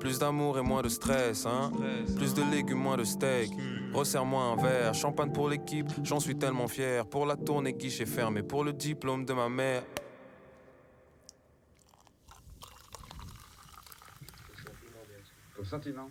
Plus 0.00 0.18
d'amour 0.18 0.58
et 0.58 0.62
moins 0.62 0.80
de 0.80 0.88
stress, 0.88 1.44
hein. 1.44 1.70
Plus 2.16 2.32
de 2.32 2.42
légumes, 2.50 2.78
moins 2.78 2.96
de 2.96 3.04
steak. 3.04 3.50
Resserre-moi 3.92 4.42
un 4.42 4.56
verre, 4.56 4.94
champagne 4.94 5.30
pour 5.30 5.48
l'équipe, 5.50 5.88
j'en 6.02 6.18
suis 6.18 6.36
tellement 6.36 6.68
fier. 6.68 7.06
Pour 7.06 7.26
la 7.26 7.36
tournée 7.36 7.74
guichet 7.74 8.06
fermé, 8.06 8.42
pour 8.42 8.64
le 8.64 8.72
diplôme 8.72 9.26
de 9.26 9.34
ma 9.34 9.50
mère. 9.50 9.82
Comme 15.54 15.66
sentiment, 15.66 16.10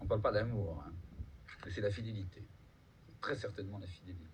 on 0.00 0.06
parle 0.06 0.22
pas 0.22 0.32
d'amour, 0.32 0.82
hein. 0.86 0.92
mais 1.64 1.70
c'est 1.70 1.82
la 1.82 1.90
fidélité. 1.90 2.42
Très 3.20 3.36
certainement 3.36 3.78
la 3.78 3.86
fidélité. 3.86 4.24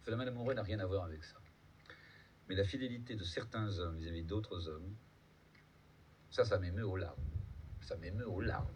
Le 0.00 0.04
phénomène 0.04 0.28
amoureux 0.28 0.52
n'a 0.52 0.62
rien 0.62 0.78
à 0.80 0.86
voir 0.86 1.04
avec 1.04 1.24
ça. 1.24 1.36
Mais 2.48 2.54
la 2.54 2.64
fidélité 2.64 3.14
de 3.16 3.24
certains 3.24 3.78
hommes 3.78 3.96
vis-à-vis 3.96 4.24
d'autres 4.24 4.68
hommes, 4.68 4.94
ça, 6.30 6.44
ça 6.44 6.58
m'émeut 6.58 6.86
aux 6.86 6.96
larmes. 6.96 7.16
Ça 7.80 7.96
m'émeut 7.96 8.28
aux 8.28 8.40
larmes. 8.40 8.66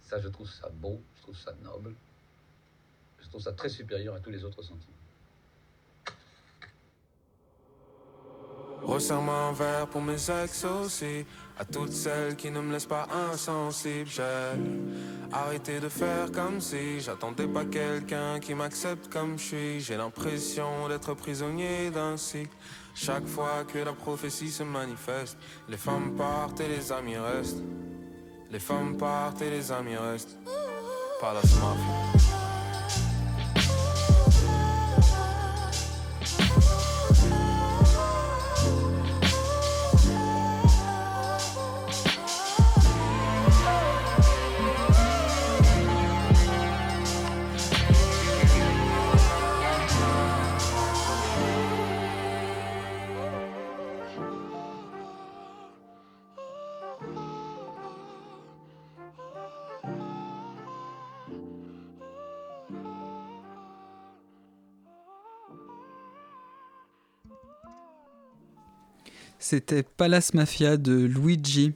Ça, 0.00 0.18
je 0.20 0.28
trouve 0.28 0.48
ça 0.48 0.68
beau, 0.68 1.02
je 1.16 1.22
trouve 1.22 1.36
ça 1.36 1.52
noble. 1.62 1.94
Je 3.20 3.28
trouve 3.28 3.42
ça 3.42 3.52
très 3.52 3.68
supérieur 3.68 4.14
à 4.14 4.20
tous 4.20 4.30
les 4.30 4.44
autres 4.44 4.62
sentiments. 4.62 4.94
Resserre-moi 8.82 9.34
un 9.34 9.52
verre 9.52 9.86
pour 9.88 10.00
mes 10.00 10.30
ex 10.30 10.64
aussi. 10.64 11.26
À 11.58 11.64
toutes 11.64 11.92
celles 11.92 12.36
qui 12.36 12.50
ne 12.50 12.60
me 12.60 12.72
laissent 12.72 12.86
pas 12.86 13.08
insensible, 13.32 14.08
j'ai 14.08 14.52
arrêté 15.32 15.80
de 15.80 15.88
faire 15.88 16.30
comme 16.30 16.60
si 16.60 17.00
j'attendais 17.00 17.48
pas 17.48 17.64
quelqu'un 17.64 18.38
qui 18.38 18.54
m'accepte 18.54 19.12
comme 19.12 19.36
je 19.38 19.44
suis. 19.44 19.80
J'ai 19.80 19.96
l'impression 19.96 20.88
d'être 20.88 21.14
prisonnier 21.14 21.90
d'un 21.90 22.16
cycle. 22.16 22.54
Chaque 23.00 23.28
fois 23.28 23.64
que 23.72 23.78
la 23.78 23.92
prophétie 23.92 24.50
se 24.50 24.64
manifeste, 24.64 25.38
les 25.68 25.76
femmes 25.76 26.16
partent 26.16 26.58
et 26.60 26.66
les 26.66 26.90
amis 26.90 27.16
restent. 27.16 27.62
Les 28.50 28.58
femmes 28.58 28.96
partent 28.96 29.40
et 29.40 29.50
les 29.50 29.70
amis 29.70 29.96
restent. 29.96 30.36
Par 31.20 31.34
la 31.34 31.40
mafia. 31.40 32.37
C'était 69.50 69.82
Palace 69.82 70.34
Mafia 70.34 70.76
de 70.76 70.92
Luigi. 70.92 71.72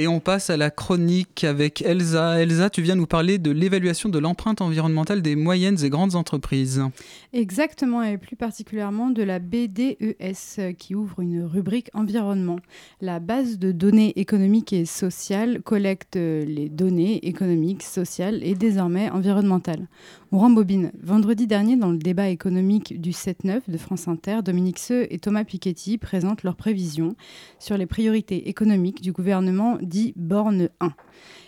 Et 0.00 0.06
on 0.06 0.20
passe 0.20 0.48
à 0.48 0.56
la 0.56 0.70
chronique 0.70 1.42
avec 1.42 1.82
Elsa. 1.82 2.40
Elsa, 2.40 2.70
tu 2.70 2.82
viens 2.82 2.94
nous 2.94 3.08
parler 3.08 3.38
de 3.38 3.50
l'évaluation 3.50 4.08
de 4.08 4.20
l'empreinte 4.20 4.60
environnementale 4.60 5.22
des 5.22 5.34
moyennes 5.34 5.82
et 5.82 5.90
grandes 5.90 6.14
entreprises. 6.14 6.84
Exactement, 7.32 8.04
et 8.04 8.16
plus 8.16 8.36
particulièrement 8.36 9.10
de 9.10 9.24
la 9.24 9.40
BDES 9.40 10.76
qui 10.78 10.94
ouvre 10.94 11.18
une 11.18 11.42
rubrique 11.42 11.90
environnement. 11.94 12.60
La 13.00 13.18
base 13.18 13.58
de 13.58 13.72
données 13.72 14.12
économiques 14.14 14.72
et 14.72 14.84
sociales 14.84 15.62
collecte 15.64 16.14
les 16.14 16.68
données 16.68 17.26
économiques, 17.26 17.82
sociales 17.82 18.38
et 18.44 18.54
désormais 18.54 19.10
environnementales. 19.10 19.88
On 20.30 20.38
rembobine. 20.38 20.92
Vendredi 21.02 21.46
dernier, 21.48 21.74
dans 21.74 21.90
le 21.90 21.98
débat 21.98 22.28
économique 22.28 23.00
du 23.00 23.10
7-9 23.10 23.62
de 23.66 23.78
France 23.78 24.06
Inter, 24.06 24.42
Dominique 24.44 24.78
Seux 24.78 25.06
et 25.10 25.18
Thomas 25.18 25.42
Piketty 25.42 25.98
présentent 25.98 26.44
leurs 26.44 26.54
prévisions 26.54 27.16
sur 27.58 27.76
les 27.76 27.86
priorités 27.86 28.48
économiques 28.48 29.00
du 29.00 29.10
gouvernement 29.10 29.78
dit 29.88 30.12
Borne 30.16 30.68
1. 30.80 30.92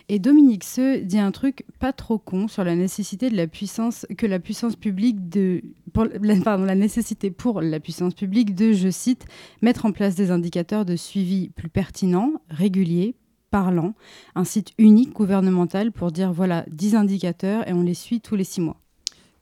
Et 0.08 0.18
Dominique 0.18 0.64
Seux 0.64 1.02
dit 1.02 1.20
un 1.20 1.30
truc 1.30 1.64
pas 1.78 1.92
trop 1.92 2.18
con 2.18 2.48
sur 2.48 2.64
la 2.64 2.74
nécessité 2.74 3.30
de 3.30 3.36
la 3.36 3.46
puissance 3.46 4.06
que 4.18 4.26
la 4.26 4.40
puissance 4.40 4.74
publique 4.74 5.28
de 5.28 5.62
pardon, 5.92 6.64
la 6.64 6.74
nécessité 6.74 7.30
pour 7.30 7.60
la 7.60 7.78
puissance 7.78 8.14
publique 8.14 8.54
de, 8.54 8.72
je 8.72 8.90
cite, 8.90 9.26
mettre 9.62 9.86
en 9.86 9.92
place 9.92 10.16
des 10.16 10.30
indicateurs 10.30 10.84
de 10.84 10.96
suivi 10.96 11.50
plus 11.50 11.68
pertinents, 11.68 12.32
réguliers, 12.48 13.14
parlant, 13.50 13.94
un 14.34 14.44
site 14.44 14.72
unique 14.78 15.12
gouvernemental 15.12 15.92
pour 15.92 16.12
dire 16.12 16.32
voilà 16.32 16.64
10 16.70 16.96
indicateurs 16.96 17.68
et 17.68 17.72
on 17.72 17.82
les 17.82 17.94
suit 17.94 18.20
tous 18.20 18.36
les 18.36 18.44
6 18.44 18.62
mois. 18.62 18.80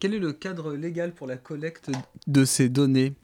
Quel 0.00 0.14
est 0.14 0.20
le 0.20 0.32
cadre 0.32 0.74
légal 0.74 1.12
pour 1.12 1.26
la 1.26 1.36
collecte 1.36 1.90
de 2.28 2.44
ces 2.44 2.68
données? 2.68 3.14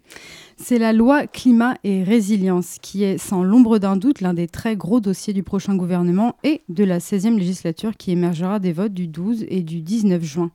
C'est 0.57 0.79
la 0.79 0.93
loi 0.93 1.27
climat 1.27 1.77
et 1.83 2.05
résilience 2.05 2.77
qui 2.81 3.03
est 3.03 3.19
sans 3.19 3.43
l'ombre 3.43 3.79
d'un 3.79 3.97
doute 3.97 4.21
l'un 4.21 4.35
des 4.35 4.47
très 4.47 4.77
gros 4.77 5.01
dossiers 5.01 5.33
du 5.33 5.43
prochain 5.43 5.75
gouvernement 5.75 6.37
et 6.45 6.63
de 6.69 6.85
la 6.85 7.01
16e 7.01 7.37
législature 7.37 7.97
qui 7.97 8.13
émergera 8.13 8.61
des 8.61 8.73
votes 8.73 8.95
du 8.95 9.09
12 9.09 9.45
et 9.49 9.63
du 9.63 9.81
19 9.81 10.23
juin. 10.23 10.51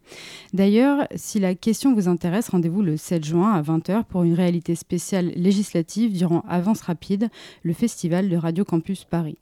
D'ailleurs, 0.54 1.06
si 1.16 1.40
la 1.40 1.54
question 1.54 1.94
vous 1.94 2.08
intéresse, 2.08 2.50
rendez-vous 2.50 2.82
le 2.82 2.98
7 2.98 3.26
juin 3.26 3.52
à 3.52 3.62
20h 3.62 4.06
pour 4.06 4.24
une 4.24 4.34
réalité 4.34 4.76
spéciale 4.76 5.32
législative 5.36 6.14
durant 6.14 6.44
Avance 6.48 6.82
Rapide, 6.82 7.30
le 7.64 7.74
festival 7.74 8.30
de 8.30 8.38
Radio 8.38 8.64
Campus 8.64 9.04
Paris. 9.04 9.38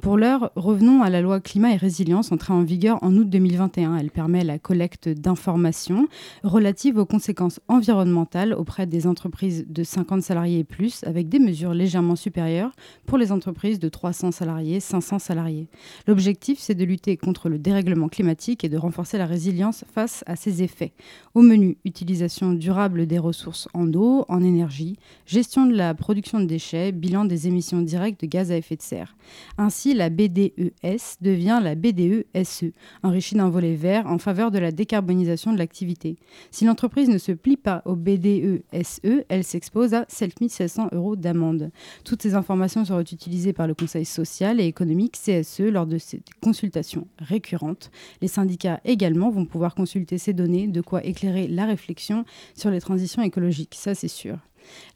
Pour 0.00 0.16
l'heure, 0.16 0.50
revenons 0.56 1.02
à 1.02 1.10
la 1.10 1.20
loi 1.20 1.40
climat 1.40 1.72
et 1.72 1.76
résilience 1.76 2.32
entrée 2.32 2.52
en 2.52 2.62
vigueur 2.62 3.02
en 3.02 3.16
août 3.16 3.28
2021. 3.28 3.96
Elle 3.96 4.10
permet 4.10 4.44
la 4.44 4.58
collecte 4.58 5.08
d'informations 5.08 6.06
relatives 6.42 6.98
aux 6.98 7.06
conséquences 7.06 7.60
environnementales 7.68 8.52
auprès 8.52 8.86
des 8.86 9.06
entreprises 9.06 9.51
de 9.66 9.84
50 9.84 10.22
salariés 10.22 10.60
et 10.60 10.64
plus, 10.64 11.04
avec 11.04 11.28
des 11.28 11.38
mesures 11.38 11.74
légèrement 11.74 12.16
supérieures 12.16 12.72
pour 13.06 13.18
les 13.18 13.32
entreprises 13.32 13.78
de 13.78 13.88
300 13.88 14.32
salariés, 14.32 14.80
500 14.80 15.18
salariés. 15.18 15.68
L'objectif, 16.06 16.58
c'est 16.58 16.74
de 16.74 16.84
lutter 16.84 17.16
contre 17.16 17.48
le 17.48 17.58
dérèglement 17.58 18.08
climatique 18.08 18.64
et 18.64 18.68
de 18.68 18.76
renforcer 18.76 19.18
la 19.18 19.26
résilience 19.26 19.84
face 19.92 20.24
à 20.26 20.36
ses 20.36 20.62
effets. 20.62 20.92
Au 21.34 21.42
menu, 21.42 21.76
utilisation 21.84 22.52
durable 22.52 23.06
des 23.06 23.18
ressources 23.18 23.68
en 23.74 23.92
eau, 23.94 24.24
en 24.28 24.42
énergie, 24.42 24.96
gestion 25.26 25.66
de 25.66 25.74
la 25.74 25.94
production 25.94 26.40
de 26.40 26.46
déchets, 26.46 26.92
bilan 26.92 27.24
des 27.24 27.46
émissions 27.46 27.80
directes 27.80 28.20
de 28.20 28.26
gaz 28.26 28.50
à 28.50 28.56
effet 28.56 28.76
de 28.76 28.82
serre. 28.82 29.16
Ainsi, 29.58 29.94
la 29.94 30.10
BDES 30.10 31.18
devient 31.20 31.60
la 31.62 31.74
BDESE, 31.74 32.72
enrichie 33.02 33.34
d'un 33.34 33.50
volet 33.50 33.74
vert 33.74 34.06
en 34.06 34.18
faveur 34.18 34.50
de 34.50 34.58
la 34.58 34.72
décarbonisation 34.72 35.52
de 35.52 35.58
l'activité. 35.58 36.16
Si 36.50 36.64
l'entreprise 36.64 37.08
ne 37.08 37.18
se 37.18 37.32
plie 37.32 37.56
pas 37.56 37.82
au 37.84 37.96
BDESE, 37.96 39.00
elle 39.28 39.41
s'expose 39.44 39.94
à 39.94 40.04
7600 40.08 40.88
euros 40.92 41.16
d'amende. 41.16 41.70
Toutes 42.04 42.22
ces 42.22 42.34
informations 42.34 42.84
seront 42.84 43.00
utilisées 43.00 43.52
par 43.52 43.66
le 43.66 43.74
Conseil 43.74 44.04
social 44.04 44.60
et 44.60 44.66
économique 44.66 45.18
CSE 45.22 45.60
lors 45.70 45.86
de 45.86 45.98
ces 45.98 46.22
consultations 46.42 47.06
récurrentes. 47.18 47.90
Les 48.20 48.28
syndicats 48.28 48.80
également 48.84 49.30
vont 49.30 49.46
pouvoir 49.46 49.74
consulter 49.74 50.18
ces 50.18 50.32
données, 50.32 50.68
de 50.68 50.80
quoi 50.80 51.04
éclairer 51.04 51.48
la 51.48 51.66
réflexion 51.66 52.24
sur 52.54 52.70
les 52.70 52.80
transitions 52.80 53.22
écologiques, 53.22 53.74
ça 53.74 53.94
c'est 53.94 54.08
sûr. 54.08 54.38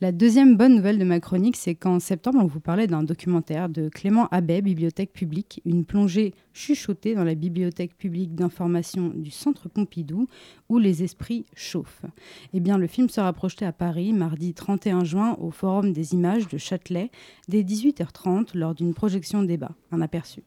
La 0.00 0.12
deuxième 0.12 0.56
bonne 0.56 0.74
nouvelle 0.76 0.98
de 0.98 1.04
ma 1.04 1.20
chronique, 1.20 1.56
c'est 1.56 1.74
qu'en 1.74 2.00
septembre, 2.00 2.38
on 2.42 2.46
vous 2.46 2.60
parlait 2.60 2.86
d'un 2.86 3.02
documentaire 3.02 3.68
de 3.68 3.88
Clément 3.88 4.28
Abbé, 4.30 4.62
Bibliothèque 4.62 5.12
publique, 5.12 5.60
une 5.64 5.84
plongée 5.84 6.34
chuchotée 6.52 7.14
dans 7.14 7.24
la 7.24 7.34
bibliothèque 7.34 7.96
publique 7.96 8.34
d'information 8.34 9.12
du 9.14 9.30
Centre 9.30 9.68
Pompidou, 9.68 10.26
où 10.68 10.78
les 10.78 11.02
esprits 11.02 11.44
chauffent. 11.54 12.06
Eh 12.52 12.60
bien, 12.60 12.78
le 12.78 12.86
film 12.86 13.08
sera 13.08 13.32
projeté 13.32 13.64
à 13.64 13.72
Paris, 13.72 14.12
mardi 14.12 14.54
31 14.54 15.04
juin, 15.04 15.36
au 15.40 15.50
Forum 15.50 15.92
des 15.92 16.14
images 16.14 16.48
de 16.48 16.58
Châtelet, 16.58 17.10
dès 17.48 17.62
18h30, 17.62 18.56
lors 18.56 18.74
d'une 18.74 18.94
projection 18.94 19.42
débat. 19.42 19.72
Un 19.92 20.00
aperçu. 20.00 20.42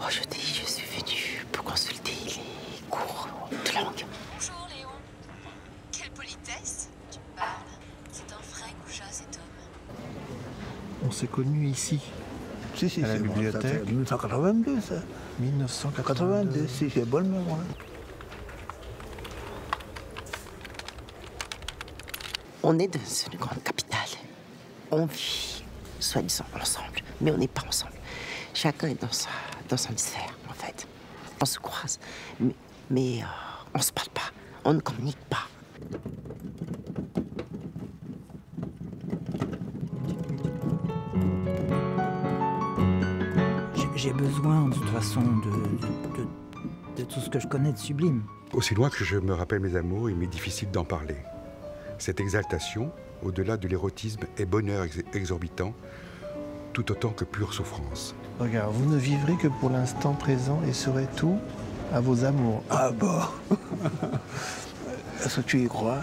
Oh, 0.00 0.04
je 0.08 0.20
dis, 0.30 0.60
je 0.62 0.64
suis 0.70 0.86
venue 0.86 1.44
pour 1.50 1.64
consulter 1.64 2.12
les 2.24 2.88
cours 2.88 3.28
de 3.50 3.74
langue. 3.74 4.04
Bonjour 4.32 4.68
Léon. 4.76 4.88
Quelle 5.90 6.10
politesse 6.10 6.88
Tu 7.10 7.18
me 7.18 7.36
parles. 7.36 7.48
C'est 8.12 8.32
un 8.32 8.36
vrai 8.52 8.72
goujat 8.84 9.04
cet 9.10 9.36
homme. 9.36 9.96
On 11.04 11.10
s'est 11.10 11.26
connus 11.26 11.68
ici. 11.68 12.00
Si, 12.76 12.88
si, 12.88 13.02
à 13.02 13.08
la 13.08 13.18
bon, 13.18 13.24
bibliothèque. 13.34 13.62
fait 13.62 13.84
1982, 13.86 14.80
ça. 14.80 14.94
1982. 15.40 16.60
82, 16.60 16.68
si 16.68 16.90
j'ai 16.90 17.04
bonne 17.04 17.28
mémoire. 17.28 17.58
On 22.62 22.78
est 22.78 22.86
dans 22.86 23.32
une 23.32 23.38
grande 23.38 23.62
capitale. 23.64 23.98
On 24.92 25.06
vit, 25.06 25.64
soi-disant, 25.98 26.44
ensemble, 26.54 27.00
mais 27.20 27.32
on 27.32 27.38
n'est 27.38 27.48
pas 27.48 27.62
ensemble. 27.66 27.94
Chacun 28.54 28.88
est 28.88 29.00
dans, 29.00 29.10
sa, 29.10 29.28
dans 29.68 29.76
son 29.76 29.96
sphère, 29.96 30.34
en 30.48 30.52
fait. 30.54 30.86
On 31.40 31.44
se 31.44 31.58
croise, 31.58 31.98
mais, 32.40 32.54
mais 32.90 33.22
euh, 33.22 33.26
on 33.74 33.80
se 33.80 33.92
parle 33.92 34.08
pas, 34.10 34.30
on 34.64 34.74
ne 34.74 34.80
communique 34.80 35.18
pas. 35.30 35.46
J'ai- 43.74 43.88
J'ai 43.96 44.12
besoin, 44.12 44.68
de 44.68 44.74
toute 44.74 44.88
façon, 44.90 45.20
de, 45.20 45.50
de- 45.50 46.22
de- 46.22 46.28
de 46.96 47.02
tout 47.04 47.20
ce 47.20 47.28
que 47.30 47.38
je 47.40 47.46
connais 47.46 47.72
de 47.72 47.78
sublime. 47.78 48.22
Aussi 48.52 48.74
loin 48.74 48.90
que 48.90 49.04
je 49.04 49.16
me 49.18 49.32
rappelle 49.34 49.60
mes 49.60 49.76
amours, 49.76 50.08
il 50.10 50.16
m'est 50.16 50.26
difficile 50.26 50.70
d'en 50.70 50.84
parler. 50.84 51.16
Cette 51.98 52.20
exaltation, 52.20 52.90
au-delà 53.22 53.56
de 53.56 53.68
l'érotisme, 53.68 54.22
est 54.38 54.46
bonheur 54.46 54.84
ex- 54.84 55.02
exorbitant, 55.14 55.74
tout 56.72 56.90
autant 56.92 57.10
que 57.10 57.24
pure 57.24 57.52
souffrance. 57.52 58.14
Regarde, 58.38 58.72
vous 58.72 58.88
ne 58.88 58.96
vivrez 58.96 59.34
que 59.36 59.48
pour 59.48 59.70
l'instant 59.70 60.12
présent 60.12 60.60
et 60.68 60.72
serez 60.72 61.06
tout 61.16 61.38
à 61.92 62.00
vos 62.00 62.24
amours. 62.24 62.62
Ah 62.70 62.90
bon? 62.92 63.20
Est-ce 65.24 65.36
que 65.36 65.40
tu 65.40 65.62
y 65.64 65.66
crois? 65.66 65.98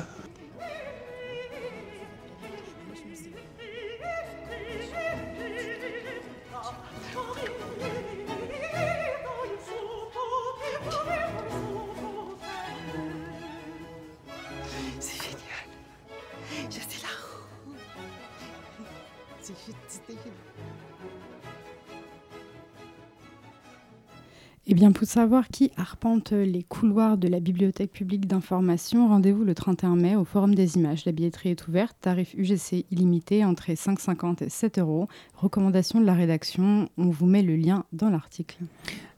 Pour 24.96 25.10
savoir 25.10 25.50
qui 25.50 25.72
arpente 25.76 26.32
les 26.32 26.64
couloirs 26.64 27.18
de 27.18 27.28
la 27.28 27.42
Bibliothèque 27.42 27.92
publique 27.92 28.28
d'information, 28.28 29.10
rendez-vous 29.10 29.44
le 29.44 29.54
31 29.54 29.98
mai 29.98 30.16
au 30.16 30.24
Forum 30.24 30.56
des 30.56 30.78
images. 30.78 31.04
La 31.06 31.12
billetterie 31.12 31.50
est 31.50 31.68
ouverte, 31.68 31.98
tarif 32.00 32.34
UGC 32.34 32.86
illimité, 32.92 33.44
entrée 33.44 33.74
5,50 33.74 34.46
et 34.46 34.50
7 34.50 34.80
euros. 34.80 35.10
Recommandation 35.36 36.00
de 36.00 36.06
la 36.06 36.14
rédaction, 36.14 36.88
on 36.98 37.10
vous 37.10 37.26
met 37.26 37.42
le 37.42 37.58
lien 37.58 37.84
dans 37.92 38.10
l'article. 38.10 38.56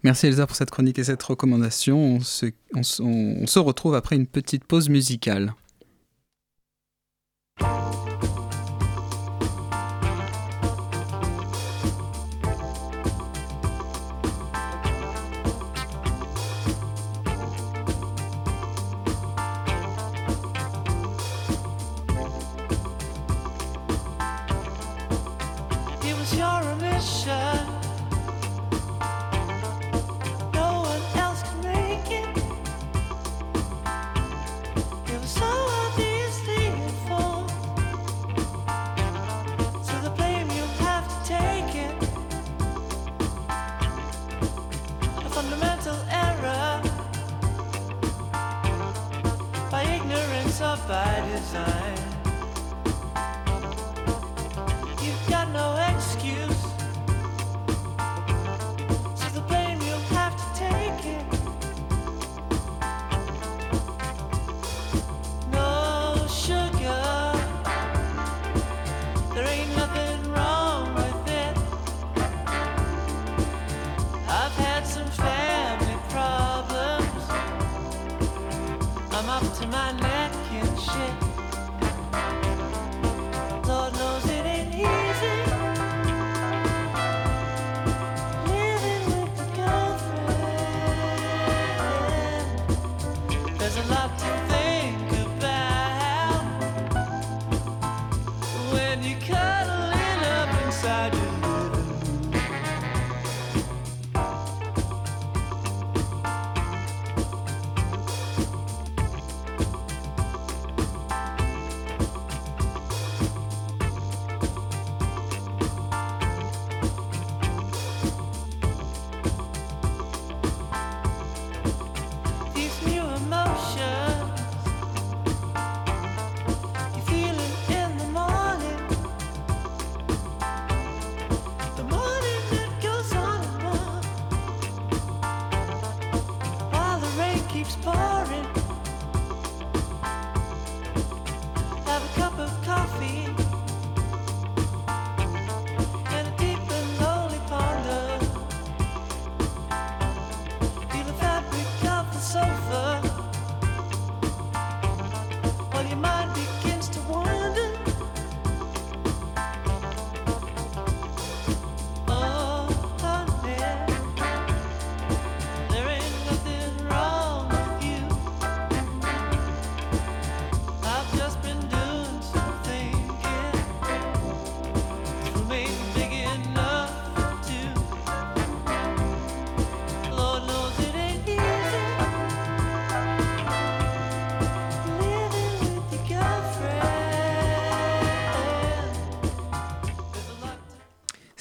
Merci 0.02 0.26
Elsa 0.26 0.48
pour 0.48 0.56
cette 0.56 0.72
chronique 0.72 0.98
et 0.98 1.04
cette 1.04 1.22
recommandation. 1.22 2.16
On 2.16 2.22
se 2.22 3.60
retrouve 3.60 3.94
après 3.94 4.16
une 4.16 4.26
petite 4.26 4.64
pause 4.64 4.90
musicale. 4.90 5.54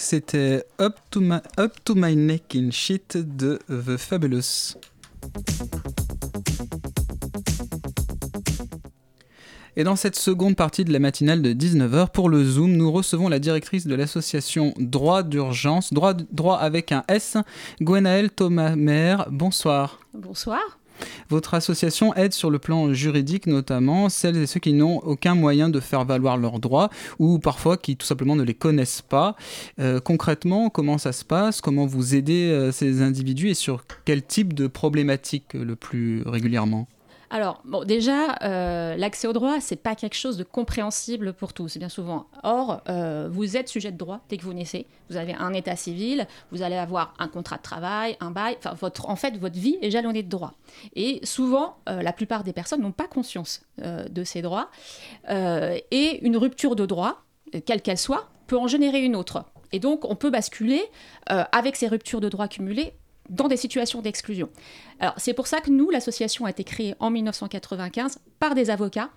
C'était 0.08 0.64
Up, 0.80 0.94
to 1.10 1.20
My- 1.20 1.40
Up 1.58 1.72
to 1.84 1.96
My 1.96 2.14
Neck 2.14 2.54
in 2.54 2.70
Shit 2.70 3.16
de 3.16 3.58
The 3.68 3.96
Fabulous. 3.96 4.76
Et 9.76 9.82
dans 9.82 9.96
cette 9.96 10.14
seconde 10.14 10.54
partie 10.54 10.84
de 10.84 10.92
la 10.92 11.00
matinale 11.00 11.42
de 11.42 11.52
19h, 11.52 12.10
pour 12.12 12.28
le 12.28 12.44
Zoom, 12.44 12.76
nous 12.76 12.92
recevons 12.92 13.28
la 13.28 13.40
directrice 13.40 13.88
de 13.88 13.96
l'association 13.96 14.74
Droit 14.78 15.24
d'urgence, 15.24 15.92
droit, 15.92 16.14
droit 16.14 16.58
avec 16.58 16.92
un 16.92 17.02
S, 17.08 17.36
Gwenaëlle 17.82 18.30
Thomas-Mer. 18.30 19.26
Bonsoir. 19.32 19.98
Bonsoir. 20.14 20.60
Votre 21.28 21.54
association 21.54 22.14
aide 22.14 22.32
sur 22.32 22.50
le 22.50 22.58
plan 22.58 22.92
juridique 22.92 23.46
notamment 23.46 24.08
celles 24.08 24.36
et 24.36 24.46
ceux 24.46 24.60
qui 24.60 24.72
n'ont 24.72 24.98
aucun 24.98 25.34
moyen 25.34 25.68
de 25.68 25.80
faire 25.80 26.04
valoir 26.04 26.36
leurs 26.36 26.58
droits 26.58 26.90
ou 27.18 27.38
parfois 27.38 27.76
qui 27.76 27.96
tout 27.96 28.06
simplement 28.06 28.36
ne 28.36 28.42
les 28.42 28.54
connaissent 28.54 29.02
pas. 29.02 29.36
Euh, 29.78 30.00
concrètement, 30.00 30.70
comment 30.70 30.98
ça 30.98 31.12
se 31.12 31.24
passe? 31.24 31.60
Comment 31.60 31.86
vous 31.86 32.14
aidez 32.14 32.50
euh, 32.50 32.72
ces 32.72 33.02
individus 33.02 33.50
et 33.50 33.54
sur 33.54 33.84
quel 34.04 34.22
type 34.22 34.52
de 34.52 34.66
problématiques 34.66 35.54
euh, 35.54 35.64
le 35.64 35.76
plus 35.76 36.22
régulièrement? 36.26 36.88
Alors, 37.30 37.60
bon, 37.64 37.84
déjà, 37.84 38.36
euh, 38.42 38.96
l'accès 38.96 39.26
au 39.26 39.32
droit, 39.32 39.60
c'est 39.60 39.76
pas 39.76 39.94
quelque 39.94 40.14
chose 40.14 40.36
de 40.36 40.44
compréhensible 40.44 41.32
pour 41.32 41.52
tous, 41.52 41.76
bien 41.76 41.88
souvent. 41.88 42.26
Or, 42.44 42.82
euh, 42.88 43.28
vous 43.30 43.56
êtes 43.56 43.68
sujet 43.68 43.90
de 43.90 43.96
droit 43.96 44.20
dès 44.28 44.36
que 44.36 44.44
vous 44.44 44.52
naissez. 44.52 44.86
Vous 45.10 45.16
avez 45.16 45.34
un 45.34 45.52
état 45.52 45.76
civil, 45.76 46.26
vous 46.52 46.62
allez 46.62 46.76
avoir 46.76 47.14
un 47.18 47.28
contrat 47.28 47.56
de 47.56 47.62
travail, 47.62 48.16
un 48.20 48.30
bail. 48.30 48.56
En 49.04 49.16
fait, 49.16 49.36
votre 49.38 49.58
vie 49.58 49.76
est 49.82 49.90
jalonnée 49.90 50.22
de 50.22 50.28
droits. 50.28 50.54
Et 50.94 51.20
souvent, 51.24 51.76
euh, 51.88 52.02
la 52.02 52.12
plupart 52.12 52.44
des 52.44 52.52
personnes 52.52 52.80
n'ont 52.80 52.92
pas 52.92 53.08
conscience 53.08 53.62
de 53.78 54.24
ces 54.24 54.40
droits. 54.42 54.70
Et 55.28 56.18
une 56.22 56.36
rupture 56.36 56.76
de 56.76 56.86
droit, 56.86 57.24
quelle 57.66 57.82
qu'elle 57.82 57.98
soit, 57.98 58.30
peut 58.46 58.56
en 58.56 58.66
générer 58.66 59.02
une 59.02 59.16
autre. 59.16 59.44
Et 59.72 59.80
donc, 59.80 60.04
on 60.04 60.16
peut 60.16 60.30
basculer 60.30 60.82
avec 61.26 61.76
ces 61.76 61.88
ruptures 61.88 62.20
de 62.20 62.28
droits 62.28 62.48
cumulées 62.48 62.94
dans 63.28 63.48
des 63.48 63.56
situations 63.56 64.02
d'exclusion. 64.02 64.48
Alors, 65.00 65.14
c'est 65.16 65.34
pour 65.34 65.46
ça 65.46 65.60
que 65.60 65.70
nous, 65.70 65.90
l'association 65.90 66.44
a 66.44 66.50
été 66.50 66.64
créée 66.64 66.94
en 67.00 67.10
1995 67.10 68.18
par 68.38 68.54
des 68.54 68.70
avocats 68.70 69.10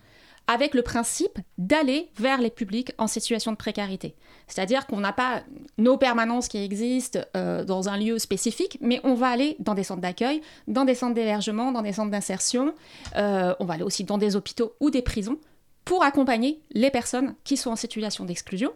avec 0.47 0.73
le 0.73 0.81
principe 0.81 1.37
d'aller 1.59 2.09
vers 2.17 2.41
les 2.41 2.49
publics 2.49 2.91
en 2.97 3.05
situation 3.05 3.51
de 3.51 3.57
précarité. 3.57 4.15
C'est-à-dire 4.47 4.87
qu'on 4.87 4.99
n'a 4.99 5.13
pas 5.13 5.43
nos 5.77 5.95
permanences 5.95 6.47
qui 6.47 6.57
existent 6.57 7.19
euh, 7.37 7.63
dans 7.63 7.87
un 7.87 7.97
lieu 7.97 8.17
spécifique, 8.17 8.79
mais 8.81 8.99
on 9.03 9.13
va 9.13 9.27
aller 9.27 9.55
dans 9.59 9.75
des 9.75 9.83
centres 9.83 10.01
d'accueil, 10.01 10.41
dans 10.67 10.85
des 10.85 10.95
centres 10.95 11.13
d'hébergement, 11.13 11.71
dans 11.71 11.83
des 11.83 11.93
centres 11.93 12.09
d'insertion, 12.09 12.73
euh, 13.15 13.53
on 13.59 13.65
va 13.65 13.75
aller 13.75 13.83
aussi 13.83 14.05
dans 14.05 14.17
des 14.17 14.35
hôpitaux 14.35 14.73
ou 14.79 14.89
des 14.89 15.03
prisons 15.03 15.37
pour 15.85 16.03
accompagner 16.03 16.59
les 16.71 16.89
personnes 16.89 17.35
qui 17.43 17.55
sont 17.55 17.69
en 17.69 17.75
situation 17.75 18.25
d'exclusion. 18.25 18.71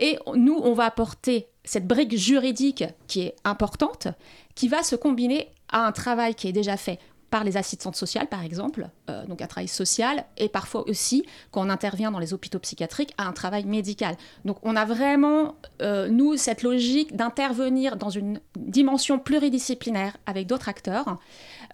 Et 0.00 0.18
nous, 0.34 0.60
on 0.62 0.72
va 0.74 0.86
apporter 0.86 1.46
cette 1.64 1.86
brique 1.86 2.16
juridique 2.16 2.84
qui 3.06 3.22
est 3.22 3.36
importante, 3.44 4.08
qui 4.54 4.68
va 4.68 4.82
se 4.82 4.96
combiner 4.96 5.48
à 5.68 5.86
un 5.86 5.92
travail 5.92 6.34
qui 6.34 6.48
est 6.48 6.52
déjà 6.52 6.76
fait 6.76 6.98
par 7.32 7.44
les 7.44 7.56
assistantes 7.56 7.96
sociales, 7.96 8.26
par 8.26 8.42
exemple, 8.42 8.90
euh, 9.08 9.24
donc 9.24 9.40
un 9.40 9.46
travail 9.46 9.66
social, 9.66 10.26
et 10.36 10.50
parfois 10.50 10.86
aussi, 10.86 11.24
quand 11.50 11.66
on 11.66 11.70
intervient 11.70 12.10
dans 12.10 12.18
les 12.18 12.34
hôpitaux 12.34 12.58
psychiatriques, 12.58 13.14
à 13.16 13.26
un 13.26 13.32
travail 13.32 13.64
médical. 13.64 14.16
Donc 14.44 14.58
on 14.62 14.76
a 14.76 14.84
vraiment, 14.84 15.56
euh, 15.80 16.08
nous, 16.08 16.36
cette 16.36 16.62
logique 16.62 17.16
d'intervenir 17.16 17.96
dans 17.96 18.10
une 18.10 18.38
dimension 18.54 19.18
pluridisciplinaire 19.18 20.18
avec 20.26 20.46
d'autres 20.46 20.68
acteurs, 20.68 21.16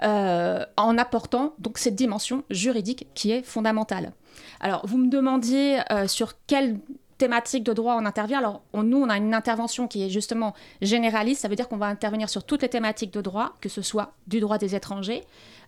euh, 0.05 0.64
en 0.76 0.97
apportant 0.97 1.55
donc 1.59 1.79
cette 1.79 1.97
dimension 1.97 2.45
juridique 2.51 3.09
qui 3.14 3.33
est 3.33 3.43
fondamentale. 3.43 4.12
Alors, 4.61 4.87
vous 4.87 4.97
me 4.97 5.09
demandiez 5.09 5.81
sur 6.07 6.35
quelle 6.47 6.79
thématique 7.19 7.64
de 7.64 7.73
droit 7.73 7.97
on 8.01 8.07
intervient. 8.07 8.39
Alors, 8.39 8.62
on- 8.73 8.83
nous, 8.83 8.99
on 8.99 9.09
a 9.11 9.16
une 9.16 9.35
intervention 9.35 9.89
qui 9.89 10.05
est 10.05 10.09
justement 10.11 10.55
généraliste. 10.81 11.43
Ça 11.43 11.49
veut 11.49 11.57
dire 11.57 11.69
qu'on 11.69 11.77
va 11.77 11.87
intervenir 11.87 12.29
sur 12.29 12.45
toutes 12.45 12.62
les 12.62 12.69
thématiques 12.69 13.12
de 13.12 13.21
droit, 13.21 13.57
que 13.61 13.69
ce 13.69 13.83
soit 13.83 14.12
du 14.27 14.41
droit 14.41 14.57
des 14.59 14.75
étrangers, 14.75 15.25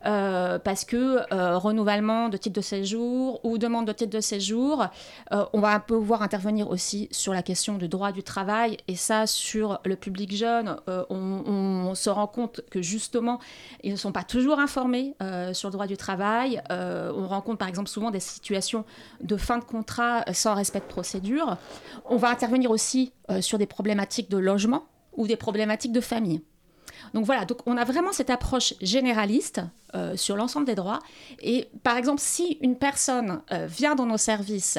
euh, 0.06 0.58
parce 0.58 0.84
que 0.84 1.20
euh, 1.32 1.58
renouvellement 1.58 2.28
de 2.28 2.36
titre 2.36 2.56
de 2.56 2.62
séjour 2.62 3.44
ou 3.44 3.58
demande 3.58 3.86
de 3.86 3.92
titre 3.92 4.10
de 4.10 4.20
séjour, 4.20 4.86
euh, 5.32 5.44
on 5.52 5.60
va 5.60 5.78
pouvoir 5.78 6.22
intervenir 6.22 6.70
aussi 6.70 7.08
sur 7.10 7.34
la 7.34 7.42
question 7.42 7.76
du 7.76 7.88
droit 7.88 8.12
du 8.12 8.22
travail. 8.22 8.78
Et 8.88 8.96
ça, 8.96 9.26
sur 9.26 9.80
le 9.84 9.96
public 9.96 10.34
jeune, 10.34 10.76
on, 11.10 11.94
se 11.94 12.08
rend 12.08 12.26
compte 12.26 12.60
que 12.70 12.80
justement, 12.80 13.40
ils 13.82 13.92
ne 13.92 13.96
sont 13.96 14.12
pas 14.12 14.22
toujours 14.22 14.58
informés 14.58 15.14
sur 15.52 15.68
le 15.68 15.72
droit 15.72 15.86
du 15.86 15.96
travail. 15.96 16.62
On 16.70 17.26
rencontre 17.26 17.58
par 17.58 17.68
exemple 17.68 17.88
souvent 17.88 18.10
des 18.10 18.20
situations 18.20 18.84
de 19.20 19.36
fin 19.36 19.58
de 19.58 19.64
contrat 19.64 20.24
sans 20.32 20.54
respect 20.54 20.80
de 20.80 20.84
procédure. 20.84 21.56
On 22.06 22.16
va 22.16 22.30
intervenir 22.30 22.70
aussi 22.70 23.12
sur 23.40 23.58
des 23.58 23.66
problématiques 23.66 24.30
de 24.30 24.38
logement 24.38 24.84
ou 25.16 25.26
des 25.26 25.36
problématiques 25.36 25.92
de 25.92 26.00
famille. 26.00 26.42
Donc 27.14 27.24
voilà, 27.24 27.44
donc 27.44 27.58
on 27.66 27.76
a 27.76 27.84
vraiment 27.84 28.12
cette 28.12 28.30
approche 28.30 28.74
généraliste 28.80 29.60
euh, 29.94 30.16
sur 30.16 30.36
l'ensemble 30.36 30.66
des 30.66 30.74
droits. 30.74 31.00
Et 31.42 31.68
par 31.82 31.96
exemple, 31.96 32.20
si 32.20 32.58
une 32.60 32.76
personne 32.76 33.40
euh, 33.52 33.66
vient 33.66 33.94
dans 33.94 34.06
nos 34.06 34.18
services 34.18 34.78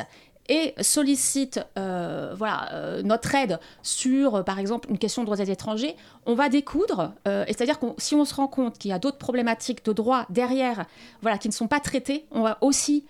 et 0.50 0.74
sollicite 0.82 1.60
euh, 1.78 2.34
voilà, 2.36 3.02
notre 3.04 3.34
aide 3.36 3.60
sur, 3.84 4.44
par 4.44 4.60
exemple, 4.60 4.90
une 4.90 4.98
question 4.98 5.22
de 5.22 5.26
droits 5.26 5.38
des 5.38 5.52
étrangers, 5.52 5.96
on 6.26 6.34
va 6.34 6.50
découdre. 6.50 7.14
c'est-à-dire 7.26 7.80
que 7.80 7.86
si 7.98 8.16
on 8.16 8.26
se 8.26 8.34
rend 8.34 8.48
compte 8.48 8.78
qu'il 8.78 8.90
y 8.90 8.94
a 8.94 9.00
d'autres 9.00 9.20
problématiques 9.20 9.86
de 9.86 9.94
droit 9.94 10.26
derrière 10.30 10.86
voilà, 11.22 11.38
qui 11.38 11.48
ne 11.48 11.54
sont 11.54 11.68
pas 11.68 11.80
traitées, 11.80 12.26
on 12.32 12.42
va 12.42 12.58
aussi 12.62 13.06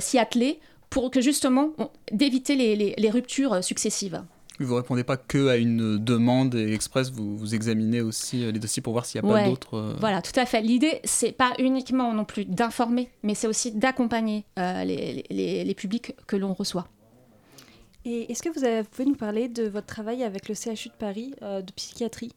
s'y 0.00 0.18
atteler 0.18 0.60
pour 0.90 1.10
que 1.10 1.20
justement, 1.20 1.70
d'éviter 2.12 2.56
les- 2.56 3.10
ruptures 3.10 3.62
successives. 3.62 4.22
Vous 4.60 4.74
répondez 4.74 5.04
pas 5.04 5.16
que 5.16 5.48
à 5.48 5.56
une 5.56 5.98
demande 5.98 6.54
et 6.56 6.72
express, 6.74 7.10
vous, 7.10 7.36
vous 7.36 7.54
examinez 7.54 8.00
aussi 8.00 8.44
euh, 8.44 8.50
les 8.50 8.58
dossiers 8.58 8.82
pour 8.82 8.92
voir 8.92 9.06
s'il 9.06 9.20
n'y 9.22 9.28
a 9.28 9.32
pas 9.32 9.40
d'autres. 9.48 9.74
euh, 9.74 9.94
Voilà, 10.00 10.20
tout 10.22 10.38
à 10.38 10.46
fait. 10.46 10.60
L'idée, 10.62 11.00
c'est 11.04 11.32
pas 11.32 11.52
uniquement 11.58 12.12
non 12.12 12.24
plus 12.24 12.44
d'informer, 12.44 13.08
mais 13.22 13.34
c'est 13.34 13.46
aussi 13.46 13.70
d'accompagner 13.72 14.44
euh, 14.58 14.84
les, 14.84 15.24
les- 15.30 15.64
les 15.64 15.74
publics 15.74 16.14
que 16.26 16.34
l'on 16.36 16.54
reçoit. 16.54 16.88
Et 18.04 18.30
est-ce 18.32 18.42
que 18.42 18.48
vous, 18.48 18.64
avez- 18.64 18.82
vous 18.82 18.88
pouvez 18.90 19.08
nous 19.08 19.14
parler 19.16 19.48
de 19.48 19.68
votre 19.68 19.86
travail 19.86 20.22
avec 20.24 20.48
le 20.48 20.54
CHU 20.54 20.88
de 20.88 20.94
Paris 20.98 21.34
euh, 21.42 21.62
de 21.62 21.72
psychiatrie? 21.72 22.32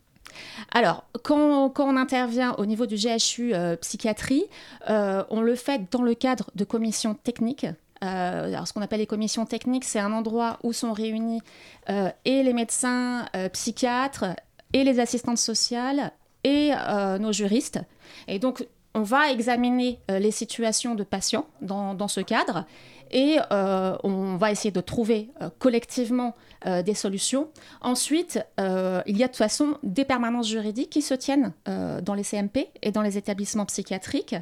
Alors, 0.72 1.04
quand, 1.24 1.70
quand 1.70 1.86
on 1.94 1.98
intervient 1.98 2.54
au 2.58 2.66
niveau 2.66 2.86
du 2.86 2.96
GHU 2.96 3.54
euh, 3.54 3.76
psychiatrie, 3.78 4.46
euh, 4.90 5.24
on 5.30 5.42
le 5.42 5.56
fait 5.56 5.82
dans 5.92 6.02
le 6.04 6.14
cadre 6.14 6.50
de 6.56 6.64
commissions 6.64 7.16
techniques. 7.16 7.66
Euh, 8.04 8.48
alors, 8.48 8.68
ce 8.68 8.74
qu'on 8.74 8.82
appelle 8.82 9.00
les 9.00 9.08
commissions 9.08 9.46
techniques, 9.46 9.86
c'est 9.86 10.00
un 10.00 10.12
endroit 10.12 10.58
où 10.64 10.74
sont 10.74 10.94
réunis 10.94 11.42
euh, 11.90 12.10
et 12.26 12.44
les 12.44 12.54
médecins 12.54 13.26
euh, 13.36 13.50
psychiatres 13.50 14.26
et 14.74 14.84
les 14.84 15.00
assistantes 15.00 15.38
sociales 15.38 16.12
et 16.44 16.72
nos 17.20 17.32
juristes. 17.32 17.80
Et 18.28 18.40
donc, 18.40 18.66
on 18.96 19.04
va 19.04 19.32
examiner 19.32 20.00
les 20.10 20.32
situations 20.32 20.96
de 20.96 21.04
patients 21.04 21.46
dans, 21.62 22.08
ce 22.08 22.20
cadre 22.20 22.66
et 23.12 23.38
on 23.52 24.38
va 24.38 24.50
essayer 24.50 24.72
de 24.72 24.82
trouver 24.82 25.30
collectivement 25.60 26.34
des 26.66 26.96
solutions. 26.96 27.50
Ensuite, 27.82 28.40
il 28.58 29.18
y 29.18 29.24
a 29.24 29.28
de 29.28 29.32
toute 29.32 29.36
façon 29.36 29.78
des 29.84 30.04
permanences 30.04 30.48
juridiques 30.48 30.90
qui 30.90 31.04
se 31.04 31.14
tiennent 31.14 31.54
dans 31.66 32.16
les 32.16 32.24
CMP 32.24 32.70
et 32.82 32.92
dans 32.92 33.04
les 33.04 33.20
établissements 33.20 33.66
psychiatriques. 33.66 34.36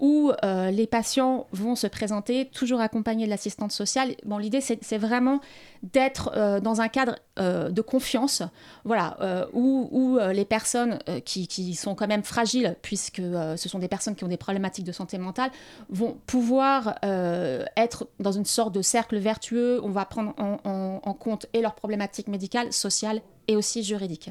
Où 0.00 0.32
euh, 0.44 0.70
les 0.70 0.86
patients 0.86 1.46
vont 1.52 1.76
se 1.76 1.86
présenter, 1.86 2.46
toujours 2.46 2.80
accompagnés 2.80 3.24
de 3.24 3.30
l'assistante 3.30 3.72
sociale. 3.72 4.14
Bon, 4.24 4.38
l'idée, 4.38 4.60
c'est 4.60 4.98
vraiment 4.98 5.40
d'être 5.82 6.32
euh, 6.34 6.60
dans 6.60 6.80
un 6.80 6.88
cadre 6.88 7.16
euh, 7.38 7.70
de 7.70 7.80
confiance, 7.82 8.42
voilà, 8.84 9.16
où, 9.52 10.18
les 10.32 10.44
personnes 10.44 10.98
qui, 11.24 11.74
sont 11.74 11.94
quand 11.94 12.06
même 12.06 12.22
fragiles, 12.22 12.76
puisque 12.82 13.22
ce 13.22 13.68
sont 13.68 13.78
des 13.78 13.88
personnes 13.88 14.14
qui 14.14 14.24
ont 14.24 14.28
des 14.28 14.36
problématiques 14.36 14.84
de 14.84 14.92
santé 14.92 15.18
mentale, 15.18 15.50
vont 15.88 16.16
pouvoir 16.26 16.98
être 17.02 18.06
dans 18.20 18.32
une 18.32 18.44
sorte 18.44 18.74
de 18.74 18.82
cercle 18.82 19.16
vertueux. 19.18 19.80
On 19.82 19.90
va 19.90 20.04
prendre 20.04 20.34
en, 20.38 20.58
en- 20.64 21.00
en 21.02 21.14
compte 21.14 21.46
et 21.52 21.60
leurs 21.60 21.74
problématiques 21.74 22.28
médicales, 22.28 22.72
sociales 22.72 23.20
et 23.48 23.56
aussi 23.56 23.82
juridiques. 23.82 24.30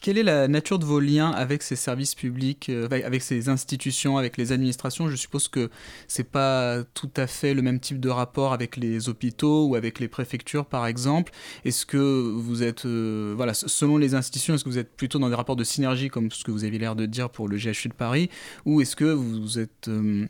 Quelle 0.00 0.18
est 0.18 0.22
la 0.22 0.48
nature 0.48 0.78
de 0.78 0.84
vos 0.84 1.00
liens 1.00 1.30
avec 1.30 1.62
ces 1.62 1.76
services 1.76 2.14
publics, 2.14 2.68
euh, 2.68 2.88
avec 2.90 3.22
ces 3.22 3.48
institutions, 3.48 4.16
avec 4.16 4.36
les 4.36 4.52
administrations? 4.52 5.08
Je 5.08 5.16
suppose 5.16 5.48
que 5.48 5.70
c'est 6.08 6.28
pas 6.28 6.82
tout 6.94 7.10
à 7.16 7.26
fait 7.26 7.54
le 7.54 7.62
même 7.62 7.80
type 7.80 8.00
de 8.00 8.08
rapport 8.08 8.52
avec 8.52 8.76
les 8.76 9.08
hôpitaux 9.08 9.66
ou 9.66 9.74
avec 9.74 10.00
les 10.00 10.08
préfectures, 10.08 10.66
par 10.66 10.86
exemple. 10.86 11.32
Est-ce 11.64 11.86
que 11.86 11.98
vous 11.98 12.62
êtes, 12.62 12.86
euh, 12.86 13.34
voilà, 13.36 13.54
selon 13.54 13.96
les 13.96 14.14
institutions, 14.14 14.54
est-ce 14.54 14.64
que 14.64 14.70
vous 14.70 14.78
êtes 14.78 14.94
plutôt 14.96 15.18
dans 15.18 15.28
des 15.28 15.34
rapports 15.34 15.56
de 15.56 15.64
synergie, 15.64 16.08
comme 16.08 16.30
ce 16.30 16.44
que 16.44 16.50
vous 16.50 16.64
avez 16.64 16.78
l'air 16.78 16.96
de 16.96 17.06
dire 17.06 17.30
pour 17.30 17.48
le 17.48 17.56
GHU 17.56 17.88
de 17.88 17.94
Paris, 17.94 18.30
ou 18.64 18.80
est-ce 18.80 18.96
que 18.96 19.04
vous 19.04 19.58
êtes 19.58 19.88
euh, 19.88 20.26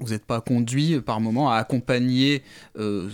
vous 0.00 0.10
n'êtes 0.10 0.24
pas 0.24 0.40
conduit 0.40 0.94
euh, 0.94 1.00
par 1.00 1.20
moment 1.20 1.50
à 1.50 1.56
accompagner 1.56 2.42
euh, 2.78 3.08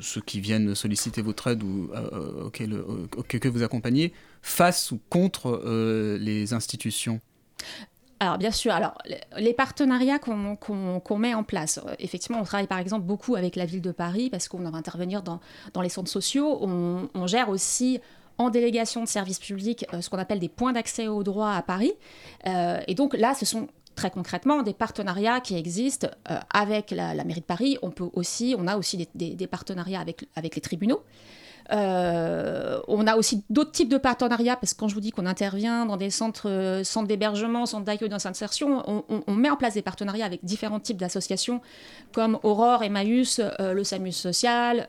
ceux- 0.00 0.20
qui 0.20 0.40
viennent 0.40 0.74
solliciter 0.74 1.22
votre 1.22 1.48
aide 1.48 1.62
ou 1.62 1.90
euh, 1.94 2.50
euh, 2.52 3.06
que, 3.26 3.38
que 3.38 3.48
vous 3.48 3.62
accompagnez 3.62 4.12
face 4.42 4.92
ou 4.92 5.00
contre 5.08 5.62
les 6.20 6.52
institutions? 6.52 7.20
Alors 8.20 8.36
bien 8.36 8.50
sûr, 8.50 8.72
alors 8.72 8.98
les- 9.36 9.54
partenariats 9.54 10.18
qu'on 10.18 11.18
met 11.18 11.34
en 11.34 11.44
place, 11.44 11.80
effectivement, 11.98 12.40
on 12.40 12.44
travaille 12.44 12.66
par 12.66 12.78
exemple 12.78 13.04
beaucoup 13.06 13.36
avec 13.36 13.54
la 13.56 13.64
ville 13.64 13.80
de 13.80 13.92
Paris 13.92 14.28
parce 14.28 14.48
qu'on 14.48 14.58
va 14.58 14.76
intervenir 14.76 15.22
dans, 15.22 15.40
dans 15.72 15.82
les 15.82 15.88
centres 15.88 16.10
sociaux. 16.10 16.58
On, 16.60 17.26
gère 17.26 17.48
aussi 17.48 18.00
en 18.36 18.50
délégation 18.50 19.02
de 19.02 19.08
services 19.08 19.38
publics 19.38 19.86
ce 20.00 20.08
qu'on 20.08 20.18
appelle 20.18 20.40
des 20.40 20.48
points 20.48 20.72
d'accès 20.72 21.06
au 21.08 21.22
droit 21.22 21.50
à 21.50 21.62
Paris. 21.62 21.92
Et 22.44 22.94
donc 22.94 23.16
là, 23.16 23.34
ce 23.34 23.44
sont 23.46 23.68
très 23.98 24.10
concrètement 24.12 24.62
des 24.62 24.74
partenariats 24.74 25.40
qui 25.40 25.56
existent 25.56 26.08
euh, 26.30 26.38
avec 26.54 26.92
la, 26.92 27.24
mairie 27.24 27.40
de 27.40 27.46
Paris. 27.46 27.78
On 27.82 27.90
peut 27.90 28.08
aussi, 28.12 28.54
on 28.56 28.68
a 28.68 28.76
aussi 28.76 29.08
des, 29.14 29.46
partenariats 29.48 30.00
avec, 30.00 30.26
avec 30.36 30.54
les 30.54 30.60
tribunaux. 30.60 31.02
Euh, 31.72 32.78
on 32.86 33.06
a 33.08 33.16
aussi 33.16 33.42
d'autres 33.50 33.72
types 33.72 33.88
de 33.90 33.98
partenariats, 33.98 34.56
parce 34.56 34.72
que 34.72 34.78
quand 34.78 34.88
je 34.88 34.94
vous 34.94 35.00
dis 35.00 35.10
qu'on 35.10 35.26
intervient 35.26 35.84
dans 35.84 35.96
des 35.96 36.10
centres, 36.10 36.48
euh, 36.48 36.84
centres 36.84 37.08
d'hébergement, 37.08 37.66
centres 37.66 37.84
d'accueil 37.84 38.08
d'insertion, 38.08 38.82
on, 38.86 39.04
on- 39.08 39.22
on 39.26 39.34
met 39.34 39.50
en 39.50 39.56
place 39.56 39.74
des 39.74 39.82
partenariats 39.82 40.24
avec 40.26 40.44
différents 40.44 40.80
types 40.80 40.96
d'associations, 40.96 41.60
comme 42.12 42.38
Aurore, 42.44 42.84
Emmaüs, 42.84 43.40
euh, 43.40 43.72
le 43.72 43.82
SAMUS 43.84 44.12
social, 44.12 44.86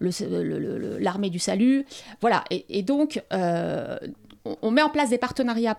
l'armée 0.00 1.30
du 1.30 1.38
salut. 1.38 1.86
Voilà, 2.20 2.44
et, 2.50 2.82
donc 2.82 3.22
on, 3.32 4.56
on 4.62 4.70
met 4.70 4.82
en 4.82 4.90
place 4.90 5.08
des 5.10 5.18
partenariats, 5.18 5.78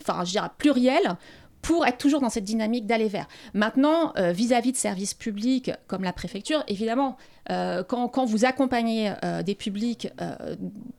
enfin 0.00 0.24
je 0.24 0.32
dirais 0.32 0.50
pluriels, 0.58 1.16
pour 1.62 1.86
être 1.86 1.96
toujours 1.96 2.20
dans 2.20 2.28
cette 2.28 2.44
dynamique 2.44 2.86
d'aller 2.86 3.08
vers. 3.08 3.26
Maintenant, 3.54 4.12
euh, 4.18 4.32
vis-à-vis 4.32 4.72
de 4.72 4.76
services 4.76 5.14
publics 5.14 5.70
comme 5.86 6.02
la 6.02 6.12
préfecture, 6.12 6.64
évidemment, 6.66 7.16
euh, 7.50 7.82
quand, 7.84 8.24
vous 8.24 8.44
accompagnez 8.44 9.12
euh, 9.24 9.42
des 9.42 9.54
publics 9.54 10.08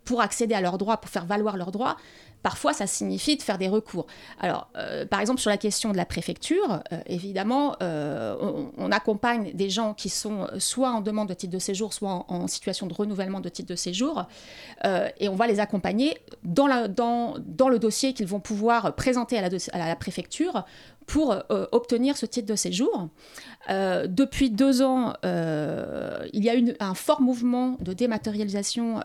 pour 0.05 0.21
accéder 0.21 0.55
à 0.55 0.61
leurs 0.61 0.77
droits, 0.77 0.97
pour 0.97 1.11
faire 1.11 1.25
valoir 1.25 1.57
leurs 1.57 1.71
droits, 1.71 1.97
parfois 2.43 2.73
ça 2.73 2.85
signifie 2.85 3.37
de 3.37 3.41
faire 3.41 3.57
des 3.57 3.69
recours. 3.69 4.05
Alors, 4.39 4.67
euh, 4.75 5.05
par 5.05 5.21
exemple, 5.21 5.39
sur 5.39 5.49
la 5.49 5.57
question 5.57 5.91
de 5.91 5.97
la 5.97 6.05
préfecture, 6.05 6.83
euh, 6.91 6.99
évidemment, 7.07 7.75
euh, 7.81 8.35
on, 8.77 8.91
accompagne 8.91 9.53
des 9.53 9.71
gens 9.71 9.95
qui 9.95 10.09
sont 10.09 10.47
soit 10.59 10.91
en 10.91 11.01
demande 11.01 11.29
de 11.29 11.33
titre 11.33 11.53
de 11.53 11.57
séjour, 11.57 11.93
soit 11.93 12.25
en, 12.27 12.47
situation 12.47 12.85
de 12.85 12.93
renouvellement 12.93 13.39
de 13.39 13.49
titre 13.49 13.69
de 13.69 13.75
séjour, 13.75 14.25
et 15.19 15.29
on 15.29 15.35
va 15.35 15.47
les 15.47 15.59
accompagner 15.59 16.17
dans, 16.43 16.67
le 16.67 17.77
dossier 17.77 18.13
qu'ils 18.13 18.27
vont 18.27 18.41
pouvoir 18.41 18.93
présenter 18.95 19.39
à 19.39 19.87
la 19.87 19.95
préfecture 19.95 20.65
pour 21.05 21.31
euh, 21.33 21.65
obtenir 21.71 22.17
ce 22.17 22.25
titre 22.25 22.47
de 22.47 22.55
séjour. 22.55 23.09
Euh, 23.69 24.07
depuis 24.07 24.49
deux 24.49 24.81
ans, 24.81 25.13
euh, 25.23 26.27
il 26.33 26.43
y 26.43 26.49
a 26.49 26.55
eu 26.57 26.73
un 26.79 26.93
fort 26.93 27.21
mouvement 27.21 27.77
de 27.79 27.93
dématérialisation 27.93 29.01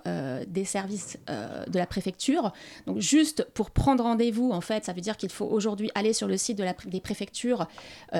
des 0.46 0.64
services 0.64 1.18
de 1.28 1.78
la 1.78 1.86
préfecture. 1.86 2.52
Donc 2.86 2.98
juste 2.98 3.46
pour 3.54 3.70
prendre 3.70 4.04
rendez-vous, 4.04 4.50
en 4.50 4.60
fait, 4.60 4.84
ça 4.84 4.92
veut 4.92 5.00
dire 5.00 5.16
qu'il 5.16 5.30
faut 5.30 5.44
aujourd'hui 5.46 5.90
aller 5.94 6.12
sur 6.12 6.26
le 6.28 6.36
site 6.36 6.60
des 6.86 7.00
préfectures 7.00 7.66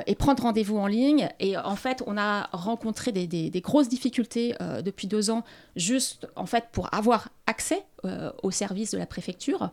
et 0.07 0.15
prendre 0.15 0.43
rendez-vous 0.43 0.77
en 0.77 0.87
ligne. 0.87 1.29
Et 1.39 1.57
en 1.57 1.75
fait, 1.75 2.03
on 2.07 2.17
a 2.17 2.49
rencontré 2.51 3.11
des, 3.11 3.27
des- 3.27 3.61
grosses 3.61 3.89
difficultés 3.89 4.55
depuis 4.83 5.07
deux 5.07 5.29
ans, 5.29 5.43
juste 5.75 6.27
en 6.35 6.45
fait 6.45 6.65
pour 6.71 6.93
avoir 6.93 7.29
accès 7.59 7.83
euh, 8.05 8.31
aux 8.41 8.51
services 8.51 8.91
de 8.91 8.97
la 8.97 9.05
préfecture. 9.05 9.71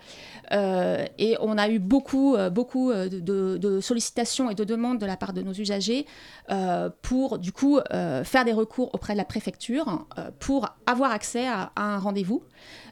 Euh, 0.51 1.05
et 1.19 1.37
on 1.41 1.57
a 1.57 1.69
eu 1.69 1.79
beaucoup, 1.79 2.35
euh, 2.35 2.51
beaucoup 2.51 2.91
euh, 2.91 3.09
de, 3.09 3.81
sollicitations 3.81 4.51
et 4.51 4.57
de 4.57 4.65
demandes 4.65 4.99
de 4.99 5.07
la 5.07 5.17
part 5.17 5.33
de 5.33 5.43
nos 5.43 5.53
usagers 5.53 6.05
pour, 7.03 7.39
du 7.39 7.53
coup, 7.53 7.79
faire 8.25 8.45
des 8.45 8.53
recours 8.53 8.91
auprès 8.95 9.13
de 9.13 9.19
la 9.19 9.25
préfecture 9.25 10.07
pour 10.39 10.69
avoir 10.87 11.11
accès 11.13 11.47
à, 11.47 11.73
un 11.77 11.99
rendez-vous. 11.99 12.43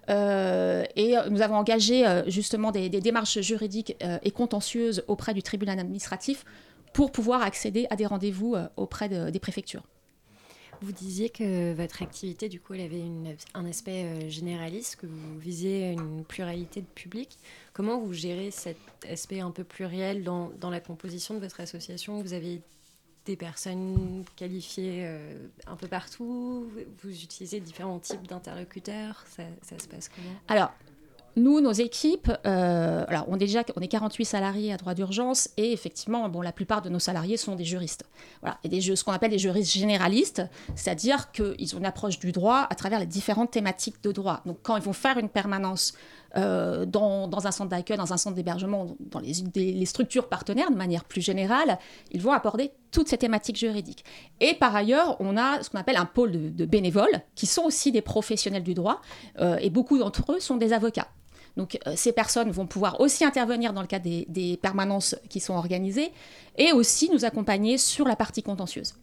Et 0.09 1.15
nous 1.31 1.43
avons 1.43 1.57
engagé 1.57 2.05
justement 2.27 2.71
des, 2.71 2.89
démarches 2.89 3.41
juridiques 3.41 3.97
et 4.23 4.31
contentieuses 4.31 5.05
auprès 5.09 5.35
du 5.35 5.43
tribunal 5.43 5.79
administratif 5.79 6.45
pour 6.93 7.11
pouvoir 7.11 7.43
accéder 7.43 7.87
à 7.91 7.97
des 7.97 8.07
rendez-vous 8.07 8.57
auprès 8.77 9.09
de- 9.09 9.31
des 9.31 9.41
préfectures. 9.41 9.83
Vous 10.85 10.93
disiez 10.93 11.31
que 11.31 11.73
votre 11.73 12.03
activité, 12.03 12.51
du 12.51 12.61
coup, 12.61 12.75
elle 12.75 12.83
avait 12.83 13.05
un 13.55 13.65
aspect 13.65 14.05
euh, 14.05 14.29
généraliste, 14.29 14.97
que 14.97 15.07
vous 15.07 15.39
visiez 15.39 15.93
une 15.93 16.25
pluralité 16.25 16.83
de 16.83 16.87
publics. 16.87 17.39
Comment 17.73 17.99
vous 17.99 18.13
gérez 18.13 18.51
cet 18.51 18.77
aspect 19.09 19.41
un 19.41 19.51
peu 19.51 19.65
pluriel 19.65 20.25
dans, 20.25 20.51
dans 20.61 20.69
la 20.69 20.81
composition 20.81 21.35
de 21.35 21.41
votre 21.41 21.61
association? 21.61 22.21
Vous 22.21 22.35
avez 22.35 22.61
des 23.25 23.37
personnes 23.37 24.25
qualifiées 24.37 25.07
euh, 25.07 25.49
un 25.67 25.77
peu 25.77 25.89
partout? 25.89 26.69
Vous 27.03 27.23
utilisez 27.23 27.61
différents 27.61 27.99
types 27.99 28.27
d'interlocuteurs? 28.27 29.25
Ça, 29.27 29.45
ça 29.63 29.79
se 29.79 29.89
passe 29.89 30.11
comment? 30.11 30.37
Alors, 30.49 30.75
nous, 31.37 31.61
nos 31.61 31.73
équipes, 31.73 32.31
euh, 32.47 33.05
on 33.27 33.37
est 33.37 33.39
déjà 33.39 33.65
on 33.77 33.81
est 33.81 33.89
48 33.89 34.25
salariés 34.25 34.73
à 34.73 34.77
droit 34.77 34.95
d'urgence 34.95 35.49
et 35.57 35.73
effectivement, 35.73 36.29
bon, 36.29 36.41
la 36.41 36.53
plupart 36.53 36.81
de 36.81 36.89
nos 36.89 37.01
salariés 37.01 37.37
sont 37.37 37.57
des 37.57 37.65
juristes. 37.65 38.05
Voilà, 38.41 38.59
et 38.63 38.69
des 38.69 38.81
ce 38.81 39.03
qu'on 39.03 39.13
appelle 39.13 39.31
des 39.31 39.39
juristes 39.39 39.73
généralistes, 39.73 40.43
c'est-à-dire 40.77 41.33
qu'ils 41.33 41.75
ont 41.75 41.79
une 41.79 41.87
approche 41.87 42.19
du 42.19 42.31
droit 42.31 42.67
à 42.71 42.75
travers 42.75 43.01
les 43.01 43.07
différentes 43.07 43.51
thématiques 43.51 44.03
de 44.03 44.13
droit. 44.13 44.43
Donc, 44.47 44.59
quand 44.63 44.77
ils 44.77 44.83
vont 44.83 44.93
faire 44.93 45.19
une 45.19 45.29
permanence 45.29 45.95
euh, 46.37 46.85
dans, 46.85 47.29
dans 47.29 47.47
un 47.47 47.51
centre 47.51 47.71
d'accueil, 47.71 47.97
dans 47.97 48.13
un 48.13 48.17
centre 48.17 48.37
d'hébergement, 48.37 48.97
dans 49.01 49.21
les, 49.21 49.87
structures 49.87 50.29
partenaires 50.29 50.71
de 50.71 50.77
manière 50.77 51.05
plus 51.05 51.21
générale, 51.21 51.79
ils 52.11 52.21
vont 52.21 52.33
aborder 52.33 52.73
toutes 52.91 53.09
ces 53.09 53.19
thématiques 53.19 53.57
juridiques. 53.57 54.05
Et 54.41 54.55
par 54.55 54.75
ailleurs, 54.75 55.17
on 55.21 55.37
a 55.37 55.63
ce 55.63 55.71
qu'on 55.71 55.79
appelle 55.79 55.97
un 55.97 56.07
pôle 56.07 56.33
de, 56.33 56.49
de 56.49 56.65
bénévoles, 56.65 57.23
qui 57.35 57.47
sont 57.47 57.63
aussi 57.63 57.93
des 57.93 58.03
professionnels 58.03 58.63
du 58.63 58.75
droit, 58.75 59.01
euh, 59.41 59.57
et 59.61 59.71
beaucoup 59.71 59.99
d'entre 59.99 60.33
eux 60.33 60.41
sont 60.41 60.57
des 60.57 60.73
avocats. 60.73 61.09
Donc 61.57 61.79
euh, 61.87 61.93
ces 61.97 62.13
personnes 62.13 62.51
vont 62.51 62.67
pouvoir 62.67 63.01
aussi 63.01 63.25
intervenir 63.25 63.73
dans 63.73 63.81
le 63.81 63.87
cadre 63.87 64.05
des, 64.05 64.59
permanences 64.61 65.17
qui 65.29 65.41
sont 65.41 65.55
organisées, 65.55 66.11
et 66.57 66.73
aussi 66.73 67.11
nous 67.11 67.25
accompagner 67.25 67.79
sur 67.79 68.07
la 68.07 68.17
partie 68.17 68.43
contentieuse. 68.43 68.95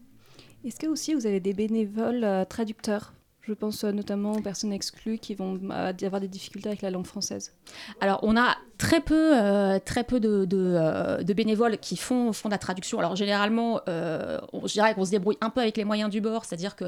Est-ce 0.66 0.80
que 0.80 0.88
aussi 0.88 1.14
vous 1.14 1.26
avez 1.26 1.40
des 1.40 1.54
bénévoles 1.54 2.24
euh, 2.24 2.46
traducteurs? 2.46 3.14
Je 3.52 3.56
pense 3.58 3.84
euh, 3.84 3.92
notamment 3.92 4.32
aux 4.32 4.42
personnes 4.42 4.72
exclues 4.72 5.18
qui 5.18 5.36
vont 5.36 5.60
avoir 5.70 6.22
des 6.22 6.30
difficultés 6.30 6.70
avec 6.70 6.82
la 6.82 6.90
langue 6.90 7.06
française. 7.06 7.52
Alors, 8.00 8.20
on 8.24 8.38
a 8.38 8.56
très 8.82 9.00
peu, 9.00 9.40
euh, 9.40 9.78
très 9.78 10.04
peu 10.04 10.20
euh, 10.24 11.18
de 11.24 11.34
bénévoles 11.34 11.78
qui 11.78 11.96
font, 11.96 12.34
font 12.34 12.50
de 12.50 12.54
la 12.54 12.58
traduction. 12.58 12.98
Alors, 12.98 13.16
généralement, 13.16 13.80
je 13.88 14.74
dirais 14.74 14.96
qu'on 14.96 15.06
se 15.06 15.12
débrouille 15.12 15.38
un 15.40 15.52
peu 15.52 15.62
avec 15.62 15.78
les 15.78 15.84
moyens 15.84 16.10
du 16.10 16.20
bord, 16.20 16.46
c'est-à-dire 16.46 16.76
que 16.76 16.86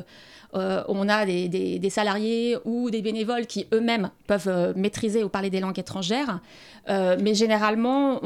euh, 0.55 0.83
on 0.87 1.07
a 1.07 1.25
des, 1.25 1.89
salariés 1.89 2.57
ou 2.65 2.89
des 2.89 3.03
bénévoles 3.03 3.45
qui 3.45 3.67
eux-mêmes 3.73 4.09
peuvent 4.25 4.73
maîtriser 4.75 5.23
ou 5.23 5.29
parler 5.29 5.51
des 5.51 5.59
langues 5.59 5.77
étrangères. 5.77 6.39
Mais 6.87 7.35
généralement, 7.35 8.19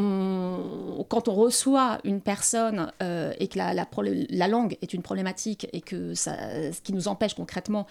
quand 1.10 1.28
on 1.28 1.34
reçoit 1.34 2.00
une 2.06 2.22
personne 2.22 2.92
et 3.02 3.48
que 3.50 3.58
la, 3.58 4.48
langue 4.48 4.78
est 4.82 4.94
une 4.94 5.02
problématique 5.02 5.68
et 5.74 5.82
que 5.82 6.14
ce 6.14 6.82
qui 6.82 6.94
nous 6.94 7.10
empêche 7.10 7.34
concrètement 7.34 7.86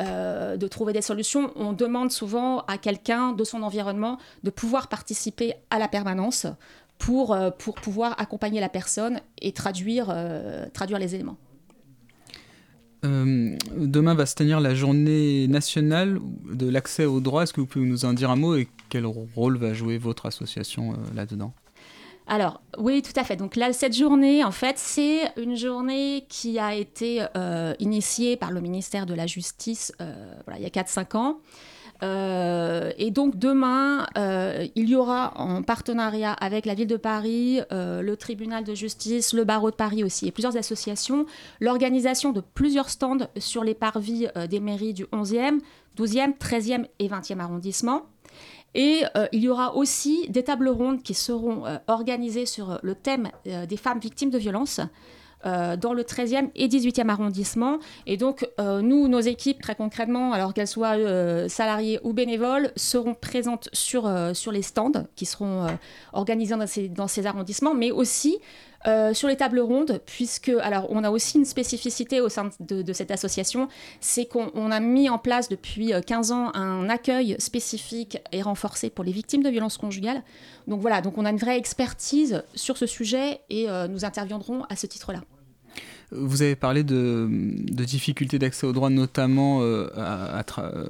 euh, 0.00 0.56
de 0.56 0.66
trouver 0.68 0.92
des 0.92 1.02
solutions, 1.02 1.52
on 1.56 1.72
demande 1.72 2.10
souvent 2.10 2.60
à 2.60 2.78
quelqu'un 2.78 3.32
de 3.32 3.44
son 3.44 3.62
environnement 3.62 4.18
de 4.42 4.50
pouvoir 4.50 4.88
participer 4.88 5.54
à 5.70 5.78
la 5.78 5.88
permanence 5.88 6.46
pour, 6.98 7.32
euh, 7.32 7.50
pour 7.50 7.74
pouvoir 7.74 8.14
accompagner 8.20 8.60
la 8.60 8.68
personne 8.68 9.20
et 9.40 9.52
traduire, 9.52 10.06
euh, 10.10 10.66
traduire 10.72 10.98
les 10.98 11.14
éléments. 11.14 11.36
Demain 13.04 14.14
va 14.14 14.26
se 14.26 14.36
tenir 14.36 14.60
la 14.60 14.76
journée 14.76 15.48
nationale 15.48 16.20
de 16.52 16.68
l'accès 16.68 17.04
au 17.04 17.18
droit. 17.18 17.42
Est-ce 17.42 17.52
que 17.52 17.60
vous 17.60 17.66
pouvez 17.66 17.84
nous 17.84 18.04
en 18.04 18.12
dire 18.12 18.30
un 18.30 18.36
mot 18.36 18.54
et 18.54 18.68
quel 18.90 19.06
rôle 19.06 19.56
va 19.56 19.74
jouer 19.74 19.98
votre 19.98 20.26
association 20.26 20.94
là-dedans? 21.12 21.52
Alors, 22.26 22.62
oui, 22.78 23.02
tout 23.02 23.12
à 23.16 23.24
fait. 23.24 23.36
Donc 23.36 23.56
là, 23.56 23.72
cette 23.72 23.96
journée, 23.96 24.44
en 24.44 24.52
fait, 24.52 24.78
c'est 24.78 25.32
une 25.36 25.56
journée 25.56 26.24
qui 26.28 26.58
a 26.58 26.74
été 26.74 27.24
euh, 27.36 27.74
initiée 27.78 28.36
par 28.36 28.52
le 28.52 28.60
ministère 28.60 29.06
de 29.06 29.14
la 29.14 29.26
Justice 29.26 29.92
euh, 30.00 30.14
il 30.56 30.62
y 30.62 30.66
a 30.66 30.68
4-5 30.68 31.16
ans. 31.16 31.38
Euh, 32.02 32.90
et 32.98 33.12
donc 33.12 33.36
demain, 33.36 34.06
il 34.16 34.88
y 34.88 34.96
aura 34.96 35.34
en 35.36 35.62
partenariat 35.62 36.32
avec 36.32 36.66
la 36.66 36.74
ville 36.74 36.88
de 36.88 36.96
Paris, 36.96 37.60
le 37.70 38.14
tribunal 38.14 38.64
de 38.64 38.74
justice, 38.74 39.32
le 39.32 39.44
barreau 39.44 39.70
de 39.70 39.76
Paris 39.76 40.02
aussi, 40.02 40.26
et 40.26 40.32
plusieurs 40.32 40.56
associations, 40.56 41.26
l'organisation 41.60 42.32
de 42.32 42.40
plusieurs 42.40 42.88
stands 42.88 43.28
sur 43.36 43.62
les 43.62 43.74
parvis 43.74 44.26
des 44.50 44.58
mairies 44.58 44.94
du 44.94 45.04
11e, 45.06 45.60
12e, 45.96 46.36
13e 46.38 46.86
et 46.98 47.08
20e 47.08 47.38
arrondissement. 47.38 48.02
Et 48.74 49.02
euh, 49.16 49.26
il 49.32 49.40
y 49.40 49.48
aura 49.48 49.76
aussi 49.76 50.28
des 50.30 50.42
tables 50.42 50.68
rondes 50.68 51.02
qui 51.02 51.14
seront 51.14 51.66
euh, 51.66 51.76
organisées 51.88 52.46
sur 52.46 52.78
le 52.82 52.94
thème 52.94 53.30
euh, 53.46 53.66
des 53.66 53.76
femmes 53.76 53.98
victimes 54.00 54.30
de 54.30 54.38
violences. 54.38 54.80
euh, 55.46 55.76
dans 55.76 55.92
le 55.92 56.02
13e 56.02 56.50
et 56.54 56.68
18e 56.68 57.08
arrondissement. 57.08 57.78
Et 58.06 58.16
donc, 58.16 58.48
euh, 58.60 58.80
nous, 58.80 59.08
nos 59.08 59.20
équipes, 59.20 59.60
très 59.60 59.74
concrètement, 59.74 60.32
alors 60.32 60.54
qu'elles 60.54 60.68
soient 60.68 60.96
euh, 60.96 61.48
salariées 61.48 61.98
ou 62.04 62.12
bénévoles, 62.12 62.70
seront 62.76 63.14
présentes 63.14 63.68
sur, 63.72 64.06
euh, 64.06 64.32
les 64.52 64.62
stands 64.62 64.92
qui 65.16 65.26
seront 65.26 65.64
euh, 65.64 65.68
organisés 66.12 66.56
dans 66.56 66.66
ces, 66.66 66.88
dans 66.88 67.08
ces 67.08 67.26
arrondissements, 67.26 67.74
mais 67.74 67.90
aussi 67.90 68.38
euh, 68.86 69.14
sur 69.14 69.28
les 69.28 69.36
tables 69.36 69.60
rondes, 69.60 70.00
puisque, 70.06 70.48
alors, 70.60 70.86
on 70.90 71.04
a 71.04 71.10
aussi 71.10 71.38
une 71.38 71.44
spécificité 71.44 72.20
au 72.20 72.28
sein 72.28 72.50
de, 72.60 72.92
cette 72.92 73.10
association, 73.10 73.68
c'est 74.00 74.26
qu'on 74.26 74.50
on 74.54 74.70
a 74.70 74.80
mis 74.80 75.08
en 75.08 75.18
place 75.18 75.48
depuis 75.48 75.92
euh, 75.92 76.00
15 76.00 76.32
ans 76.32 76.50
un 76.54 76.88
accueil 76.88 77.36
spécifique 77.38 78.18
et 78.32 78.42
renforcé 78.42 78.90
pour 78.90 79.04
les 79.04 79.12
victimes 79.12 79.42
de 79.42 79.50
violences 79.50 79.78
conjugales. 79.78 80.22
Donc 80.66 80.80
voilà, 80.80 81.00
donc 81.00 81.18
on 81.18 81.24
a 81.24 81.30
une 81.30 81.36
vraie 81.38 81.58
expertise 81.58 82.42
sur 82.54 82.76
ce 82.76 82.86
sujet 82.86 83.40
et 83.50 83.68
euh, 83.68 83.88
nous 83.88 84.04
interviendrons 84.04 84.64
à 84.68 84.76
ce 84.76 84.86
titre-là. 84.86 85.20
Vous 86.10 86.42
avez 86.42 86.56
parlé 86.56 86.84
de, 86.84 87.26
difficultés 87.84 88.38
d'accès 88.38 88.66
aux 88.66 88.72
droits, 88.72 88.90
notamment 88.90 89.62
euh, 89.62 89.88
à- 89.96 90.40
à 90.40 90.64
euh, 90.64 90.86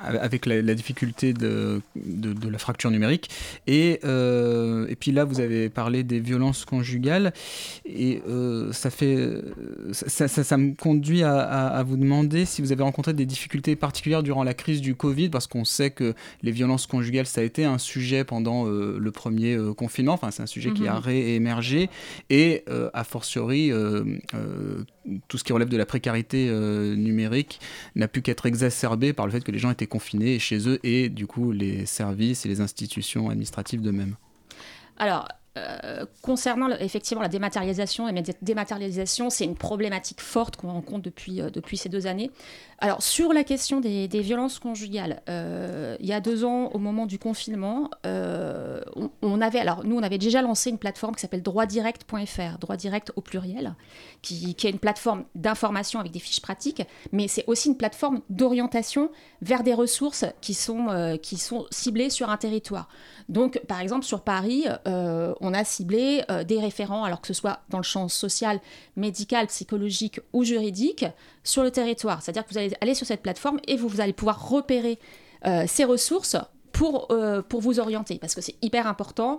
avec 0.00 0.46
la, 0.46 0.60
la 0.62 0.74
difficulté 0.74 1.32
de, 1.32 1.80
de- 1.96 2.32
de 2.32 2.48
la 2.48 2.58
fracture 2.58 2.90
numérique. 2.90 3.30
Et, 3.66 4.00
euh, 4.04 4.86
et 4.88 4.96
puis 4.96 5.10
là, 5.12 5.24
vous 5.24 5.40
avez 5.40 5.68
parlé 5.68 6.02
des 6.02 6.20
violences 6.20 6.64
conjugales. 6.64 7.32
Et 7.84 8.22
euh, 8.28 8.72
ça, 8.72 8.90
fait, 8.90 9.28
ça, 9.92 10.28
ça- 10.28 10.44
ça 10.44 10.56
me 10.56 10.74
conduit 10.74 11.22
à, 11.22 11.38
à- 11.40 11.66
à 11.78 11.82
vous 11.82 11.96
demander 11.96 12.44
si 12.44 12.62
vous 12.62 12.72
avez 12.72 12.82
rencontré 12.82 13.12
des 13.14 13.26
difficultés 13.26 13.74
particulières 13.76 14.22
durant 14.22 14.44
la 14.44 14.54
crise 14.54 14.80
du 14.80 14.94
Covid, 14.94 15.28
parce 15.30 15.46
qu'on 15.46 15.64
sait 15.64 15.90
que 15.90 16.14
les 16.42 16.50
violences 16.52 16.86
conjugales, 16.86 17.26
ça 17.26 17.40
a 17.40 17.44
été 17.44 17.64
un 17.64 17.78
sujet 17.78 18.24
pendant 18.24 18.66
euh, 18.68 18.98
le 19.00 19.10
premier 19.10 19.56
confinement. 19.76 20.12
Enfin, 20.14 20.30
c'est 20.30 20.42
un 20.42 20.46
sujet 20.46 20.72
qui 20.72 20.86
a 20.88 20.94
Mhm. 20.94 20.98
réémergé. 21.00 21.88
Et 22.30 22.64
a 22.92 23.04
fortiori, 23.04 23.70
tout 25.28 25.38
ce 25.38 25.44
qui 25.44 25.52
relève 25.52 25.68
de 25.68 25.76
la 25.76 25.86
précarité 25.86 26.48
euh, 26.48 26.94
numérique 26.94 27.60
n'a 27.94 28.08
pu 28.08 28.22
qu'être 28.22 28.46
exacerbé 28.46 29.12
par 29.12 29.26
le 29.26 29.32
fait 29.32 29.42
que 29.42 29.52
les 29.52 29.58
gens 29.58 29.70
étaient 29.70 29.86
confinés 29.86 30.38
chez 30.38 30.68
eux 30.68 30.78
et 30.82 31.08
du 31.08 31.26
coup 31.26 31.52
les 31.52 31.86
services 31.86 32.46
et 32.46 32.48
les 32.48 32.60
institutions 32.60 33.28
administratives 33.30 33.80
d'eux-mêmes. 33.80 34.16
Alors, 34.98 35.28
euh, 35.56 36.04
concernant 36.22 36.68
effectivement 36.80 37.22
la 37.22 37.28
dématérialisation, 37.28 38.10
médi- 38.10 38.36
dématérialisation, 38.42 39.30
c'est 39.30 39.44
une 39.44 39.56
problématique 39.56 40.20
forte 40.20 40.56
qu'on 40.56 40.70
rencontre 40.70 41.02
depuis, 41.02 41.40
euh, 41.40 41.50
depuis 41.50 41.76
ces 41.76 41.88
deux 41.88 42.06
années. 42.06 42.30
Alors, 42.78 43.02
sur 43.02 43.32
la 43.32 43.42
question 43.42 43.80
des, 43.80 44.06
violences 44.06 44.58
conjugales, 44.58 45.22
euh, 45.30 45.96
il 46.00 46.06
y 46.06 46.12
a 46.12 46.20
deux 46.20 46.44
ans, 46.44 46.70
au 46.74 46.78
moment 46.78 47.06
du 47.06 47.18
confinement, 47.18 47.90
on, 48.04 49.10
on 49.22 49.40
avait, 49.40 49.60
alors 49.60 49.84
nous, 49.84 49.96
on 49.96 50.02
avait 50.02 50.18
déjà 50.18 50.42
lancé 50.42 50.68
une 50.68 50.78
plateforme 50.78 51.14
qui 51.14 51.22
s'appelle 51.22 51.42
droitdirect.fr, 51.42 52.58
droit 52.58 52.76
direct 52.76 53.12
au 53.16 53.22
pluriel, 53.22 53.74
qui, 54.20 54.54
est 54.62 54.70
une 54.70 54.78
plateforme 54.78 55.24
d'information 55.34 56.00
avec 56.00 56.12
des 56.12 56.18
fiches 56.18 56.42
pratiques, 56.42 56.82
mais 57.12 57.28
c'est 57.28 57.44
aussi 57.46 57.68
une 57.68 57.78
plateforme 57.78 58.20
d'orientation 58.28 59.10
vers 59.40 59.62
des 59.62 59.74
ressources 59.74 60.26
qui 60.42 60.52
sont, 60.52 61.18
qui 61.22 61.38
sont 61.38 61.66
ciblées 61.70 62.10
sur 62.10 62.28
un 62.28 62.36
territoire. 62.36 62.88
Donc, 63.28 63.60
par 63.66 63.80
exemple, 63.80 64.04
sur 64.04 64.20
Paris, 64.20 64.66
euh, 64.86 65.34
on 65.46 65.54
a 65.54 65.64
ciblé 65.64 66.24
euh, 66.30 66.44
des 66.44 66.58
référents, 66.58 67.04
alors 67.04 67.20
que 67.20 67.28
ce 67.28 67.34
soit 67.34 67.60
dans 67.70 67.78
le 67.78 67.84
champ 67.84 68.08
social, 68.08 68.60
médical, 68.96 69.46
psychologique 69.46 70.20
ou 70.32 70.44
juridique, 70.44 71.04
sur 71.44 71.62
le 71.62 71.70
territoire. 71.70 72.22
C'est-à-dire 72.22 72.44
que 72.44 72.50
vous 72.50 72.58
allez 72.58 72.74
aller 72.80 72.94
sur 72.94 73.06
cette 73.06 73.22
plateforme 73.22 73.60
et 73.66 73.76
vous, 73.76 74.00
allez 74.00 74.12
pouvoir 74.12 74.48
repérer 74.48 74.98
euh, 75.46 75.64
ces 75.66 75.84
ressources 75.84 76.36
pour, 76.72 77.08
euh, 77.10 77.42
pour 77.42 77.60
vous 77.60 77.78
orienter. 77.78 78.18
Parce 78.18 78.34
que 78.34 78.40
c'est 78.40 78.56
hyper 78.60 78.86
important, 78.86 79.38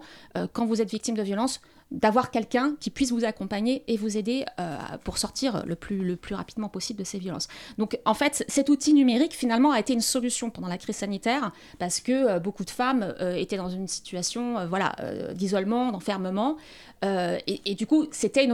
quand 0.53 0.65
vous 0.65 0.81
êtes 0.81 0.89
victime 0.89 1.15
de 1.15 1.23
violence, 1.23 1.61
d'avoir 1.91 2.31
quelqu'un 2.31 2.75
qui 2.79 2.89
puisse 2.89 3.11
vous 3.11 3.23
accompagner 3.23 3.83
et 3.87 3.97
vous 3.97 4.17
aider 4.17 4.45
euh, 4.59 4.77
pour 5.03 5.17
sortir 5.17 5.63
le 5.65 5.75
plus, 5.75 6.03
le 6.03 6.15
plus 6.15 6.35
rapidement 6.35 6.69
possible 6.69 6.99
de 6.99 7.05
ces 7.05 7.17
violences. 7.17 7.47
Donc 7.77 7.99
en 8.05 8.13
fait, 8.13 8.43
cet 8.47 8.69
outil 8.69 8.93
numérique 8.93 9.33
finalement 9.33 9.71
a 9.71 9.79
été 9.79 9.93
une 9.93 10.01
solution 10.01 10.49
pendant 10.49 10.67
la 10.67 10.77
crise 10.77 10.97
sanitaire 10.97 11.51
parce 11.79 11.99
que 11.99 12.11
euh, 12.11 12.39
beaucoup 12.39 12.65
de 12.65 12.69
femmes 12.69 13.15
euh, 13.21 13.35
étaient 13.35 13.57
dans 13.57 13.69
une 13.69 13.87
situation 13.87 14.67
voilà, 14.67 14.95
d'isolement, 15.33 15.91
d'enfermement. 15.91 16.57
Et, 17.03 17.61
et 17.65 17.75
du 17.75 17.85
coup, 17.85 18.07
c'était 18.11 18.47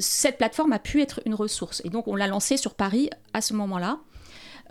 cette 0.00 0.38
plateforme 0.38 0.72
a 0.72 0.78
pu 0.78 1.02
être 1.02 1.20
une 1.26 1.34
ressource. 1.34 1.82
Et 1.84 1.90
donc 1.90 2.08
on 2.08 2.16
l'a 2.16 2.26
lancée 2.26 2.56
sur 2.56 2.74
Paris 2.74 3.10
à 3.32 3.40
ce 3.40 3.54
moment-là. 3.54 3.98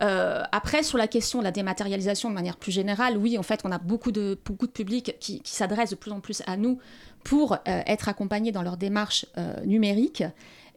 Euh, 0.02 0.42
après, 0.52 0.82
sur 0.82 0.98
la 0.98 1.08
question 1.08 1.40
de 1.40 1.44
la 1.44 1.50
dématérialisation 1.50 2.28
de 2.28 2.34
manière 2.34 2.56
plus 2.56 2.72
générale, 2.72 3.16
oui, 3.16 3.38
en 3.38 3.42
fait, 3.42 3.60
on 3.64 3.72
a 3.72 3.78
beaucoup 3.78 4.12
de, 4.12 4.38
beaucoup 4.44 4.66
de 4.66 4.72
publics 4.72 5.16
qui, 5.18 5.42
s'adressent 5.44 5.90
de 5.90 5.96
plus 5.96 6.12
en 6.12 6.20
plus 6.20 6.42
à 6.46 6.56
nous 6.56 6.78
pour 7.24 7.54
euh, 7.54 7.56
être 7.64 8.08
accompagnés 8.08 8.52
dans 8.52 8.62
leur 8.62 8.76
démarche 8.76 9.26
euh, 9.36 9.64
numérique. 9.64 10.22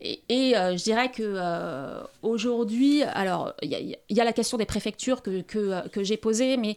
Et, 0.04 0.58
euh, 0.58 0.76
je 0.76 0.84
dirais 0.84 1.12
que 1.12 1.38
aujourd'hui, 2.24 3.04
alors 3.04 3.54
il 3.62 3.70
y, 4.10 4.20
a- 4.20 4.24
la 4.24 4.34
question 4.34 4.58
des 4.58 4.66
préfectures 4.66 5.22
que, 5.22 5.42
que, 5.42 6.04
j'ai 6.04 6.18
posée, 6.18 6.58
mais 6.58 6.76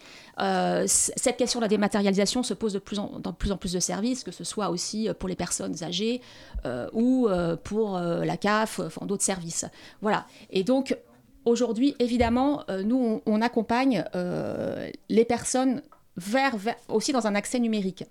cette 0.87 1.39
question 1.39 1.59
de 1.59 1.65
la 1.65 1.69
dématérialisation 1.69 2.43
se 2.43 2.53
pose 2.53 2.75
de 2.75 2.79
plus 2.79 2.99
en, 2.99 3.19
dans 3.21 3.33
plus 3.33 3.51
en 3.51 3.57
plus 3.57 3.73
de 3.73 3.81
services, 3.81 4.25
que 4.25 4.31
ce 4.31 4.45
soit 4.45 4.69
aussi 4.69 5.09
pour 5.19 5.31
les 5.31 5.37
personnes 5.37 5.83
âgées 5.83 6.21
ou 6.93 7.27
pour 7.63 7.99
la 7.99 8.37
CAF, 8.37 8.81
enfin 8.81 9.07
d'autres 9.07 9.25
services. 9.25 9.65
Voilà. 10.03 10.27
Et 10.51 10.63
donc 10.63 10.95
aujourd'hui, 11.45 11.95
évidemment, 11.99 12.63
euh, 12.71 12.83
nous 12.83 12.97
on, 13.27 13.33
on 13.33 13.43
accompagne 13.43 14.05
euh, 14.15 14.89
les 15.09 15.25
personnes 15.25 15.83
vers, 16.17 16.57
vers- 16.57 16.77
aussi 16.89 17.13
dans 17.13 17.27
un 17.27 17.35
accès 17.35 17.59
numérique. 17.59 18.05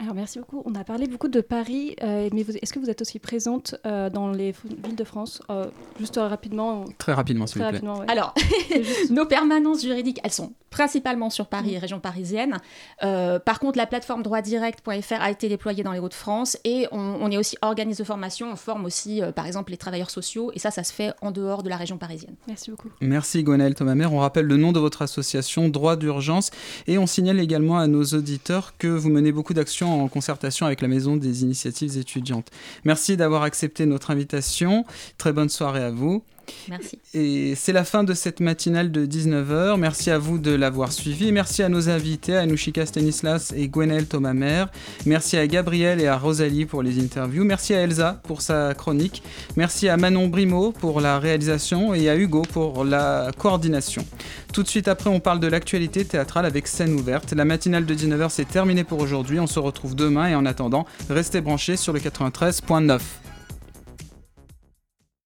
Alors 0.00 0.14
merci 0.14 0.38
beaucoup. 0.38 0.62
On 0.64 0.74
a 0.74 0.84
parlé 0.84 1.06
beaucoup 1.06 1.28
de 1.28 1.40
Paris, 1.42 1.94
euh, 2.02 2.28
mais 2.32 2.40
est-ce 2.62 2.72
que 2.72 2.78
vous 2.78 2.88
êtes 2.90 3.02
aussi 3.02 3.18
présente 3.18 3.74
euh, 3.86 4.08
dans 4.10 4.30
les 4.32 4.52
villes 4.64 4.96
de 4.96 5.04
France 5.04 5.42
Euh, 5.50 5.66
Juste 6.00 6.16
rapidement? 6.16 6.86
Très 6.98 7.12
rapidement, 7.12 7.46
s'il 7.46 7.62
vous 7.62 7.68
plaît. 7.68 7.80
ouais. 7.80 8.06
Alors, 8.10 8.34
nos 9.10 9.26
permanences 9.26 9.82
juridiques, 9.82 10.18
elles 10.24 10.32
sont 10.32 10.52
principalement 10.72 11.30
sur 11.30 11.46
Paris 11.46 11.74
et 11.74 11.78
région 11.78 12.00
parisienne. 12.00 12.56
Euh, 13.04 13.38
par 13.38 13.60
contre, 13.60 13.78
la 13.78 13.86
plateforme 13.86 14.24
droitdirect.fr 14.24 15.20
a 15.20 15.30
été 15.30 15.48
déployée 15.48 15.84
dans 15.84 15.92
les 15.92 16.00
Hauts-de-France 16.00 16.56
et 16.64 16.88
on, 16.90 16.98
on 16.98 17.30
est 17.30 17.36
aussi 17.36 17.56
organisme 17.62 18.02
de 18.02 18.06
formation. 18.06 18.50
On 18.50 18.56
forme 18.56 18.84
aussi, 18.86 19.22
euh, 19.22 19.30
par 19.30 19.46
exemple, 19.46 19.70
les 19.70 19.76
travailleurs 19.76 20.10
sociaux 20.10 20.50
et 20.54 20.58
ça, 20.58 20.72
ça 20.72 20.82
se 20.82 20.92
fait 20.92 21.12
en 21.20 21.30
dehors 21.30 21.62
de 21.62 21.68
la 21.68 21.76
région 21.76 21.98
parisienne. 21.98 22.34
Merci 22.48 22.70
beaucoup. 22.70 22.88
Merci 23.00 23.44
Gwenaëlle 23.44 23.74
Thomas-Mère. 23.74 24.12
On 24.12 24.18
rappelle 24.18 24.46
le 24.46 24.56
nom 24.56 24.72
de 24.72 24.80
votre 24.80 25.02
association 25.02 25.68
Droit 25.68 25.96
d'urgence 25.96 26.50
et 26.86 26.98
on 26.98 27.06
signale 27.06 27.38
également 27.38 27.78
à 27.78 27.86
nos 27.86 28.04
auditeurs 28.04 28.74
que 28.78 28.88
vous 28.88 29.10
menez 29.10 29.30
beaucoup 29.30 29.54
d'actions 29.54 30.02
en 30.02 30.08
concertation 30.08 30.66
avec 30.66 30.80
la 30.80 30.88
Maison 30.88 31.16
des 31.16 31.42
initiatives 31.42 31.98
étudiantes. 31.98 32.48
Merci 32.84 33.16
d'avoir 33.16 33.42
accepté 33.42 33.84
notre 33.84 34.10
invitation. 34.10 34.86
Très 35.18 35.32
bonne 35.32 35.50
soirée 35.50 35.84
à 35.84 35.90
vous. 35.90 36.22
Merci. 36.68 36.98
Et 37.14 37.54
c'est 37.54 37.72
la 37.72 37.84
fin 37.84 38.04
de 38.04 38.14
cette 38.14 38.40
matinale 38.40 38.90
de 38.90 39.06
19h. 39.06 39.78
Merci 39.78 40.10
à 40.10 40.18
vous 40.18 40.38
de 40.38 40.52
l'avoir 40.52 40.92
suivi. 40.92 41.32
Merci 41.32 41.62
à 41.62 41.68
nos 41.68 41.88
invités, 41.88 42.36
à 42.36 42.40
Anushika 42.40 42.86
Stanislas 42.86 43.52
et 43.56 43.68
Gwenaëlle 43.68 44.06
Thomas-Mère. 44.06 44.68
Merci 45.06 45.36
à 45.36 45.46
Gabriel 45.46 46.00
et 46.00 46.06
à 46.06 46.16
Rosalie 46.16 46.66
pour 46.66 46.82
les 46.82 47.02
interviews. 47.02 47.44
Merci 47.44 47.74
à 47.74 47.82
Elsa 47.82 48.20
pour 48.24 48.42
sa 48.42 48.74
chronique. 48.74 49.22
Merci 49.56 49.88
à 49.88 49.96
Manon 49.96 50.28
Brimaud 50.28 50.72
pour 50.72 51.00
la 51.00 51.18
réalisation 51.18 51.94
et 51.94 52.08
à 52.08 52.16
Hugo 52.16 52.42
pour 52.42 52.84
la 52.84 53.30
coordination. 53.36 54.04
Tout 54.52 54.62
de 54.62 54.68
suite 54.68 54.88
après, 54.88 55.10
on 55.10 55.20
parle 55.20 55.40
de 55.40 55.46
l'actualité 55.46 56.04
théâtrale 56.04 56.46
avec 56.46 56.66
scène 56.66 56.94
ouverte. 56.94 57.32
La 57.32 57.44
matinale 57.44 57.86
de 57.86 57.94
19h, 57.94 58.28
c'est 58.30 58.48
terminé 58.48 58.84
pour 58.84 59.00
aujourd'hui. 59.00 59.40
On 59.40 59.46
se 59.46 59.58
retrouve 59.58 59.94
demain 59.94 60.28
et 60.28 60.34
en 60.34 60.46
attendant, 60.46 60.86
restez 61.08 61.40
branchés 61.40 61.76
sur 61.76 61.92
le 61.92 62.00
93.9. 62.00 63.00